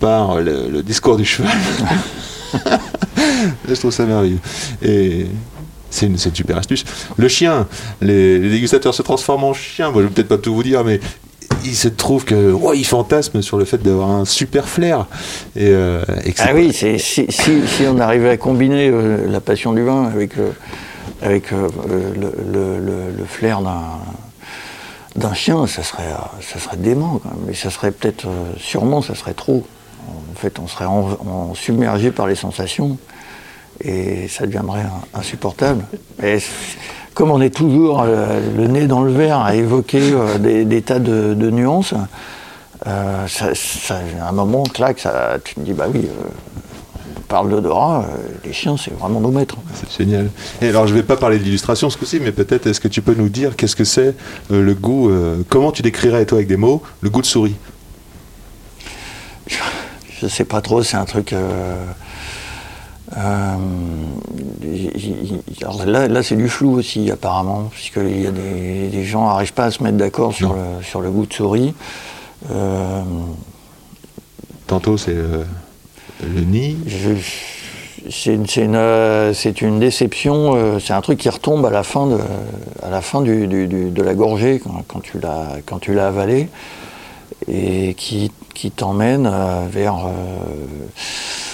par 0.00 0.40
le, 0.40 0.68
le 0.70 0.82
discours 0.82 1.16
du 1.16 1.24
cheval. 1.24 1.50
je 3.68 3.74
trouve 3.74 3.90
ça 3.90 4.04
merveilleux. 4.04 4.38
Et 4.82 5.26
c'est 5.92 6.06
une, 6.06 6.16
super 6.18 6.56
astuce. 6.58 6.84
Le 7.16 7.28
chien, 7.28 7.68
les, 8.00 8.38
les 8.38 8.50
dégustateurs 8.50 8.94
se 8.94 9.02
transforment 9.02 9.44
en 9.44 9.54
chien. 9.54 9.90
Moi, 9.92 10.02
je 10.02 10.08
vais 10.08 10.12
peut-être 10.14 10.28
pas 10.28 10.38
tout 10.38 10.54
vous 10.54 10.62
dire, 10.64 10.82
mais 10.84 10.98
il 11.64 11.76
se 11.76 11.86
trouve 11.88 12.24
que 12.24 12.50
ouais, 12.52 12.78
ils 12.78 12.84
fantasment 12.84 13.40
sur 13.42 13.56
le 13.58 13.64
fait 13.64 13.78
d'avoir 13.82 14.10
un 14.10 14.24
super 14.24 14.68
flair. 14.68 15.06
Et, 15.54 15.68
euh, 15.68 16.02
et 16.24 16.34
Ah 16.38 16.50
oui, 16.54 16.72
si, 16.72 16.98
si- 16.98 17.30
si 17.30 17.82
on 17.88 18.00
arrivait 18.00 18.30
à 18.30 18.36
combiner 18.36 18.88
euh, 18.88 19.28
la 19.30 19.40
passion 19.40 19.72
du 19.72 19.84
vin 19.84 20.06
avec, 20.06 20.38
euh, 20.38 20.50
avec 21.20 21.50
le, 21.52 21.68
le- 22.18 22.80
le- 22.80 23.16
le 23.16 23.24
flair 23.24 23.60
d'un 25.14 25.34
chien, 25.34 25.66
ça 25.66 25.82
serait, 25.82 26.08
ça 26.40 26.58
serait 26.58 26.78
dément 26.78 27.20
quand 27.22 27.28
même. 27.30 27.44
Mais 27.46 27.54
ça 27.54 27.70
serait 27.70 27.92
peut-être, 27.92 28.26
sûrement, 28.56 29.02
ça 29.02 29.14
serait 29.14 29.34
trop. 29.34 29.64
En 30.08 30.34
fait, 30.40 30.58
on 30.58 30.66
serait 30.66 30.86
en- 30.86 31.10
en- 31.26 31.54
submergé 31.54 32.10
par 32.10 32.26
les 32.26 32.34
sensations 32.34 32.98
et 33.84 34.28
ça 34.28 34.46
deviendrait 34.46 34.84
insupportable. 35.14 35.84
Et 36.22 36.38
comme 37.14 37.30
on 37.30 37.40
est 37.40 37.54
toujours 37.54 38.02
euh, 38.02 38.40
le 38.56 38.66
nez 38.68 38.86
dans 38.86 39.02
le 39.02 39.12
verre 39.12 39.40
à 39.40 39.54
évoquer 39.54 40.12
euh, 40.12 40.38
des, 40.38 40.64
des 40.64 40.82
tas 40.82 40.98
de, 40.98 41.34
de 41.34 41.50
nuances, 41.50 41.94
euh, 42.86 43.26
ça, 43.28 43.54
ça- 43.54 44.00
à 44.22 44.28
un 44.28 44.32
moment, 44.32 44.62
clac, 44.64 44.98
ça, 44.98 45.36
tu 45.44 45.54
te 45.54 45.60
dis, 45.60 45.72
bah 45.72 45.86
oui, 45.92 46.06
on 47.16 47.20
parle 47.28 47.50
d'odorat, 47.50 48.06
les 48.44 48.52
chiens, 48.52 48.76
c'est 48.76 48.92
vraiment 48.98 49.20
nos 49.20 49.30
maîtres. 49.30 49.56
C'est 49.74 50.04
génial. 50.04 50.30
Et 50.60 50.68
alors, 50.68 50.86
je 50.86 50.94
vais 50.94 51.02
pas 51.02 51.16
parler 51.16 51.38
d'illustration 51.38 51.88
ce 51.90 51.96
coup-ci, 51.96 52.18
mais 52.20 52.32
peut-être 52.32 52.66
est-ce 52.66 52.80
que 52.80 52.88
tu 52.88 53.00
peux 53.02 53.14
nous 53.14 53.28
dire 53.28 53.56
qu'est-ce 53.56 53.76
que 53.76 53.84
c'est 53.84 54.14
euh, 54.50 54.62
le 54.62 54.74
goût 54.74 55.08
euh, 55.10 55.42
Comment 55.48 55.70
tu 55.72 55.82
décrirais, 55.82 56.26
toi, 56.26 56.38
avec 56.38 56.48
des 56.48 56.56
mots, 56.58 56.82
le 57.00 57.08
goût 57.10 57.20
de 57.22 57.26
souris? 57.26 57.54
Je 60.20 60.26
sais 60.28 60.44
pas 60.44 60.60
trop, 60.60 60.82
c'est 60.82 60.96
un 60.96 61.04
truc. 61.04 61.32
euh, 61.32 61.84
euh, 63.16 63.56
alors 65.62 65.84
là, 65.86 66.08
là 66.08 66.22
c'est 66.22 66.36
du 66.36 66.48
flou 66.48 66.72
aussi, 66.78 67.10
apparemment, 67.10 67.64
puisqu'il 67.70 68.20
y 68.22 68.26
a 68.26 68.30
des, 68.30 68.88
des 68.88 69.04
gens 69.04 69.26
n'arrivent 69.26 69.52
pas 69.52 69.64
à 69.66 69.70
se 69.70 69.82
mettre 69.82 69.96
d'accord 69.98 70.32
sur 70.32 70.54
le, 70.54 70.82
sur 70.82 71.00
le 71.00 71.10
goût 71.10 71.26
de 71.26 71.32
souris. 71.32 71.74
Euh, 72.50 73.02
Tantôt, 74.66 74.96
c'est 74.96 75.14
euh, 75.14 75.44
le 76.22 76.40
nid. 76.40 76.76
c'est 78.10 78.34
une, 78.34 79.78
déception, 79.78 80.78
c'est 80.80 80.92
un 80.94 81.00
truc 81.02 81.18
qui 81.18 81.28
retombe 81.28 81.66
à 81.66 81.70
la 81.70 81.82
fin 81.82 82.06
de, 82.06 82.18
à 82.82 82.88
la, 82.90 83.00
fin 83.02 83.20
du, 83.20 83.46
du- 83.46 83.66
du- 83.66 83.90
de 83.90 84.02
la 84.02 84.14
gorgée, 84.14 84.60
quand, 84.60 84.82
quand 84.88 85.78
tu 85.80 85.92
l'as 85.94 86.06
avalé, 86.08 86.48
et 87.48 87.94
qui, 87.94 88.32
qui 88.54 88.70
t'emmène 88.70 89.30
vers, 89.70 89.96
euh, 89.96 90.10
vers 90.10 91.51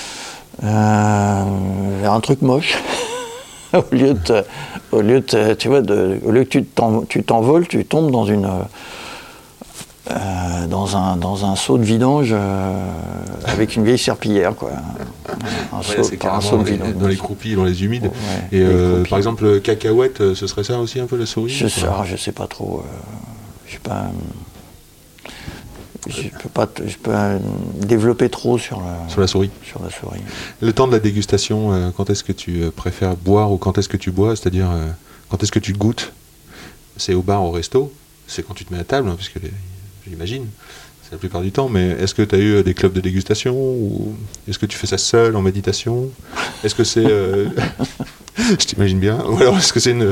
un 0.62 2.20
truc 2.20 2.42
moche. 2.42 2.78
au 3.74 3.84
lieu 3.94 4.14
de, 4.14 4.44
au 4.92 5.00
lieu 5.02 5.20
de, 5.20 5.54
tu 5.54 5.68
vois, 5.68 5.82
de- 5.82 6.18
au 6.24 6.30
lieu 6.30 6.44
que 6.44 6.48
tu 6.48 6.64
t'en- 6.64 7.02
tu 7.02 7.22
t'envoles, 7.22 7.66
tu 7.68 7.84
tombes 7.84 8.10
dans 8.10 8.24
une, 8.24 8.48
euh, 10.10 10.66
dans 10.68 10.96
un, 10.96 11.16
dans 11.16 11.44
un 11.44 11.54
seau 11.54 11.76
de 11.76 11.82
vidange 11.84 12.30
euh, 12.32 12.90
avec 13.46 13.76
une 13.76 13.84
vieille 13.84 13.98
serpillière, 13.98 14.54
quoi. 14.54 14.70
Un, 14.70 15.76
Ouais, 15.78 15.82
seau, 15.96 16.02
c'est 16.02 16.16
pas 16.16 16.28
un 16.28 16.40
carrément 16.40 16.40
seau 16.40 16.56
de 16.56 16.62
dans 16.62 16.64
les, 16.64 16.72
vidange. 16.72 16.94
dans 16.94 17.08
les 17.08 17.16
croupis, 17.16 17.54
dans 17.54 17.64
les 17.64 17.84
humides. 17.84 18.04
Ouais, 18.04 18.10
Et 18.52 18.58
les 18.60 18.64
euh, 18.64 19.04
par 19.04 19.18
exemple, 19.18 19.44
le 19.44 19.60
cacahuète, 19.60 20.22
euh, 20.22 20.34
ce 20.34 20.46
serait 20.46 20.64
ça 20.64 20.78
aussi 20.78 20.98
un 20.98 21.06
peu 21.06 21.16
la 21.18 21.26
souris 21.26 21.50
Je 21.50 21.68
sais, 21.68 21.82
je 22.06 22.16
sais 22.16 22.32
pas 22.32 22.46
trop. 22.46 22.82
euh, 22.84 22.88
je 23.66 23.74
sais 23.74 23.78
pas. 23.80 24.06
Je 26.06 26.28
peux 26.42 26.48
pas, 26.48 26.68
je 26.86 26.96
peux 26.96 27.10
euh, 27.12 27.38
développer 27.80 28.28
trop 28.30 28.56
sur, 28.58 28.80
la 29.18 29.26
souris. 29.26 29.50
sur 29.64 29.82
la 29.82 29.90
souris. 29.90 30.20
Le 30.60 30.72
temps 30.72 30.86
de 30.86 30.92
la 30.92 31.00
dégustation, 31.00 31.72
euh, 31.72 31.90
quand 31.96 32.08
est-ce 32.08 32.22
que 32.24 32.32
tu 32.32 32.62
euh, 32.62 32.70
préfères 32.70 33.16
boire 33.16 33.50
ou 33.52 33.56
quand 33.58 33.76
est-ce 33.78 33.88
que 33.88 33.96
tu 33.96 34.10
bois? 34.10 34.36
C'est-à-dire, 34.36 34.70
euh, 34.70 34.86
quand 35.28 35.42
est-ce 35.42 35.52
que 35.52 35.58
tu 35.58 35.72
goûtes? 35.72 36.12
C'est 36.96 37.14
au 37.14 37.22
bar, 37.22 37.42
au 37.44 37.50
resto? 37.50 37.92
C'est 38.26 38.46
quand 38.46 38.54
tu 38.54 38.64
te 38.64 38.72
mets 38.72 38.80
à 38.80 38.84
table, 38.84 39.08
hein, 39.08 39.16
j'imagine, 40.08 40.46
c'est 41.02 41.12
la 41.12 41.18
plupart 41.18 41.42
du 41.42 41.50
temps. 41.52 41.68
Mais 41.68 41.88
est-ce 42.00 42.14
que 42.14 42.22
tu 42.22 42.34
as 42.34 42.38
eu 42.38 42.62
des 42.62 42.74
clubs 42.74 42.92
de 42.92 43.00
dégustation 43.00 43.54
ou 43.56 44.14
est-ce 44.48 44.58
que 44.58 44.66
tu 44.66 44.76
fais 44.76 44.86
ça 44.86 44.98
seul 44.98 45.34
en 45.36 45.42
méditation? 45.42 46.10
Est-ce 46.64 46.74
que 46.74 46.84
c'est. 46.84 47.04
euh, 47.06 47.48
Je 48.36 48.54
t'imagine 48.66 49.00
bien. 49.00 49.18
Ou 49.28 49.36
alors 49.38 49.58
est-ce 49.58 49.72
que 49.72 49.80
c'est 49.80 49.90
une, 49.90 50.02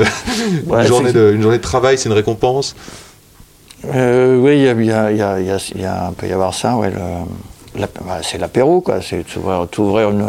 une 0.65 0.71
Ouais, 0.71 0.85
journée 0.87 1.13
c'est- 1.13 1.19
de, 1.19 1.33
une 1.33 1.43
journée 1.43 1.59
de 1.59 1.63
travail, 1.63 1.97
c'est 1.97 2.09
une 2.09 2.15
récompense? 2.15 2.75
Euh, 3.85 4.39
oui, 4.39 4.59
il 4.59 4.63
y 4.63 4.87
y 4.87 4.87
y 4.87 5.81
y 5.81 5.85
a- 5.85 6.13
peut 6.17 6.27
y 6.27 6.33
avoir 6.33 6.55
ça. 6.55 6.77
Ouais, 6.77 6.93
bah, 7.77 8.21
c'est 8.23 8.39
l'apéro, 8.39 8.81
quoi. 8.81 9.01
C'est 9.03 9.25
t'ouvrir, 9.71 10.11
une, 10.11 10.25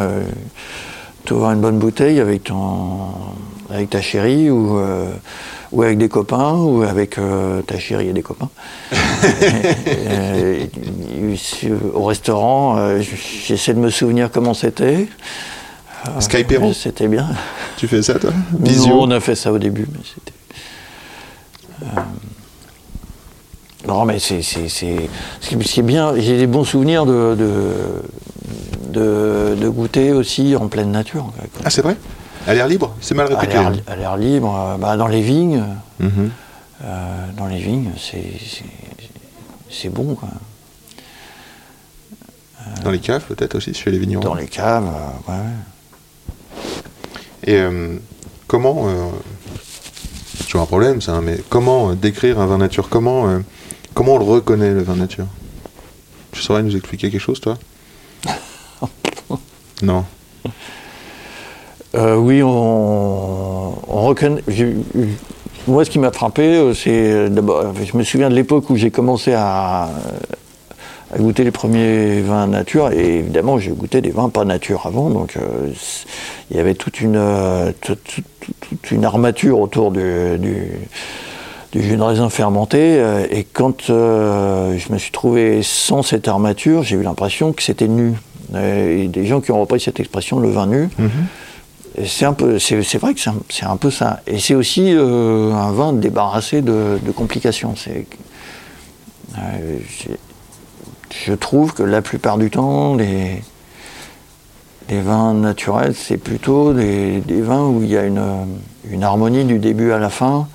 une 1.31 1.61
bonne 1.61 1.79
bouteille 1.79 2.19
avec 2.19 2.43
ton, 2.45 3.07
avec 3.69 3.89
ta 3.89 4.01
chérie 4.01 4.49
ou, 4.49 4.77
euh, 4.77 5.09
ou 5.71 5.81
avec 5.81 5.97
des 5.97 6.09
copains 6.09 6.53
ou 6.53 6.83
avec 6.83 7.17
euh, 7.17 7.61
ta 7.61 7.79
chérie 7.79 8.09
et 8.09 8.13
des 8.13 8.21
copains. 8.21 8.49
Et, 9.87 10.61
et, 10.61 11.33
et, 11.63 11.71
au 11.93 12.03
restaurant, 12.05 12.77
j'essaie 13.47 13.73
de 13.73 13.79
me 13.79 13.89
souvenir 13.89 14.29
comment 14.31 14.53
c'était. 14.53 15.07
Skypéro 16.19 16.71
C'était 16.73 17.07
bien. 17.07 17.27
Tu 17.77 17.87
fais 17.87 18.01
ça, 18.03 18.19
toi? 18.19 18.29
Visio 18.59 18.93
on 19.01 19.09
a 19.11 19.19
fait 19.19 19.33
ça 19.35 19.51
au 19.51 19.57
début, 19.57 19.87
mais 19.91 19.99
c'était. 20.03 20.33
Euh, 23.87 23.93
Non, 23.93 24.05
mais 24.05 24.19
c'est. 24.19 24.41
c'est- 24.41 24.69
c'est- 24.69 25.09
Ce 25.41 25.49
qui 25.55 25.79
est 25.79 25.83
bien, 25.83 26.13
j'ai 26.17 26.37
des 26.37 26.47
bons 26.47 26.63
souvenirs 26.63 27.05
de, 27.05 27.35
de, 27.37 27.73
de, 28.89 29.55
de 29.59 29.69
goûter 29.69 30.11
aussi 30.11 30.55
en 30.55 30.67
pleine 30.67 30.91
nature. 30.91 31.31
Ah, 31.63 31.69
c'est 31.69 31.81
vrai? 31.81 31.95
À 32.47 32.53
l'air 32.53 32.67
libre 32.67 32.95
C'est 33.01 33.15
mal 33.15 33.27
répété. 33.33 33.57
à 33.57 33.95
l'air 33.95 34.15
libre, 34.17 34.55
euh, 34.55 34.77
bah, 34.77 34.95
dans 34.97 35.07
les 35.07 35.21
vignes. 35.21 35.63
Mhm. 35.99 36.29
euh, 36.83 37.25
dans 37.37 37.47
les 37.47 37.57
vignes, 37.59 37.91
c'est. 39.69 39.89
bon, 39.89 40.15
quoi. 40.15 40.29
Dans 42.83 42.91
les 42.91 42.99
caves, 42.99 43.23
peut-être 43.27 43.55
aussi, 43.55 43.73
chez 43.73 43.91
les 43.91 43.97
vignerons. 43.97 44.23
Dans 44.23 44.33
les 44.35 44.45
caves, 44.47 44.85
euh, 44.85 45.31
ouais, 45.31 45.37
ouais. 45.39 46.63
Et 47.45 47.55
euh, 47.55 47.97
comment, 48.47 48.87
euh, 48.87 49.07
c'est 50.37 50.45
toujours 50.45 50.61
un 50.61 50.65
problème 50.65 51.01
ça, 51.01 51.13
hein, 51.13 51.21
mais 51.23 51.37
comment 51.49 51.91
euh, 51.91 51.95
décrire 51.95 52.39
un 52.39 52.45
vin 52.45 52.57
nature? 52.57 52.89
Comment, 52.89 53.27
euh, 53.29 53.39
comment 53.97 54.13
on 54.13 54.19
le 54.19 54.25
reconnaît 54.25 54.73
le 54.73 54.83
vin 54.83 54.95
nature? 54.95 55.25
Tu 56.31 56.41
saurais 56.43 56.61
nous 56.61 56.75
expliquer 56.75 57.09
quelque 57.09 57.19
chose 57.19 57.41
toi? 57.41 57.57
Non. 59.81 60.05
Euh, 61.95 62.15
oui, 62.15 62.41
on, 62.43 63.73
on 63.87 64.01
reconnaît. 64.07 64.41
Moi, 65.67 65.83
ce 65.85 65.89
qui 65.89 65.97
m'a 65.99 66.11
frappé, 66.11 66.43
euh, 66.43 66.73
c'est 66.75 66.89
euh, 67.11 67.29
d'abord, 67.29 67.73
je 67.83 67.97
me 67.97 68.03
souviens 68.03 68.29
de 68.29 68.35
l'époque 68.35 68.69
où 68.69 68.75
j'ai 68.75 68.89
commencé 68.91 69.33
à, 69.33 69.89
à 71.13 71.17
goûter 71.17 71.43
les 71.43 71.51
premiers 71.51 72.21
vins 72.21 72.47
nature, 72.47 72.91
et 72.91 73.17
évidemment, 73.19 73.57
j'ai 73.59 73.71
goûté 73.71 74.01
des 74.01 74.09
vins 74.11 74.29
pas 74.29 74.45
nature 74.45 74.85
avant, 74.85 75.09
donc 75.09 75.37
euh, 75.37 75.69
il 76.51 76.57
y 76.57 76.59
avait 76.59 76.75
toute 76.75 77.01
une, 77.01 77.21
toute, 77.81 78.03
toute- 78.03 78.25
toute 78.69 78.91
une 78.91 79.05
armature 79.05 79.59
autour 79.59 79.91
du, 79.91 80.37
du, 80.39 80.71
du 81.71 81.81
jus 81.83 81.97
de 81.97 82.01
raisin 82.01 82.29
fermenté, 82.29 82.77
euh, 82.99 83.25
et 83.29 83.43
quand 83.43 83.89
euh, 83.89 84.77
je 84.77 84.91
me 84.93 84.97
suis 84.97 85.11
trouvé 85.11 85.61
sans 85.63 86.01
cette 86.01 86.27
armature, 86.27 86.83
j'ai 86.83 86.95
eu 86.95 87.03
l'impression 87.03 87.51
que 87.53 87.61
c'était 87.61 87.87
nu. 87.87 88.13
Euh, 88.55 89.03
Et 89.03 89.07
des 89.09 89.25
gens 89.25 89.41
qui 89.41 89.51
ont 89.51 89.59
repris 89.59 89.79
cette 89.81 89.99
expression, 89.99 90.39
le 90.39 90.49
vin 90.49 90.67
nu, 90.67 90.89
et 91.99 92.05
C'est 92.05 92.25
un 92.25 92.33
peu, 92.33 92.59
c'est 92.59 92.97
vrai 92.99 93.13
que 93.13 93.19
c'est 93.19 93.65
un, 93.65 93.71
un 93.71 93.77
peu 93.77 93.91
ça. 93.91 94.21
Et 94.27 94.39
c'est 94.39 94.55
aussi 94.55 94.93
euh, 94.93 95.51
un 95.51 95.71
vin 95.71 95.93
débarrassé 95.93 96.61
de, 96.61 96.99
de 97.03 97.11
complications. 97.11 97.75
C'est, 97.75 98.05
euh, 99.37 99.77
je 101.25 101.33
trouve 101.33 101.73
que 101.73 101.83
la 101.83 102.01
plupart 102.01 102.37
du 102.37 102.49
temps, 102.51 102.95
les, 102.95 103.41
les 104.89 105.01
vins 105.01 105.33
naturels, 105.33 105.95
c'est 105.95 106.17
plutôt 106.17 106.71
des, 106.73 107.19
des 107.19 107.41
vins 107.41 107.65
où 107.65 107.81
il 107.83 107.89
y 107.89 107.97
a 107.97 108.03
une, 108.03 108.23
une 108.89 109.03
harmonie 109.03 109.43
du 109.45 109.57
début 109.57 109.91
à 109.91 109.97
la 109.99 110.09
fin, 110.09 110.47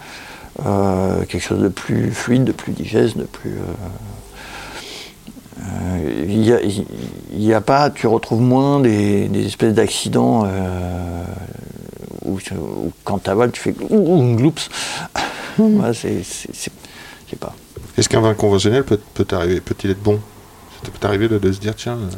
quelque 0.59 1.39
chose 1.43 1.61
de 1.63 1.69
plus 1.69 2.11
fluide, 2.11 2.45
de 2.45 2.53
plus 2.53 2.73
digeste, 2.73 3.17
de 3.17 3.25
plus. 3.25 3.53
euh, 3.53 3.63
euh, 5.61 6.25
Il 6.27 6.43
y 6.45 6.53
a, 6.53 6.59
y 7.35 7.53
a 7.53 7.61
pas, 7.61 7.91
tu 7.91 8.07
retrouves 8.07 8.41
moins 8.41 8.81
des, 8.81 9.29
des 9.29 9.47
espèces 9.47 9.75
d'accidents 9.75 10.45
euh, 10.47 11.25
où 12.25 12.39
où, 12.59 12.93
quand 13.05 13.19
t'avales, 13.19 13.53
tu 13.53 13.61
fais 13.61 13.75
ouh, 13.91 14.37
gloups. 14.37 14.69
Ouais, 15.59 15.93
c'est, 15.95 16.23
c'est, 16.25 16.55
c'est- 16.55 16.73
je 17.27 17.31
sais 17.31 17.37
pas. 17.37 17.55
Est-ce 17.99 18.09
qu'un 18.09 18.21
vin 18.21 18.35
conventionnel 18.35 18.85
peut, 18.85 18.99
peut 19.15 19.25
t'arriver, 19.25 19.61
peut-il 19.61 19.91
être 19.91 20.03
bon? 20.03 20.19
Ça 20.85 20.91
peut 20.91 20.99
t'arriver 20.99 21.29
de, 21.29 21.39
de 21.39 21.53
se 21.53 21.61
dire, 21.61 21.75
tiens, 21.77 21.95
euh, 21.99 22.09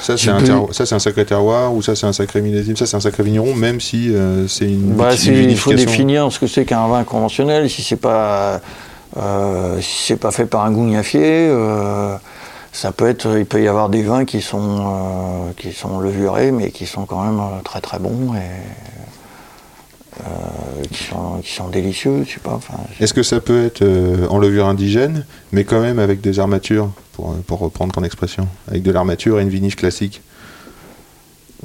ça 0.00 0.16
c'est, 0.16 0.30
un 0.30 0.40
peux- 0.40 0.98
sacré 0.98 1.24
terroir, 1.24 1.74
ou 1.74 1.82
ça 1.82 1.94
c'est 1.94 2.06
un 2.06 2.12
sacré 2.12 2.40
millésime, 2.40 2.76
ça 2.76 2.86
c'est 2.86 2.96
un 2.96 3.00
sacré 3.00 3.22
vigneron, 3.22 3.54
même 3.54 3.80
si 3.80 4.14
euh, 4.14 4.46
c'est 4.48 4.66
une, 4.66 4.94
Bah, 4.94 5.14
une 5.14 5.50
il 5.50 5.56
faut 5.56 5.72
définir 5.72 6.30
ce 6.32 6.38
que 6.38 6.46
c'est 6.46 6.64
qu'un 6.64 6.86
vin 6.88 7.04
conventionnel. 7.04 7.68
Si 7.70 7.82
c'est 7.82 7.96
pas, 7.96 8.60
euh, 9.16 9.80
si 9.80 10.06
c'est 10.06 10.16
pas 10.16 10.30
fait 10.30 10.46
par 10.46 10.64
un 10.64 10.72
gougnafier, 10.72 11.48
euh, 11.50 12.16
ça 12.72 12.92
peut 12.92 13.08
être. 13.08 13.36
Il 13.38 13.46
peut 13.46 13.62
y 13.62 13.68
avoir 13.68 13.88
des 13.88 14.02
vins 14.02 14.24
qui 14.24 14.40
sont 14.40 14.60
euh, 14.60 15.52
qui 15.56 15.72
sont 15.72 15.98
levurés, 16.00 16.52
mais 16.52 16.70
qui 16.70 16.86
sont 16.86 17.04
quand 17.04 17.22
même 17.24 17.40
très 17.64 17.80
très 17.80 17.98
bons 17.98 18.34
et 18.34 18.40
qui 20.90 21.04
sont 21.04 21.40
qui 21.42 21.52
sont 21.52 21.68
délicieux. 21.68 22.24
Je 22.26 22.34
sais 22.34 22.40
pas. 22.40 22.58
Est-ce 23.00 23.14
que 23.14 23.22
ça 23.22 23.40
peut 23.40 23.64
être 23.64 23.82
euh, 23.82 24.26
en 24.28 24.38
levure 24.38 24.66
indigène, 24.66 25.24
mais 25.52 25.64
quand 25.64 25.80
même 25.80 25.98
avec 25.98 26.20
des 26.20 26.38
armatures, 26.38 26.90
pour, 27.12 27.34
pour 27.46 27.58
reprendre 27.60 27.92
ton 27.94 28.04
expression, 28.04 28.46
avec 28.68 28.82
de 28.82 28.90
l'armature 28.90 29.38
et 29.40 29.42
une 29.42 29.48
vinif 29.48 29.76
classique 29.76 30.22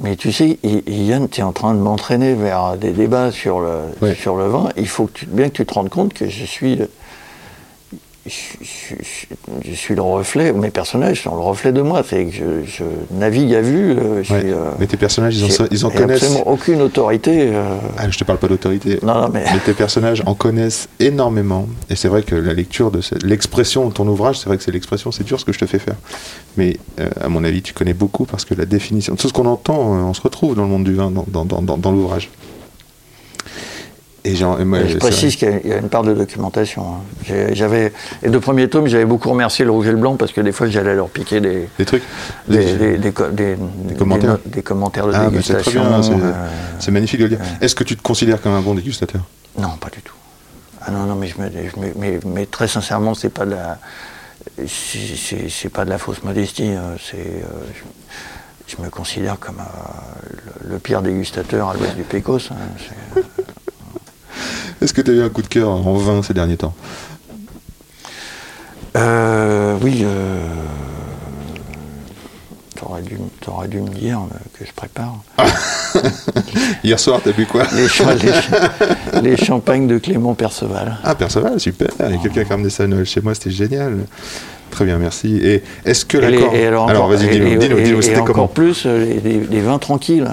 Mais 0.02 0.16
tu 0.16 0.32
sais, 0.32 0.58
Yann, 0.86 1.28
tu 1.28 1.40
es 1.40 1.44
en 1.44 1.52
train 1.52 1.74
de 1.74 1.80
m'entraîner 1.80 2.34
vers 2.34 2.76
des 2.76 2.90
débats 2.92 3.30
sur 3.32 3.60
le, 3.60 3.78
Ouais. 4.02 4.14
sur 4.14 4.36
le 4.36 4.46
vin. 4.48 4.68
Il 4.76 4.88
faut 4.88 5.06
que 5.06 5.12
tu, 5.20 5.26
bien 5.26 5.48
que 5.48 5.54
tu 5.54 5.66
te 5.66 5.74
rendes 5.74 5.88
compte 5.88 6.12
que 6.14 6.28
je 6.28 6.44
suis, 6.44 6.78
je, 8.26 8.64
je- 8.64 8.94
je- 9.02 9.70
je 9.70 9.74
suis 9.74 9.94
le 9.94 10.02
reflet, 10.02 10.52
mes 10.52 10.70
personnages 10.70 11.22
sont 11.22 11.34
le 11.34 11.40
reflet 11.42 11.72
de 11.72 11.80
moi. 11.82 12.02
C'est 12.08 12.24
que 12.26 12.32
je, 12.32 12.44
je 12.66 12.84
navigue 13.12 13.54
à 13.54 13.60
vue. 13.60 13.92
euh, 13.92 14.22
je 14.22 14.32
Ouais. 14.32 14.40
suis, 14.40 14.52
euh, 14.52 14.70
Mais 14.78 14.86
tes 14.86 14.96
personnages, 14.96 15.36
ils 15.36 15.44
en, 15.44 15.66
ils 15.70 15.86
en 15.86 15.90
connaissent. 15.90 16.22
absolument 16.24 16.48
aucune 16.48 16.82
autorité. 16.82 17.48
euh, 17.52 17.76
Ah, 17.96 18.08
je 18.10 18.18
te 18.18 18.24
parle 18.24 18.38
pas 18.38 18.48
d'autorité. 18.48 18.98
non, 19.02 19.14
non, 19.22 19.28
mais 19.32 19.44
Mais 19.52 19.60
tes 19.60 19.72
personnages 19.72 20.22
en 20.26 20.34
connaissent 20.34 20.88
énormément. 21.00 21.66
Et 21.90 21.96
c'est 21.96 22.08
vrai 22.08 22.22
que 22.22 22.34
la 22.34 22.52
lecture 22.52 22.90
de 22.90 23.00
cette- 23.00 23.22
l'expression 23.22 23.88
de 23.88 23.92
ton 23.92 24.06
ouvrage, 24.08 24.38
c'est 24.38 24.46
vrai 24.46 24.56
que 24.56 24.62
c'est 24.62 24.72
l'expression, 24.72 25.12
c'est 25.12 25.24
dur 25.24 25.38
ce 25.40 25.44
que 25.44 25.52
je 25.52 25.58
te 25.58 25.66
fais 25.66 25.78
faire. 25.78 25.96
Mais 26.56 26.76
euh, 27.00 27.08
à 27.20 27.28
mon 27.28 27.44
avis, 27.44 27.62
tu 27.62 27.72
connais 27.74 27.94
beaucoup 27.94 28.24
parce 28.24 28.44
que 28.44 28.54
la 28.54 28.64
définition, 28.66 29.14
tout 29.16 29.28
ce 29.28 29.32
qu'on 29.32 29.46
entend, 29.46 29.78
on 29.78 30.14
se 30.14 30.20
retrouve 30.20 30.54
dans 30.54 30.62
le 30.62 30.68
monde 30.68 30.84
du 30.84 30.94
vin, 30.94 31.10
dans, 31.10 31.24
dans, 31.28 31.44
dans, 31.44 31.62
dans- 31.62 31.76
dans 31.78 31.92
l'ouvrage. 31.92 32.30
Et 34.28 34.34
genre, 34.34 34.60
et 34.60 34.64
moi, 34.64 34.80
je 34.86 34.98
précise 34.98 35.36
qu'il 35.36 35.48
y 35.48 35.52
a- 35.52 35.60
il 35.62 35.70
y 35.70 35.72
a 35.72 35.76
une 35.78 35.88
part 35.88 36.02
de 36.02 36.12
documentation. 36.12 36.84
hein. 36.84 37.34
J'avais, 37.52 37.92
les 38.24 38.28
deux 38.28 38.40
premiers 38.40 38.68
tomes, 38.68 38.88
j'avais 38.88 39.04
beaucoup 39.04 39.30
remercié 39.30 39.64
le 39.64 39.70
rouge 39.70 39.86
et 39.86 39.92
le 39.92 39.98
blanc 39.98 40.16
parce 40.16 40.32
que 40.32 40.40
des 40.40 40.50
fois, 40.50 40.66
j'allais 40.68 40.96
leur 40.96 41.08
piquer 41.10 41.40
des, 41.40 41.68
trucs. 41.86 42.02
des, 42.48 42.58
des- 42.58 42.74
des- 42.76 42.98
des 42.98 43.12
co- 43.12 43.28
des- 43.28 43.56
des 43.56 43.94
commentaires. 43.94 44.30
notes- 44.30 44.48
des 44.48 44.62
commentaires 44.62 45.06
de 45.06 45.12
Ah, 45.14 45.26
dégustation. 45.30 46.02
c'est- 46.02 46.10
euh, 46.12 46.32
C'est 46.80 46.90
magnifique 46.90 47.20
de 47.20 47.24
le 47.26 47.30
dire. 47.36 47.38
Est-ce 47.60 47.76
que 47.76 47.84
tu 47.84 47.96
te 47.96 48.02
considères 48.02 48.42
comme 48.42 48.52
un 48.54 48.60
bon 48.62 48.74
dégustateur? 48.74 49.22
Non, 49.58 49.76
pas 49.80 49.90
du 49.90 50.02
tout. 50.02 50.14
Ah 50.82 50.90
non, 50.90 51.04
non, 51.04 51.14
mais, 51.14 51.28
je 51.28 51.40
me, 51.40 51.48
je 51.48 51.80
me- 51.80 51.92
mais, 51.96 52.18
mais 52.26 52.46
très 52.46 52.66
sincèrement, 52.66 53.14
c'est 53.14 53.28
pas 53.28 53.44
de 53.44 53.52
la, 53.52 53.78
c'est- 54.66 55.68
pas 55.68 55.84
de 55.84 55.90
la 55.90 55.98
fausse 55.98 56.22
modestie. 56.24 56.70
euh, 56.74 56.96
C'est, 57.00 57.16
euh, 57.16 57.46
je, 58.68 58.76
je 58.76 58.82
me 58.82 58.90
considère 58.90 59.38
comme 59.38 59.60
euh, 59.60 60.62
le, 60.64 60.72
le 60.74 60.78
pire 60.80 61.00
dégustateur 61.02 61.68
à 61.70 61.74
l'ouest 61.74 61.94
du 61.94 62.02
Pécos. 62.02 62.38
hein, 62.50 63.20
Est-ce 64.82 64.92
que 64.92 65.00
tu 65.00 65.10
as 65.10 65.14
eu 65.14 65.22
un 65.22 65.28
coup 65.28 65.42
de 65.42 65.46
cœur 65.48 65.68
en 65.70 65.94
vin 65.94 66.22
ces 66.22 66.34
derniers 66.34 66.56
temps? 66.56 66.74
Euh, 68.96 69.76
oui, 69.82 70.00
euh, 70.04 70.38
t'aurais 72.74 73.02
dû, 73.02 73.18
t'aurais 73.40 73.68
dû 73.68 73.80
me 73.80 73.88
dire 73.90 74.20
euh, 74.20 74.36
que 74.58 74.64
je 74.64 74.72
prépare. 74.72 75.14
Hier 76.84 76.98
soir, 76.98 77.20
t'as 77.22 77.32
bu 77.32 77.44
quoi? 77.46 77.64
Les, 77.74 77.88
cha- 77.88 78.14
les 78.14 78.32
cha- 78.32 79.20
les 79.22 79.36
champagnes 79.36 79.86
de 79.86 79.98
Clément 79.98 80.34
Perceval. 80.34 80.96
Ah, 81.04 81.14
Perceval, 81.14 81.60
super. 81.60 81.88
Il 82.00 82.10
y 82.10 82.14
a 82.14 82.18
quelqu'un 82.18 82.42
qui 82.44 82.48
a 82.50 82.54
ramené 82.54 82.70
ça 82.70 82.84
à 82.84 82.86
Noël 82.86 83.04
chez 83.04 83.20
moi, 83.20 83.34
c'était 83.34 83.50
génial. 83.50 83.98
Très 84.70 84.84
bien, 84.84 84.98
merci. 84.98 85.36
Et 85.42 85.62
est-ce 85.84 86.04
que 86.04 86.16
Et 86.18 86.30
l'accord. 86.30 86.54
et 86.54 86.66
alors, 86.66 86.84
encore- 86.84 87.08
vas-y, 87.08 87.26
et- 87.26 87.30
dis-nous, 87.30 87.46
et- 87.48 87.56
dis-nous, 87.56 87.78
et- 87.78 87.82
dis-nous, 87.82 87.98
et 87.98 88.02
c'était 88.02 88.16
encore 88.20 88.34
comment 88.34 88.48
plus 88.48 88.84
euh, 88.86 89.14
les 89.50 89.60
vins 89.60 89.78
tranquilles 89.78 90.28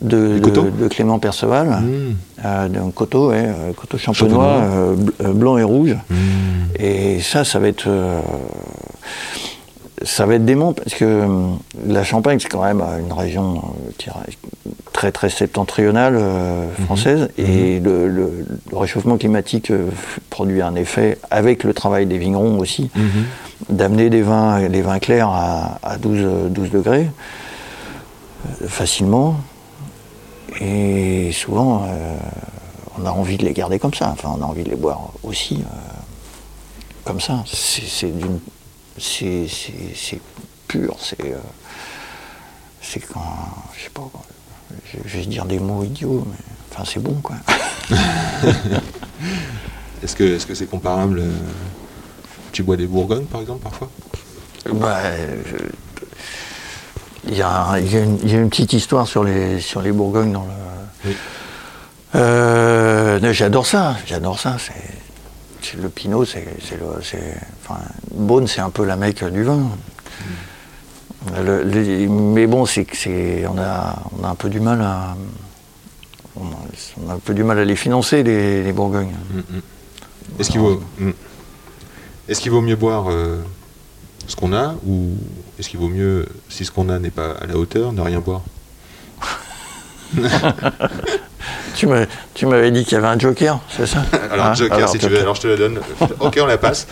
de, 0.00 0.88
Clément 0.88 1.18
Perceval, 1.18 1.68
Mmh. 1.68 2.14
euh, 2.44 2.68
d'un 2.68 2.90
coteau, 2.90 3.30
ouais, 3.30 3.44
euh, 3.46 3.72
coteau 3.74 3.98
champenois, 3.98 4.62
euh, 4.62 4.96
euh, 5.22 5.32
blanc 5.32 5.58
et 5.58 5.62
rouge. 5.62 5.96
Mmh. 6.08 6.14
Et 6.78 7.20
ça, 7.20 7.44
ça 7.44 7.58
va 7.58 7.68
être, 7.68 7.84
euh, 7.86 8.20
ça 10.02 10.24
va 10.24 10.34
être 10.36 10.44
dément 10.46 10.72
parce 10.72 10.94
que 10.94 11.04
euh, 11.04 11.26
la 11.86 12.04
Champagne, 12.04 12.38
c'est 12.40 12.48
quand 12.48 12.64
même 12.64 12.82
une 13.04 13.12
région 13.12 13.62
très 14.92 15.12
très 15.12 15.28
septentrionale 15.30 16.14
Mhm. 16.14 16.84
française, 16.86 17.28
et 17.38 17.80
le, 17.80 18.08
le- 18.08 18.46
le 18.70 18.76
réchauffement 18.76 19.18
climatique 19.18 19.70
produit 20.30 20.62
un 20.62 20.74
effet 20.74 21.18
avec 21.30 21.64
le 21.64 21.74
travail 21.74 22.06
des 22.06 22.16
vignerons 22.18 22.58
aussi 22.58 22.90
d'amener 23.68 24.08
des 24.10 24.22
vins, 24.22 24.66
les 24.68 24.80
vins 24.82 24.98
clairs 24.98 25.28
à, 25.28 25.78
à 25.82 25.96
12, 25.98 26.18
euh, 26.22 26.48
12 26.48 26.70
degrés 26.70 27.10
facilement. 28.66 29.36
Et 30.60 31.30
souvent, 31.32 31.84
euh, 31.86 32.16
on 32.98 33.06
a 33.06 33.10
envie 33.10 33.36
de 33.36 33.44
les 33.44 33.52
garder 33.52 33.78
comme 33.78 33.94
ça. 33.94 34.10
Enfin, 34.10 34.34
on 34.36 34.42
a 34.42 34.46
envie 34.46 34.64
de 34.64 34.70
les 34.70 34.76
boire 34.76 35.10
aussi 35.22 35.62
euh, 35.62 35.66
comme 37.04 37.20
ça. 37.20 37.44
C'est 37.46 37.82
c'est 37.86 38.10
d'une- 38.10 38.40
c'est- 38.98 39.46
c'est- 39.48 39.94
c'est 39.94 40.20
pur. 40.66 40.96
C'est 41.00 41.20
euh, 41.32 41.38
c'est 42.82 43.00
quand. 43.00 43.20
Je 43.78 43.84
sais 43.84 43.90
pas. 43.90 44.08
Je, 45.06 45.18
vais 45.18 45.26
dire 45.26 45.44
des 45.46 45.58
mots 45.58 45.82
idiots, 45.84 46.24
mais 46.30 46.36
enfin, 46.70 46.84
c'est 46.84 47.00
bon, 47.02 47.14
quoi. 47.22 47.36
Est-ce 50.02 50.14
que 50.16 50.24
est-ce 50.24 50.46
que 50.46 50.54
c'est 50.54 50.66
comparable 50.66 51.22
Tu 52.52 52.62
bois 52.62 52.76
des 52.76 52.86
Bourgognes, 52.86 53.26
par 53.26 53.40
exemple, 53.42 53.62
parfois? 53.62 53.90
Bah, 54.72 55.00
je- 55.46 55.56
Il 57.28 57.36
y, 57.36 57.42
a, 57.42 57.78
il 57.78 57.92
y 57.92 57.96
a 57.98 58.00
une, 58.00 58.18
il 58.22 58.32
y 58.32 58.34
a 58.34 58.38
une 58.38 58.48
petite 58.48 58.72
histoire 58.72 59.06
sur 59.06 59.24
les, 59.24 59.60
sur 59.60 59.82
les 59.82 59.92
Bourgognes 59.92 60.32
dans 60.32 60.44
le. 60.44 61.08
Oui. 61.10 61.16
Euh, 62.14 63.32
j'adore 63.32 63.66
ça, 63.66 63.96
j'adore 64.06 64.38
ça. 64.38 64.56
C'est, 64.58 65.76
le 65.76 65.88
Pinot, 65.90 66.24
c'est, 66.24 66.46
c'est 66.66 66.76
le, 66.80 66.86
c'est, 67.02 67.36
enfin, 67.62 67.80
Beaune, 68.12 68.46
c'est 68.48 68.60
un 68.62 68.70
peu 68.70 68.84
la 68.84 68.96
mecque 68.96 69.22
du 69.24 69.42
vin. 69.44 69.60
Le- 71.42 72.08
mais 72.08 72.46
bon, 72.46 72.64
c'est 72.64 72.84
que 72.86 72.96
c'est, 72.96 73.46
on 73.46 73.58
a, 73.58 73.96
on 74.18 74.24
a 74.24 74.28
un 74.30 74.34
peu 74.34 74.48
du 74.48 74.58
mal 74.58 74.80
à, 74.80 75.14
on 76.36 76.44
a, 76.46 76.56
on 77.04 77.10
a 77.10 77.14
un 77.14 77.18
peu 77.18 77.34
du 77.34 77.44
mal 77.44 77.58
à 77.58 77.64
les 77.64 77.76
financer 77.76 78.22
les, 78.22 78.62
les 78.64 78.72
Bourgognes. 78.72 79.12
Est-ce 80.38 80.50
qu'il 80.50 80.60
vaut 80.60 80.80
Mm. 80.98 81.10
Est-ce 82.28 82.40
qu'il 82.40 82.50
vaut 82.50 82.60
mieux 82.62 82.76
boire 82.76 83.10
euh, 83.10 83.40
ce 84.26 84.36
qu'on 84.36 84.52
a 84.52 84.74
ou 84.86 85.10
est-ce 85.60 85.68
qu'il 85.68 85.78
vaut 85.78 85.88
mieux, 85.88 86.26
si 86.48 86.64
ce 86.64 86.70
qu'on 86.70 86.88
a 86.88 86.98
n'est 86.98 87.10
pas 87.10 87.32
à 87.32 87.46
la 87.46 87.56
hauteur, 87.56 87.92
ne 87.92 88.00
rien 88.00 88.20
boire 88.20 88.40
Tu, 91.76 91.86
m'avais 91.86 92.70
dit 92.70 92.84
qu'il 92.84 92.94
y 92.94 92.96
avait 92.96 93.06
un 93.06 93.18
joker, 93.18 93.60
c'est 93.74 93.86
ça? 93.86 94.04
Alors, 94.30 94.46
Hein 94.46 94.54
Joker, 94.54 94.88
si 94.88 94.98
tu 94.98 95.08
veux, 95.08 95.20
alors 95.20 95.34
je 95.36 95.42
te 95.42 95.46
la 95.48 95.56
donne. 95.56 95.80
ok, 96.20 96.38
on 96.42 96.46
la 96.46 96.58
passe. 96.58 96.86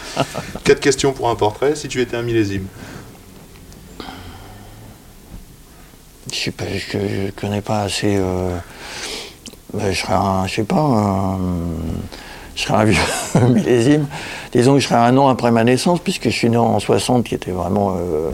Quatre 0.64 0.80
questions 0.80 1.12
pour 1.12 1.28
un 1.28 1.34
portrait. 1.34 1.74
Si 1.74 1.88
tu 1.88 2.00
étais 2.00 2.16
un 2.16 2.22
millésime, 2.22 2.66
Je 6.32 6.36
sais 6.36 6.50
pas, 6.50 6.64
je, 6.72 6.78
je 6.98 7.30
connais 7.32 7.60
pas 7.62 7.80
assez. 7.82 8.16
euh, 8.18 8.56
ben, 9.72 9.92
je 9.92 9.98
serais 10.00 10.14
un, 10.14 10.46
je 10.46 10.54
sais 10.56 10.64
pas, 10.64 10.76
un- 10.80 11.38
je 12.58 12.62
serais 12.64 12.74
un 12.74 12.84
vieux 12.84 13.00
millésime. 13.48 14.06
Disons 14.52 14.74
que 14.74 14.80
je 14.80 14.88
serais 14.88 14.96
un 14.98 15.16
an 15.16 15.28
après 15.28 15.52
ma 15.52 15.62
naissance, 15.62 16.00
puisque 16.00 16.24
je 16.24 16.30
suis 16.36 16.50
né 16.50 16.56
en 16.56 16.80
60, 16.80 17.22
qui 17.24 17.34
était 17.36 17.52
vraiment 17.52 17.94
euh, 17.96 18.30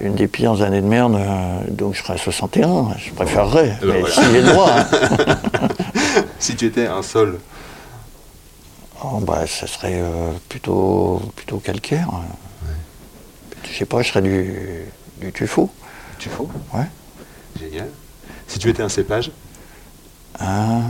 une 0.00 0.14
des 0.14 0.28
pires 0.28 0.60
années 0.60 0.82
de 0.82 0.86
merde. 0.86 1.14
euh, 1.16 1.58
donc 1.70 1.94
je 1.94 2.02
serais 2.02 2.14
à 2.14 2.18
61. 2.18 2.88
Je 2.98 3.10
préférerais, 3.12 3.76
Eh 3.82 3.86
ben 3.86 3.92
mais 3.94 4.00
voilà. 4.00 4.14
si 4.14 4.20
j'ai 4.30 4.42
le 4.42 4.48
droit. 4.52 4.70
hein. 4.76 5.68
si 6.38 6.54
tu 6.56 6.66
étais 6.66 6.86
un 6.86 7.02
sol, 7.02 7.38
Oh, 9.04 9.18
bah, 9.20 9.46
ça 9.48 9.66
serait 9.66 9.96
euh, 10.00 10.30
plutôt, 10.48 11.20
plutôt 11.34 11.56
calcaire. 11.56 12.08
Je 13.68 13.78
sais 13.78 13.84
pas, 13.86 14.02
je 14.02 14.08
serais 14.10 14.22
du, 14.22 14.84
du 15.20 15.32
tuffeau. 15.32 15.70
tu 16.18 16.28
faux 16.28 16.48
Ouais. 16.74 16.84
Génial. 17.58 17.88
Si 18.46 18.58
tu 18.60 18.68
étais 18.68 18.82
un 18.82 18.88
cépage, 18.88 19.30
Ah, 20.38 20.80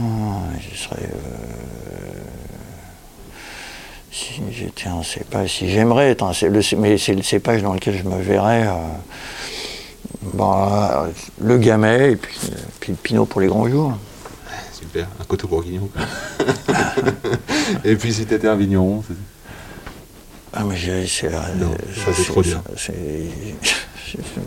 je 0.59 0.75
serais. 0.77 1.09
Euh, 4.13 4.15
si 4.15 4.41
j'étais 4.51 4.87
un 4.87 5.03
cépage, 5.03 5.49
si 5.57 5.69
j'aimerais 5.69 6.11
être 6.11 6.23
un 6.23 6.33
cépage, 6.33 6.75
mais 6.77 6.97
c'est 6.97 7.15
le 7.15 7.23
cépage 7.23 7.61
dans 7.61 7.73
lequel 7.73 7.97
je 7.97 8.03
me 8.03 8.21
verrais. 8.21 8.67
euh, 8.67 8.73
bah, 10.33 11.07
le 11.41 11.57
gamay 11.57 12.11
et 12.13 12.15
puis, 12.15 12.37
euh, 12.45 12.55
puis 12.79 12.91
le 12.91 12.97
pinot 12.97 13.25
pour 13.25 13.41
les 13.41 13.47
grands 13.47 13.67
jours. 13.67 13.93
super, 14.73 15.07
un 15.19 15.23
coteau 15.25 15.47
bourguignon. 15.47 15.89
Et 17.85 17.95
puis 17.95 18.13
si 18.13 18.25
tu 18.25 18.33
étais 18.33 18.47
un 18.47 18.55
vigneron, 18.55 19.03
Ah, 20.53 20.63
mais 20.63 20.75
j'ai- 20.77 21.07
c'est. 21.07 21.27
euh, 21.33 21.39
Non, 21.57 21.71
ça, 22.05 22.11
c'est 22.15 22.25
trop 22.25 22.41
dur. 22.41 22.61
C'est 22.77 22.93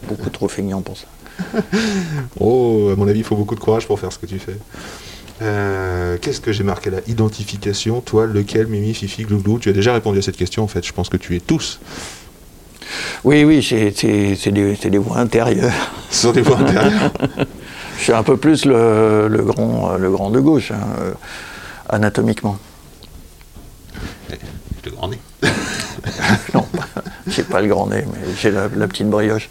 beaucoup 0.08 0.30
trop 0.30 0.48
feignant 0.48 0.80
pour 0.80 0.96
ça. 0.96 1.06
oh, 2.40 2.90
à 2.92 2.96
mon 2.96 3.08
avis, 3.08 3.18
il 3.20 3.24
faut 3.24 3.36
beaucoup 3.36 3.54
de 3.54 3.60
courage 3.60 3.86
pour 3.86 3.98
faire 4.00 4.12
ce 4.12 4.18
que 4.18 4.26
tu 4.26 4.38
fais. 4.38 4.56
Euh, 5.42 6.16
Qu'est-ce 6.20 6.40
que 6.40 6.52
j'ai 6.52 6.64
marqué 6.64 6.90
là? 6.90 6.98
Identification, 7.06 8.00
toi, 8.00 8.26
lequel, 8.26 8.66
Mimi, 8.66 8.94
Fifi, 8.94 9.24
Glouglou? 9.24 9.58
Tu 9.58 9.68
as 9.68 9.72
déjà 9.72 9.92
répondu 9.92 10.18
à 10.18 10.22
cette 10.22 10.36
question 10.36 10.62
en 10.62 10.68
fait. 10.68 10.84
Je 10.86 10.92
pense 10.92 11.08
que 11.08 11.16
tu 11.16 11.36
es 11.36 11.40
tous. 11.40 11.80
Oui, 13.24 13.44
oui, 13.44 13.62
c'est 13.62 13.90
des, 14.52 14.98
voix 14.98 15.18
intérieures. 15.18 15.72
Ce 16.10 16.22
sont 16.22 16.32
des 16.32 16.42
voix 16.42 16.58
intérieures. 16.58 17.12
Je 17.98 18.02
suis 18.02 18.12
un 18.12 18.22
peu 18.22 18.36
plus 18.36 18.64
le, 18.64 19.28
le 19.28 19.42
grand, 19.42 19.96
le 19.96 20.10
grand 20.10 20.30
de 20.30 20.38
gauche, 20.38 20.70
hein, 20.70 20.86
euh, 21.00 21.12
anatomiquement. 21.88 22.58
Le 24.84 24.90
grand 24.90 25.08
nez. 25.08 25.18
Non, 26.54 26.64
j'ai 27.26 27.42
pas 27.42 27.60
le 27.60 27.68
grand 27.68 27.88
nez, 27.88 28.04
mais 28.06 28.20
j'ai 28.40 28.50
la, 28.50 28.68
la 28.74 28.86
petite 28.86 29.08
brioche. 29.08 29.48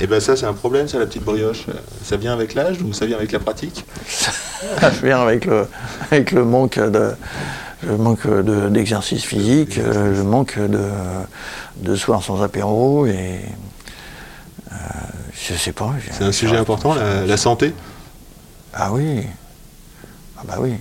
Et 0.00 0.06
ben 0.06 0.20
ça, 0.20 0.36
c'est 0.36 0.46
un 0.46 0.54
problème, 0.54 0.88
ça, 0.88 0.98
la 0.98 1.06
petite 1.06 1.24
brioche. 1.24 1.66
Ça 2.04 2.16
vient 2.16 2.32
avec 2.32 2.54
l'âge 2.54 2.80
ou 2.82 2.92
ça 2.92 3.04
vient 3.06 3.16
avec 3.18 3.30
la 3.32 3.38
pratique 3.38 3.84
Ça 4.08 4.30
vient 5.02 5.20
avec 5.20 5.44
le, 5.44 5.66
avec 6.10 6.32
le 6.32 6.44
manque 6.44 6.78
de 6.78 7.12
le 7.84 7.96
manque 7.96 8.26
de- 8.28 8.68
d'exercice 8.68 9.24
physique, 9.24 9.76
le 9.76 10.22
manque 10.22 10.56
de, 10.58 10.88
de 11.78 11.96
soirs 11.96 12.22
sans 12.22 12.40
apéro 12.42 13.06
et 13.06 13.40
euh, 14.70 14.74
je 15.34 15.54
sais 15.54 15.72
pas. 15.72 15.90
C'est 16.12 16.22
un 16.24 16.30
sujet 16.32 16.56
important, 16.56 16.94
la, 16.94 17.26
la 17.26 17.36
santé? 17.36 17.74
Ah 18.72 18.92
oui. 18.92 19.24
Ah 20.38 20.42
bah 20.46 20.56
oui. 20.60 20.74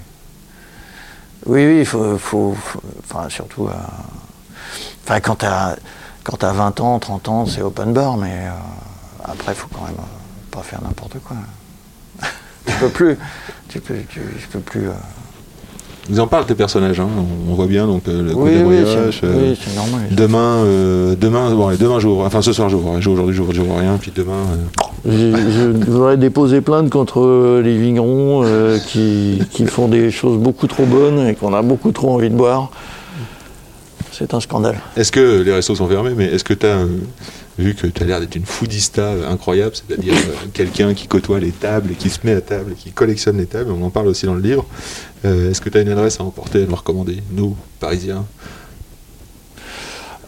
Oui, 1.47 1.65
oui, 1.65 1.79
il 1.79 1.85
faut, 1.85 2.17
faut- 2.19 2.53
faut- 2.53 2.81
Enfin, 3.09 3.27
surtout. 3.29 3.67
euh, 3.67 3.71
Enfin, 5.03 5.19
quand 5.19 5.35
t'as 5.35 5.75
quand 6.23 6.37
t'as 6.37 6.53
20 6.53 6.79
ans, 6.81 6.99
30 6.99 7.27
ans, 7.29 7.45
c'est 7.47 7.63
open 7.63 7.93
bar, 7.93 8.15
mais 8.15 8.31
euh, 8.45 8.51
après, 9.31 9.53
il 9.53 9.55
faut 9.55 9.67
quand 9.73 9.83
même 9.85 9.95
euh, 9.97 10.51
pas 10.51 10.61
faire 10.61 10.79
n'importe 10.83 11.17
quoi. 11.23 11.37
tu 12.67 12.73
peux 12.79 12.89
plus. 12.89 13.17
Tu 13.69 13.79
peux, 13.79 13.95
tu, 14.09 14.19
je 14.39 14.47
peux 14.47 14.59
plus. 14.59 14.87
euh, 14.87 14.93
Ils 16.09 16.19
en 16.19 16.27
parlent, 16.27 16.45
tes 16.45 16.55
personnages. 16.55 16.99
hein. 16.99 17.07
On 17.49 17.53
voit 17.53 17.67
bien 17.67 17.87
donc 17.87 18.07
euh, 18.07 18.23
le 18.23 18.33
coup 18.33 18.43
Oui, 18.43 18.57
de 18.59 18.63
oui, 18.63 18.77
c'est 19.19 19.25
euh, 19.25 19.49
oui, 19.51 19.59
c'est 19.63 19.75
normal. 19.75 20.01
Demain, 20.11 20.63
euh, 20.65 21.15
demain, 21.19 21.53
bon, 21.55 21.67
allez, 21.67 21.77
demain 21.77 21.99
j'ouvre. 21.99 22.25
Enfin, 22.25 22.41
ce 22.41 22.51
soir 22.53 22.69
j'ouvre. 22.69 22.89
Aujourd'hui 22.97 23.35
j'ouvre, 23.35 23.53
j'ouvre 23.53 23.77
rien. 23.77 23.97
Puis 23.99 24.11
demain, 24.15 24.43
euh, 25.05 25.37
Je, 25.49 25.89
voudrais 25.91 26.17
déposer 26.17 26.61
plainte 26.61 26.89
contre 26.89 27.61
les 27.63 27.77
vignerons 27.77 28.41
euh, 28.43 28.77
qui, 28.79 29.41
qui 29.51 29.65
font 29.65 29.87
des 29.87 30.11
choses 30.11 30.37
beaucoup 30.37 30.67
trop 30.67 30.85
bonnes 30.85 31.27
et 31.27 31.35
qu'on 31.35 31.53
a 31.53 31.61
beaucoup 31.61 31.91
trop 31.91 32.13
envie 32.13 32.29
de 32.29 32.35
boire. 32.35 32.71
C'est 34.11 34.33
un 34.33 34.39
scandale. 34.41 34.79
Est-ce 34.97 35.11
que 35.11 35.41
les 35.41 35.51
restos 35.53 35.75
sont 35.75 35.87
fermés 35.87 36.11
Mais 36.15 36.25
est-ce 36.25 36.43
que 36.43 36.53
tu 36.53 36.65
as 36.67 36.77
vu 37.59 37.75
que 37.75 37.87
tu 37.87 38.03
as 38.03 38.05
l'air 38.05 38.19
d'être 38.19 38.35
une 38.35 38.45
foodista 38.45 39.01
euh, 39.01 39.29
incroyable, 39.31 39.75
c'est-à-dire 39.75 40.13
euh, 40.13 40.47
quelqu'un 40.53 40.93
qui 40.93 41.07
côtoie 41.07 41.39
les 41.39 41.51
tables 41.51 41.91
et 41.91 41.95
qui 41.95 42.09
se 42.09 42.19
met 42.23 42.33
à 42.33 42.41
table 42.41 42.71
et 42.73 42.75
qui 42.75 42.91
collectionne 42.91 43.37
les 43.37 43.45
tables, 43.45 43.71
on 43.71 43.83
en 43.83 43.89
parle 43.89 44.07
aussi 44.07 44.25
dans 44.25 44.33
le 44.35 44.41
livre. 44.41 44.65
Euh, 45.25 45.51
est-ce 45.51 45.61
que 45.61 45.69
tu 45.69 45.77
as 45.77 45.81
une 45.81 45.89
adresse 45.89 46.19
à 46.19 46.23
emporter, 46.23 46.63
à 46.63 46.65
nous 46.65 46.75
recommander, 46.75 47.21
nous, 47.31 47.55
Parisiens? 47.79 48.25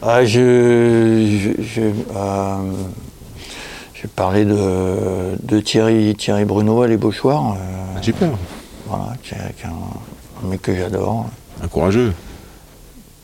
Ah, 0.01 0.25
je, 0.25 1.53
je, 1.57 1.63
je, 1.63 1.81
euh, 1.81 2.71
j'ai 3.93 4.07
parlé 4.09 4.43
de, 4.43 5.37
de 5.41 5.59
Thierry, 5.61 6.13
Thierry 6.15 6.43
Bruno 6.43 6.81
à 6.81 6.87
Les 6.87 6.97
Beauchoirs, 6.97 7.53
euh, 7.53 8.01
Super, 8.01 8.31
voilà, 8.85 9.13
qui 9.23 9.33
est, 9.33 9.55
qui 9.55 9.63
est 9.63 9.67
un, 9.67 10.43
un 10.45 10.49
mec 10.49 10.61
que 10.61 10.75
j'adore, 10.75 11.29
un 11.63 11.67
courageux. 11.69 12.11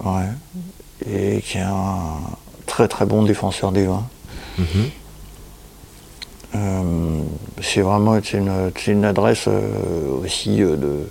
ouais, 0.05 0.29
et 1.05 1.41
qui 1.41 1.57
est 1.57 1.61
un 1.61 2.21
très 2.69 2.87
très 2.87 3.05
bon 3.05 3.23
défenseur 3.23 3.71
des 3.71 3.85
vins. 3.85 4.05
Mhm. 4.57 4.65
Euh, 6.55 7.21
c'est 7.61 7.81
vraiment 7.81 8.19
c'est 8.23 8.37
une, 8.37 8.71
c'est 8.77 8.91
une 8.91 9.05
adresse 9.05 9.45
euh, 9.47 10.23
aussi 10.23 10.63
euh, 10.63 10.75
de 10.77 11.07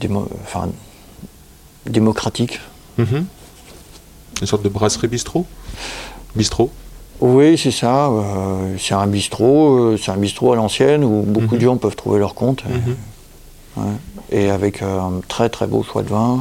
démo- 0.00 0.28
enfin, 0.42 0.68
démocratique. 1.86 2.60
Mhm. 2.98 3.24
Une 4.40 4.46
sorte 4.46 4.62
de 4.62 4.68
brasserie 4.68 5.08
bistrot? 5.08 5.46
Bistrot? 6.36 6.70
Oui, 7.20 7.58
c'est 7.58 7.70
ça. 7.72 8.08
euh, 8.08 8.76
c'est 8.78 8.94
un 8.94 9.06
bistrot, 9.06 9.78
euh, 9.78 9.96
c'est 10.00 10.10
un 10.12 10.16
bistrot 10.16 10.52
à 10.52 10.56
l'ancienne 10.56 11.02
où 11.04 11.22
beaucoup 11.22 11.54
Mhm. 11.54 11.60
de 11.60 11.64
gens 11.64 11.76
peuvent 11.76 11.96
trouver 11.96 12.18
leur 12.18 12.34
compte. 12.34 12.62
et- 12.68 13.80
ouais. 13.80 13.86
Et 14.30 14.50
avec 14.50 14.82
euh, 14.82 15.00
un 15.00 15.20
très 15.26 15.48
très 15.48 15.66
beau 15.66 15.82
choix 15.82 16.02
de 16.02 16.08
vin, 16.10 16.40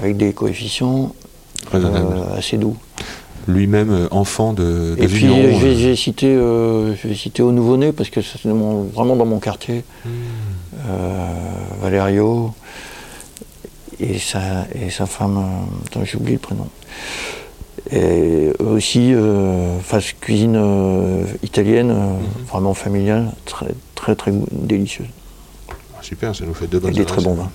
avec 0.00 0.16
des 0.16 0.32
coefficients 0.32 1.14
assez 2.36 2.56
doux. 2.56 2.76
Lui-même 3.46 3.90
euh, 3.90 4.08
enfant 4.10 4.54
de, 4.54 4.94
de 4.96 5.02
Et 5.02 5.06
puis 5.06 5.26
j'ai 5.28 5.28
euh, 5.28 5.74
j'ai 5.76 5.96
cité, 5.96 6.28
euh, 6.34 6.94
j'ai 6.96 7.14
cité 7.14 7.42
au 7.42 7.52
nouveau-né 7.52 7.92
parce 7.92 8.08
que 8.08 8.22
c'est 8.22 8.48
vraiment 8.48 9.16
dans 9.16 9.26
mon 9.26 9.38
quartier. 9.38 9.84
Hmm. 10.04 10.08
Euh, 10.88 11.26
Valerio 11.82 12.52
et 14.00 14.18
sa, 14.18 14.66
et 14.74 14.90
sa 14.90 15.06
femme, 15.06 15.36
euh, 15.38 15.86
attends, 15.86 16.04
j'ai 16.04 16.16
oublié 16.16 16.34
le 16.36 16.40
prénom. 16.40 16.66
Et 17.92 18.50
eux 18.60 18.66
aussi, 18.66 19.12
euh, 19.14 19.78
face 19.80 20.12
cuisine 20.18 20.56
euh, 20.56 21.24
italienne, 21.42 21.90
euh, 21.90 21.94
Mhm. 21.94 22.46
vraiment 22.50 22.72
familiale, 22.74 23.32
très 23.44 23.68
très 23.94 24.14
très 24.14 24.32
délicieuse. 24.52 25.08
Ah, 25.70 25.74
Super, 26.00 26.34
ça 26.34 26.44
nous 26.46 26.54
fait 26.54 26.66
deux 26.66 26.78
bonnes 26.78 26.88
Avec 26.90 26.98
des 26.98 27.04
très 27.04 27.22
bons 27.22 27.34
vins. 27.34 27.50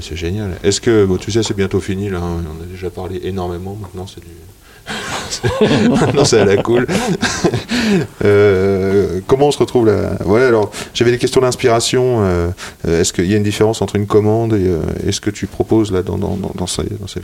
C'est 0.00 0.16
génial. 0.16 0.52
Est-ce 0.62 0.80
que, 0.80 1.06
tu 1.18 1.30
sais, 1.30 1.42
c'est 1.42 1.54
bientôt 1.56 1.80
fini, 1.80 2.10
là, 2.10 2.18
hein, 2.18 2.42
on 2.58 2.62
a 2.62 2.66
déjà 2.66 2.90
parlé 2.90 3.20
énormément, 3.24 3.76
maintenant 3.80 4.06
c'est 4.06 4.20
du... 4.20 4.26
c'est- 6.24 6.40
à 6.40 6.44
la 6.44 6.56
cool. 6.62 6.86
Euh, 8.24 9.20
comment 9.26 9.48
on 9.48 9.50
se 9.50 9.58
retrouve 9.58 9.86
là? 9.86 10.16
Voilà, 10.24 10.58
j'avais 10.94 11.10
des 11.10 11.18
questions 11.18 11.42
d'inspiration. 11.42 12.24
euh, 12.24 12.48
euh, 12.88 13.00
est-ce 13.00 13.12
qu'il 13.12 13.26
y 13.26 13.34
a 13.34 13.36
une 13.36 13.42
différence 13.42 13.82
entre 13.82 13.96
une 13.96 14.06
commande 14.06 14.54
et, 14.54 15.12
ce 15.12 15.20
que 15.20 15.30
tu 15.30 15.46
proposes 15.46 15.92
là 15.92 16.02
dans, 16.02 16.16
dans, 16.16 16.66
ces, 16.66 16.82
ces- 17.06 17.20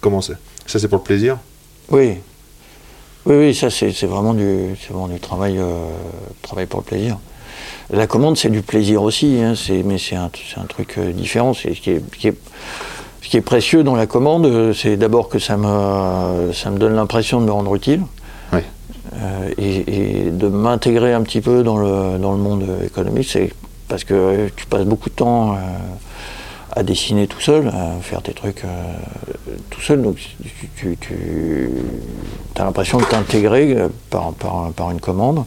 Comment 0.00 0.22
c'est? 0.22 0.36
Ça, 0.66 0.78
c'est 0.78 0.88
pour 0.88 0.98
le 0.98 1.04
plaisir? 1.04 1.36
Oui. 1.90 2.14
Oui, 3.26 3.36
oui, 3.36 3.54
ça 3.54 3.68
c'est 3.70 3.90
vraiment 4.06 4.32
du, 4.32 4.74
travail, 5.20 5.60
travail 6.42 6.66
pour 6.66 6.80
le 6.80 6.84
plaisir. 6.86 7.18
La 7.90 8.06
commande 8.06 8.36
c'est 8.36 8.50
du 8.50 8.62
plaisir 8.62 9.02
aussi, 9.02 9.40
hein, 9.42 9.54
c'est- 9.56 9.82
mais 9.82 9.96
c'est 9.98 10.16
un, 10.16 10.28
truc 10.68 10.98
différent. 10.98 11.54
C'est 11.54 11.74
ce 11.74 11.80
qui 11.80 11.90
est, 11.90 12.02
ce 12.12 12.18
qui 12.18 12.28
est- 12.28 12.38
ce 13.22 13.28
qui 13.28 13.36
est 13.36 13.42
précieux 13.42 13.82
dans 13.82 13.94
la 13.94 14.06
commande, 14.06 14.46
euh, 14.46 14.72
c'est 14.72 14.96
d'abord 14.96 15.28
que 15.28 15.38
ça 15.38 15.56
me, 15.56 16.52
ça 16.52 16.70
me 16.70 16.78
donne 16.78 16.94
l'impression 16.94 17.40
de 17.40 17.46
me 17.46 17.52
rendre 17.52 17.74
utile. 17.74 18.02
Euh, 19.14 19.50
et, 19.58 20.24
et 20.26 20.30
de 20.30 20.48
m'intégrer 20.48 21.12
un 21.12 21.22
petit 21.22 21.40
peu 21.40 21.62
dans 21.62 21.78
le, 21.78 22.18
dans 22.18 22.32
le 22.32 22.38
monde 22.38 22.64
économique, 22.84 23.28
c'est 23.28 23.52
parce 23.88 24.04
que 24.04 24.48
tu 24.54 24.66
passes 24.66 24.84
beaucoup 24.84 25.08
de 25.08 25.14
temps 25.14 25.52
euh, 25.52 25.56
à 26.76 26.82
dessiner 26.82 27.26
tout 27.26 27.40
seul, 27.40 27.68
à 27.68 28.00
faire 28.02 28.22
tes 28.22 28.32
trucs 28.32 28.64
euh, 28.64 28.94
tout 29.70 29.80
seul, 29.80 30.02
donc 30.02 30.18
tu, 30.76 31.70
as 32.58 32.64
l'impression 32.64 32.98
de 32.98 33.04
t'intégrer 33.04 33.76
par, 34.10 34.32
par, 34.32 34.70
par 34.72 34.90
une 34.90 35.00
commande. 35.00 35.44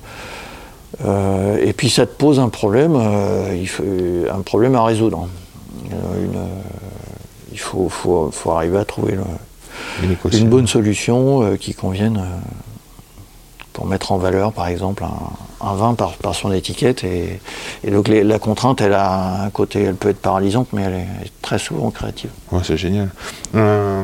Euh, 1.06 1.58
et 1.66 1.74
puis 1.74 1.90
ça 1.90 2.06
te 2.06 2.12
pose 2.14 2.40
un 2.40 2.50
problème, 2.50 2.96
euh, 2.96 3.56
il 3.60 3.68
faut, 3.68 3.84
un 4.32 4.42
problème 4.42 4.76
à 4.76 4.84
résoudre. 4.84 5.28
Euh, 5.92 6.26
une, 6.26 6.38
euh, 6.38 6.46
il 7.52 7.60
faut, 7.60 7.90
faut, 7.90 8.30
faut 8.32 8.52
arriver 8.52 8.78
à 8.78 8.86
trouver 8.86 9.14
le, 9.16 9.24
Une 10.38 10.48
bonne 10.50 10.68
solution 10.68 11.44
euh, 11.44 11.56
qui 11.58 11.74
convienne 11.74 12.18
euh, 12.18 12.38
pour 13.74 13.86
mettre 13.88 14.12
en 14.12 14.18
valeur, 14.18 14.52
par 14.54 14.68
exemple, 14.68 15.04
un, 15.04 15.66
un 15.68 15.74
vin 15.76 15.94
par, 15.96 16.14
par 16.14 16.36
son 16.36 16.52
étiquette. 16.52 17.04
Et, 17.04 17.40
et 17.84 17.92
donc 17.92 18.08
les- 18.08 18.24
la 18.24 18.38
contrainte, 18.38 18.80
elle 18.82 18.94
a 18.94 19.44
un 19.44 19.50
côté, 19.50 19.82
elle 19.82 19.96
peut 19.96 20.10
être 20.10 20.22
paralysante, 20.22 20.68
mais 20.74 20.84
elle 20.84 20.94
est, 20.94 21.32
très 21.42 21.58
souvent 21.58 21.90
créative. 21.90 22.30
Ouais, 22.52 22.62
c'est 22.64 22.78
génial. 22.78 23.10
Un, 23.56 24.04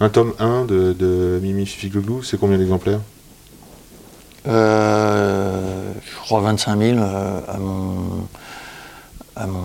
un 0.00 0.08
tome 0.08 0.32
1 0.40 0.64
de, 0.64 0.92
de 0.98 1.38
Mimi 1.42 1.64
Fifi 1.64 1.88
Glouglou, 1.90 2.22
c'est 2.22 2.38
combien 2.40 2.58
d'exemplaires? 2.58 3.00
Euh, 4.48 5.75
je 6.04 6.16
crois 6.24 6.40
25 6.40 6.78
000 6.78 6.98
euh, 6.98 7.40
à 7.48 7.56
mon, 7.58 8.26
à 9.36 9.46
mon, 9.46 9.60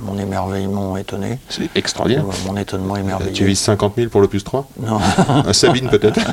mon 0.00 0.18
émerveillement 0.18 0.96
étonné. 0.96 1.38
C'est 1.48 1.68
extraordinaire. 1.74 2.26
Ouais, 2.26 2.34
mon 2.46 2.56
étonnement 2.56 2.94
Euh, 2.96 3.00
émerveillé. 3.00 3.32
Tu 3.32 3.44
vises 3.44 3.60
50 3.60 3.94
000 3.96 4.08
pour 4.10 4.20
l'opus 4.20 4.44
3 4.44 4.68
Non, 4.80 4.98
Un 5.28 5.52
Sabine 5.52 5.88
peut-être? 5.88 6.20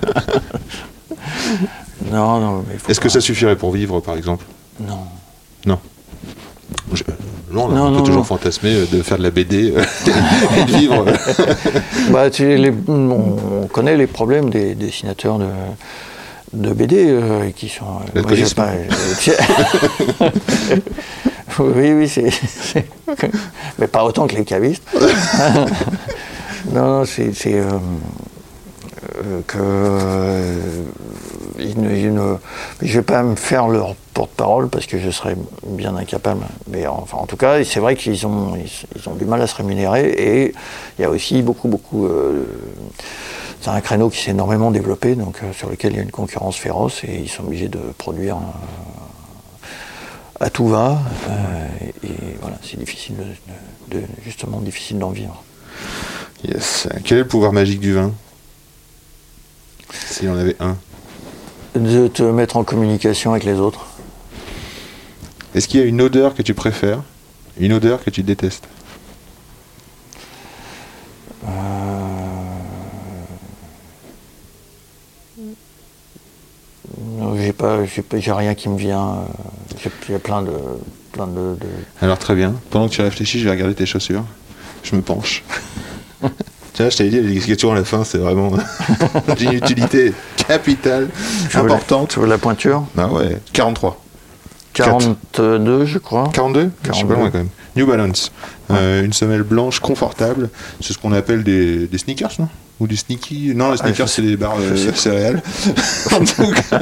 Non, 2.12 2.40
non. 2.40 2.66
Est-ce 2.90 3.00
que 3.00 3.10
ça 3.10 3.22
suffirait 3.22 3.56
pour 3.56 3.72
vivre 3.72 4.00
par 4.02 4.16
exemple? 4.18 4.46
Non. 4.80 5.78
Je- 6.94 7.04
Non, 7.52 7.68
là, 7.70 7.76
Non, 7.76 7.86
on 7.86 7.92
non, 7.92 7.98
peut 8.00 8.04
toujours 8.06 8.22
non. 8.22 8.24
fantasmer 8.26 8.74
euh, 8.76 8.86
de 8.92 9.02
faire 9.04 9.18
de 9.18 9.24
la 9.24 9.30
BD 9.32 9.72
euh, 9.76 9.84
et 10.58 10.66
de 10.66 10.72
vivre. 10.78 11.06
Bah, 12.12 12.30
tu 12.30 12.44
sais, 12.44 12.58
les- 12.58 12.74
on, 12.88 13.38
on 13.64 13.68
connaît 13.68 13.96
les 13.96 14.08
problèmes 14.08 14.50
des 14.50 14.74
dessinateurs 14.76 15.38
de, 15.40 15.46
de 16.54 16.74
BD 16.74 17.06
euh, 17.08 17.50
qui 17.52 17.70
sont. 17.70 17.86
euh, 18.16 18.22
moi, 18.22 18.32
pas- 18.56 18.70
euh, 18.70 18.88
oui, 21.60 21.94
oui, 21.94 22.08
c'est. 22.08 22.30
Mais 23.80 23.88
pas 23.88 24.04
autant 24.04 24.28
que 24.28 24.36
les 24.36 24.46
cavistes. 24.46 24.84
non, 26.72 27.00
non, 27.00 27.06
c'est. 27.06 27.32
que. 29.48 29.58
Euh, 31.64 32.36
je 32.82 32.88
ne 32.88 32.94
vais 32.94 33.02
pas 33.02 33.24
me 33.24 33.36
faire 33.36 33.68
leur 33.68 33.96
porte-parole 34.14 34.70
parce 34.70 34.86
que 34.86 35.00
je 35.00 35.10
serais 35.10 35.36
bien 35.66 35.96
incapable. 35.96 36.46
Mais 36.68 36.86
enfin, 36.88 37.18
en 37.18 37.26
tout 37.26 37.38
cas, 37.38 37.64
c'est 37.64 37.80
vrai 37.80 37.96
qu'ils 37.96 38.26
ont, 38.28 38.56
ils, 38.56 39.10
ont 39.10 39.16
du 39.16 39.26
mal 39.26 39.42
à 39.42 39.48
se 39.48 39.56
rémunérer 39.56 40.10
et 40.10 40.54
il 40.98 41.02
y 41.02 41.06
a 41.06 41.10
aussi 41.10 41.42
beaucoup, 41.42 41.68
beaucoup. 41.68 42.06
euh, 42.06 42.46
c'est 43.64 43.70
un 43.70 43.80
créneau 43.80 44.10
qui 44.10 44.22
s'est 44.22 44.32
énormément 44.32 44.72
développé, 44.72 45.16
donc 45.16 45.38
euh, 45.42 45.54
sur 45.54 45.70
lequel 45.70 45.94
il 45.94 45.96
y 45.96 46.00
a 46.00 46.04
une 46.04 46.12
concurrence 46.12 46.58
féroce 46.58 47.02
et 47.06 47.16
ils 47.16 47.30
sont 47.30 47.44
obligés 47.46 47.70
de 47.70 47.80
produire 47.98 48.36
euh, 48.36 49.66
à 50.42 50.50
tout 50.50 50.68
va. 50.68 51.00
euh, 51.30 51.68
et, 52.04 52.10
voilà, 52.42 52.58
c'est 52.62 52.78
difficile, 52.78 53.16
justement 54.26 54.60
difficile 54.60 55.00
d'en 55.00 55.12
vivre. 55.12 55.42
Yes. 56.44 56.90
Quel 57.06 57.20
est 57.20 57.22
le 57.22 57.28
pouvoir 57.28 57.54
magique 57.54 57.80
du 57.80 57.94
vin? 57.94 58.12
S'il 59.94 60.26
y 60.28 60.30
en 60.30 60.38
avait 60.38 60.58
un. 60.60 60.76
De 61.76 62.08
te 62.08 62.22
mettre 62.24 62.58
en 62.58 62.64
communication 62.64 63.32
avec 63.32 63.44
les 63.46 63.56
autres. 63.60 63.88
Est-ce 65.56 65.68
qu'il 65.68 65.80
y 65.80 65.84
a 65.84 65.86
une 65.86 66.02
odeur 66.02 66.36
que 66.36 66.42
tu 66.44 66.54
préfères? 66.54 67.02
Une 67.60 67.74
odeur 67.74 68.04
que 68.04 68.10
tu 68.12 68.22
détestes? 68.24 68.66
Euh, 71.46 71.50
Non, 77.18 77.36
j'ai 77.38 77.54
pas, 77.54 77.80
j'ai 78.18 78.32
rien 78.32 78.54
qui 78.56 78.70
me 78.70 78.78
vient. 78.78 79.20
Il 80.08 80.12
y 80.12 80.16
a 80.16 80.20
plein 80.20 80.42
de, 80.42 80.52
plein 81.12 81.28
de, 81.28 81.56
de- 81.56 81.68
Alors 82.02 82.18
très 82.20 82.36
bien. 82.36 82.54
Pendant 82.70 82.88
que 82.88 82.94
tu 82.94 83.02
réfléchis, 83.02 83.40
je 83.40 83.46
vais 83.46 83.52
regarder 83.52 83.74
tes 83.74 83.86
chaussures. 83.86 84.24
Je 84.84 84.96
me 84.96 85.02
penche. 85.02 85.44
Tiens, 86.74 86.90
je 86.90 86.98
t'avais 86.98 87.10
dit, 87.10 87.22
les 87.22 87.40
questions 87.40 87.72
à 87.72 87.76
la 87.76 87.84
fin, 87.84 88.04
c'est 88.04 88.18
vraiment 88.18 88.52
d'une 89.38 89.54
utilité 89.54 90.14
capitale, 90.48 91.10
Tu 91.50 91.58
veux 91.58 91.68
la- 91.68 91.74
importante. 91.74 92.10
Tu 92.10 92.20
veux 92.20 92.28
la 92.28 92.38
pointure 92.38 92.86
Ah 92.98 93.08
ouais, 93.08 93.40
43. 93.54 94.00
Quatre. 94.74 94.90
42, 95.34 95.86
je 95.86 95.98
crois. 96.00 96.30
42 96.34 96.72
Je 96.84 96.92
suis 96.94 97.04
pas 97.06 97.10
42. 97.10 97.16
loin 97.16 97.30
quand 97.32 97.38
même. 97.38 97.50
New 97.76 97.86
Balance. 97.88 98.32
Euh, 98.72 99.04
une 99.04 99.14
semelle 99.14 99.44
blanche 99.44 99.80
confortable. 99.80 100.50
C'est 100.82 100.94
ce 100.94 100.98
qu'on 100.98 101.12
appelle 101.14 101.44
des, 101.44 101.86
des 101.88 101.98
sneakers, 102.00 102.32
non? 102.40 102.48
Ou 102.80 102.88
des 102.88 102.96
sneaky 102.96 103.54
Non, 103.56 103.68
les 103.72 103.78
Ah, 103.82 103.84
sneakers, 103.86 104.10
c'est 104.10 104.24
des 104.24 104.36
barres 104.36 104.56
euh, 104.60 104.92
céréales. 104.96 105.44
en 106.12 106.20
tout 106.26 106.52
cas, 106.52 106.80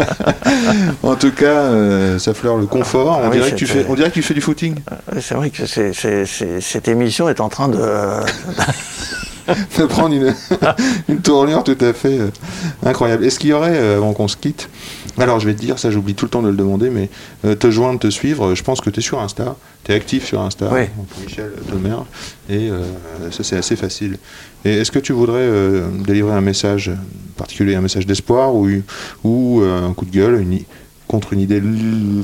en 1.04 1.16
tout 1.16 1.32
cas, 1.32 1.46
euh, 1.46 2.18
ça 2.18 2.34
fleure 2.34 2.56
le 2.58 2.66
confort. 2.66 3.20
Ah 3.22 3.26
on, 3.28 3.30
oui, 3.30 3.38
dirait 3.38 3.52
que 3.52 3.56
tu 3.58 3.68
fais, 3.68 3.86
on 3.90 3.96
dirait 3.96 4.08
que 4.10 4.14
tu 4.16 4.22
fais 4.24 4.34
du 4.34 4.42
footing. 4.42 4.76
C'est 5.20 5.36
vrai 5.36 5.50
que 5.50 5.66
cette 5.66 6.88
émission 6.88 7.28
est 7.28 7.42
en 7.42 7.50
train 7.50 7.68
de. 7.68 7.78
de 9.78 9.86
prendre 9.86 10.16
une, 10.16 10.34
une 11.10 11.22
tournure 11.22 11.64
tout 11.64 11.78
à 11.80 11.94
fait 11.94 12.20
euh, 12.20 12.30
incroyable. 12.84 13.26
Est-ce 13.26 13.40
qu'il 13.40 13.50
y 13.50 13.54
aurait, 13.54 13.78
euh, 13.78 13.98
avant 13.98 14.14
qu'on 14.14 14.28
se 14.28 14.38
quitte, 14.38 14.70
alors 15.18 15.40
je 15.40 15.46
vais 15.48 15.54
te 15.54 15.60
dire, 15.60 15.78
ça 15.78 15.92
j'oublie 15.92 16.16
tout 16.16 16.26
le 16.26 16.30
temps 16.30 16.42
de 16.42 16.50
le 16.50 16.56
demander, 16.56 16.90
mais 16.90 17.10
euh, 17.46 17.56
te 17.56 17.70
joindre, 17.70 18.00
te 18.00 18.10
suivre, 18.10 18.56
je 18.56 18.64
pense 18.64 18.82
que 18.82 18.90
tu 18.90 19.00
es 19.00 19.04
sur 19.04 19.20
Insta, 19.20 19.56
tu 19.84 19.92
es 19.92 19.96
actif 19.96 20.26
sur 20.26 20.42
Insta, 20.42 20.68
donc 20.68 21.08
Michel 21.26 21.52
Dolmer, 21.70 21.98
et 22.50 22.70
euh, 22.70 22.82
ça 23.32 23.44
c'est 23.44 23.58
assez 23.58 23.76
facile. 23.76 24.18
Et 24.64 24.78
est-ce 24.78 24.92
que 24.92 25.00
tu 25.00 25.14
voudrais 25.14 25.40
euh, 25.40 25.88
délivrer 26.06 26.34
un 26.34 26.42
message 26.42 26.92
particulier, 27.36 27.76
un 27.76 27.82
message 27.82 28.06
d'espoir 28.06 28.56
ou, 28.56 28.70
ou 29.24 29.62
un 29.62 29.94
coup 29.94 30.06
de 30.06 30.12
gueule 30.12 30.40
une 30.42 30.60
contre 31.08 31.34
une 31.34 31.42
idée 31.42 31.62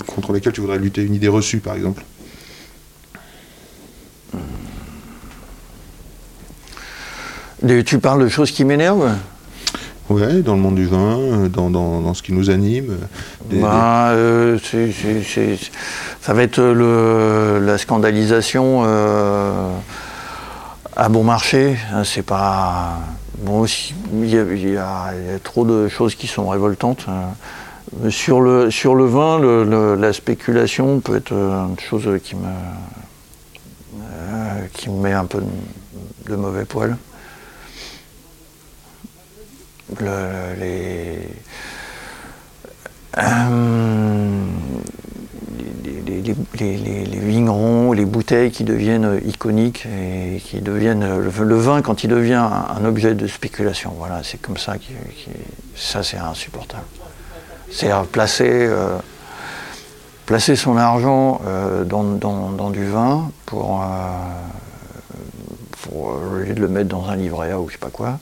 contre 0.05 0.31
laquelle 0.31 0.53
tu 0.53 0.61
voudrais 0.61 0.79
lutter, 0.79 1.03
une 1.03 1.15
idée 1.15 1.27
reçue 1.27 1.59
par 1.59 1.75
exemple? 1.75 2.03
De- 7.63 7.81
tu 7.81 7.99
parles 7.99 8.23
de 8.23 8.27
choses 8.29 8.51
qui 8.51 8.65
m'énervent 8.65 9.11
Ouais, 10.09 10.41
dans 10.41 10.55
le 10.55 10.61
monde 10.61 10.75
du 10.75 10.85
vin, 10.85 11.17
euh, 11.19 11.49
dans, 11.49 11.69
dans, 11.69 11.99
dans 12.01 12.13
ce 12.13 12.23
qui 12.23 12.31
nous 12.31 12.49
anime. 12.49 12.91
euh, 12.91 13.49
des- 13.49 13.59
Ben, 13.59 13.67
euh, 14.11 14.57
c'est- 14.63 14.91
c'est- 14.93 15.21
c'est- 15.21 15.59
ça 16.21 16.33
va 16.33 16.43
être 16.43 16.61
le, 16.61 17.59
la 17.61 17.77
scandalisation 17.77 18.83
euh, 18.85 19.69
à 20.95 21.09
bon 21.09 21.23
marché. 21.25 21.77
hein, 21.93 22.03
C'est 22.05 22.21
pas. 22.21 22.99
Bon, 23.39 23.59
aussi, 23.59 23.93
il 24.13 24.29
y, 24.33 24.37
a, 24.37 24.43
y 24.53 25.35
y 25.35 25.39
trop 25.43 25.65
de 25.65 25.89
choses 25.89 26.15
qui 26.15 26.27
sont 26.27 26.47
révoltantes. 26.47 27.05
hein. 27.09 27.33
Sur 28.09 28.39
le, 28.41 28.71
sur 28.71 28.95
le 28.95 29.05
vin, 29.05 29.39
le- 29.39 29.63
le- 29.65 29.95
la 29.95 30.11
spéculation 30.13 30.99
peut 31.01 31.17
être 31.17 31.33
une 31.33 31.77
chose 31.79 32.07
qui 32.23 32.35
me, 32.35 32.47
euh, 34.01 34.59
qui 34.73 34.89
me 34.89 35.01
met 35.01 35.13
un 35.13 35.25
peu 35.25 35.39
de, 35.39 36.31
de 36.31 36.35
mauvais 36.35 36.65
poil. 36.65 36.97
Le- 39.99 40.53
les, 40.59 41.19
euh, 43.17 44.37
les, 46.59 47.19
vignerons, 47.19 47.93
les 47.93 48.05
bouteilles 48.05 48.51
qui 48.51 48.63
deviennent 48.63 49.19
iconiques 49.25 49.85
et 49.85 50.39
qui 50.39 50.61
deviennent 50.61 51.19
le, 51.19 51.55
vin 51.55 51.81
quand 51.81 52.03
il 52.03 52.09
devient 52.09 52.43
un, 52.43 52.85
objet 52.85 53.15
de 53.15 53.27
spéculation. 53.27 53.93
Voilà, 53.97 54.21
c'est 54.23 54.37
comme 54.41 54.57
ça 54.57 54.77
qui- 54.77 54.93
ça 55.75 56.03
c'est 56.03 56.17
insupportable. 56.17 56.83
C'est 57.71 57.91
à 57.91 58.03
placer, 58.03 58.49
euh, 58.49 58.97
placer 60.25 60.55
son 60.55 60.77
argent 60.77 61.41
euh, 61.45 61.83
dans, 61.83 62.69
du 62.69 62.85
vin 62.85 63.29
pour, 63.45 63.83
le 66.55 66.67
mettre 66.67 66.89
dans 66.89 67.07
un 67.09 67.15
livret 67.15 67.51
A 67.51 67.59
ou 67.59 67.67
je 67.67 67.73
sais 67.73 67.79
pas 67.79 67.89
quoi 67.89 68.19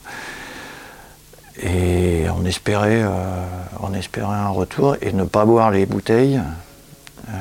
et 1.62 2.26
on 2.30 2.44
espérait, 2.44 3.02
euh, 3.02 3.44
on 3.80 3.94
espérait 3.94 4.34
un 4.34 4.48
retour 4.48 4.96
et 5.00 5.12
ne 5.12 5.24
pas 5.24 5.44
boire 5.44 5.70
les 5.70 5.86
bouteilles 5.86 6.40
euh, 7.28 7.32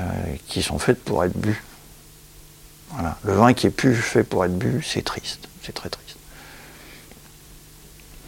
qui 0.47 0.61
sont 0.61 0.79
faites 0.79 1.03
pour 1.03 1.23
être 1.23 1.37
bues. 1.37 1.63
Voilà. 2.91 3.17
Le 3.23 3.33
vin 3.33 3.53
qui 3.53 3.67
est 3.67 3.71
plus 3.71 3.95
fait 3.95 4.23
pour 4.23 4.45
être 4.45 4.57
bu, 4.57 4.81
c'est 4.83 5.03
triste, 5.03 5.49
c'est 5.63 5.73
très 5.73 5.89
triste. 5.89 6.17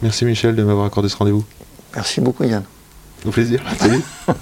Merci 0.02 0.24
Michel 0.24 0.54
de 0.54 0.62
m'avoir 0.62 0.86
accordé 0.86 1.08
ce 1.08 1.16
rendez-vous. 1.16 1.44
Merci 1.94 2.20
beaucoup 2.20 2.44
Yann. 2.44 2.64
Au 3.24 3.30
plaisir. 3.30 3.60
Salut. 3.78 4.02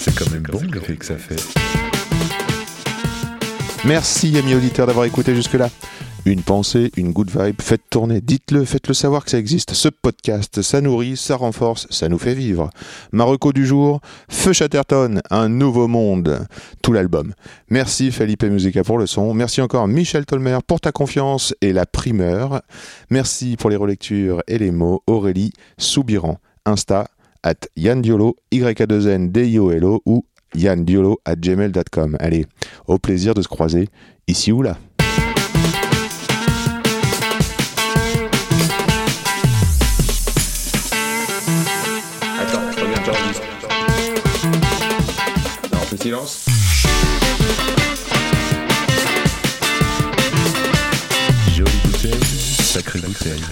C'est 0.00 0.14
quand 0.14 0.30
même 0.30 0.42
bon 0.42 0.62
l'effet 0.72 0.96
que 0.96 1.04
ça 1.04 1.16
fait. 1.16 1.36
Merci 3.86 4.36
amis 4.36 4.54
auditeurs 4.54 4.88
d'avoir 4.88 5.06
écouté 5.06 5.32
jusque-là. 5.32 5.70
Une 6.24 6.42
pensée, 6.42 6.90
une 6.96 7.12
good 7.12 7.30
vibe, 7.30 7.62
faites 7.62 7.88
tourner, 7.88 8.20
dites-le, 8.20 8.64
faites-le 8.64 8.94
savoir 8.94 9.24
que 9.24 9.30
ça 9.30 9.38
existe. 9.38 9.74
Ce 9.74 9.88
podcast, 9.88 10.60
ça 10.60 10.80
nourrit, 10.80 11.16
ça 11.16 11.36
renforce, 11.36 11.86
ça 11.90 12.08
nous 12.08 12.18
fait 12.18 12.34
vivre. 12.34 12.70
Marocco 13.12 13.52
du 13.52 13.64
jour, 13.64 14.00
Feu 14.28 14.52
Chatterton, 14.52 15.20
Un 15.30 15.48
nouveau 15.48 15.86
monde, 15.86 16.48
tout 16.82 16.92
l'album. 16.92 17.32
Merci 17.70 18.10
Felipe 18.10 18.42
Musica 18.42 18.82
pour 18.82 18.98
le 18.98 19.06
son, 19.06 19.32
merci 19.34 19.60
encore 19.60 19.86
Michel 19.86 20.26
Tolmer 20.26 20.58
pour 20.66 20.80
ta 20.80 20.90
confiance 20.90 21.54
et 21.60 21.72
la 21.72 21.86
primeur. 21.86 22.62
Merci 23.10 23.56
pour 23.56 23.70
les 23.70 23.76
relectures 23.76 24.42
et 24.48 24.58
les 24.58 24.72
mots, 24.72 25.04
Aurélie 25.06 25.52
Soubiran, 25.78 26.40
Insta, 26.64 27.06
at 27.44 27.68
Yann 27.76 28.02
Diolo, 28.02 28.34
Y-A-2-N, 28.50 29.30
D-I-O-L-O 29.30 30.02
ou 30.04 30.16
yandiolo 30.16 30.24
at 30.24 30.35
gmail.com. 30.54 32.16
Allez, 32.20 32.46
au 32.86 32.98
plaisir 32.98 33.34
de 33.34 33.42
se 33.42 33.48
croiser 33.48 33.88
ici 34.26 34.52
ou 34.52 34.62
là. 34.62 34.76
Attends, 42.38 42.72
je 42.72 42.80
reviens, 42.80 43.04
j'enregistre. 43.04 43.42
Alors, 45.64 45.82
on 45.82 45.86
fait 45.86 46.02
silence 46.02 46.46
Jolie 51.54 51.70
bouteille, 51.84 52.20
sacrée 52.60 53.00
bouteille. 53.00 53.42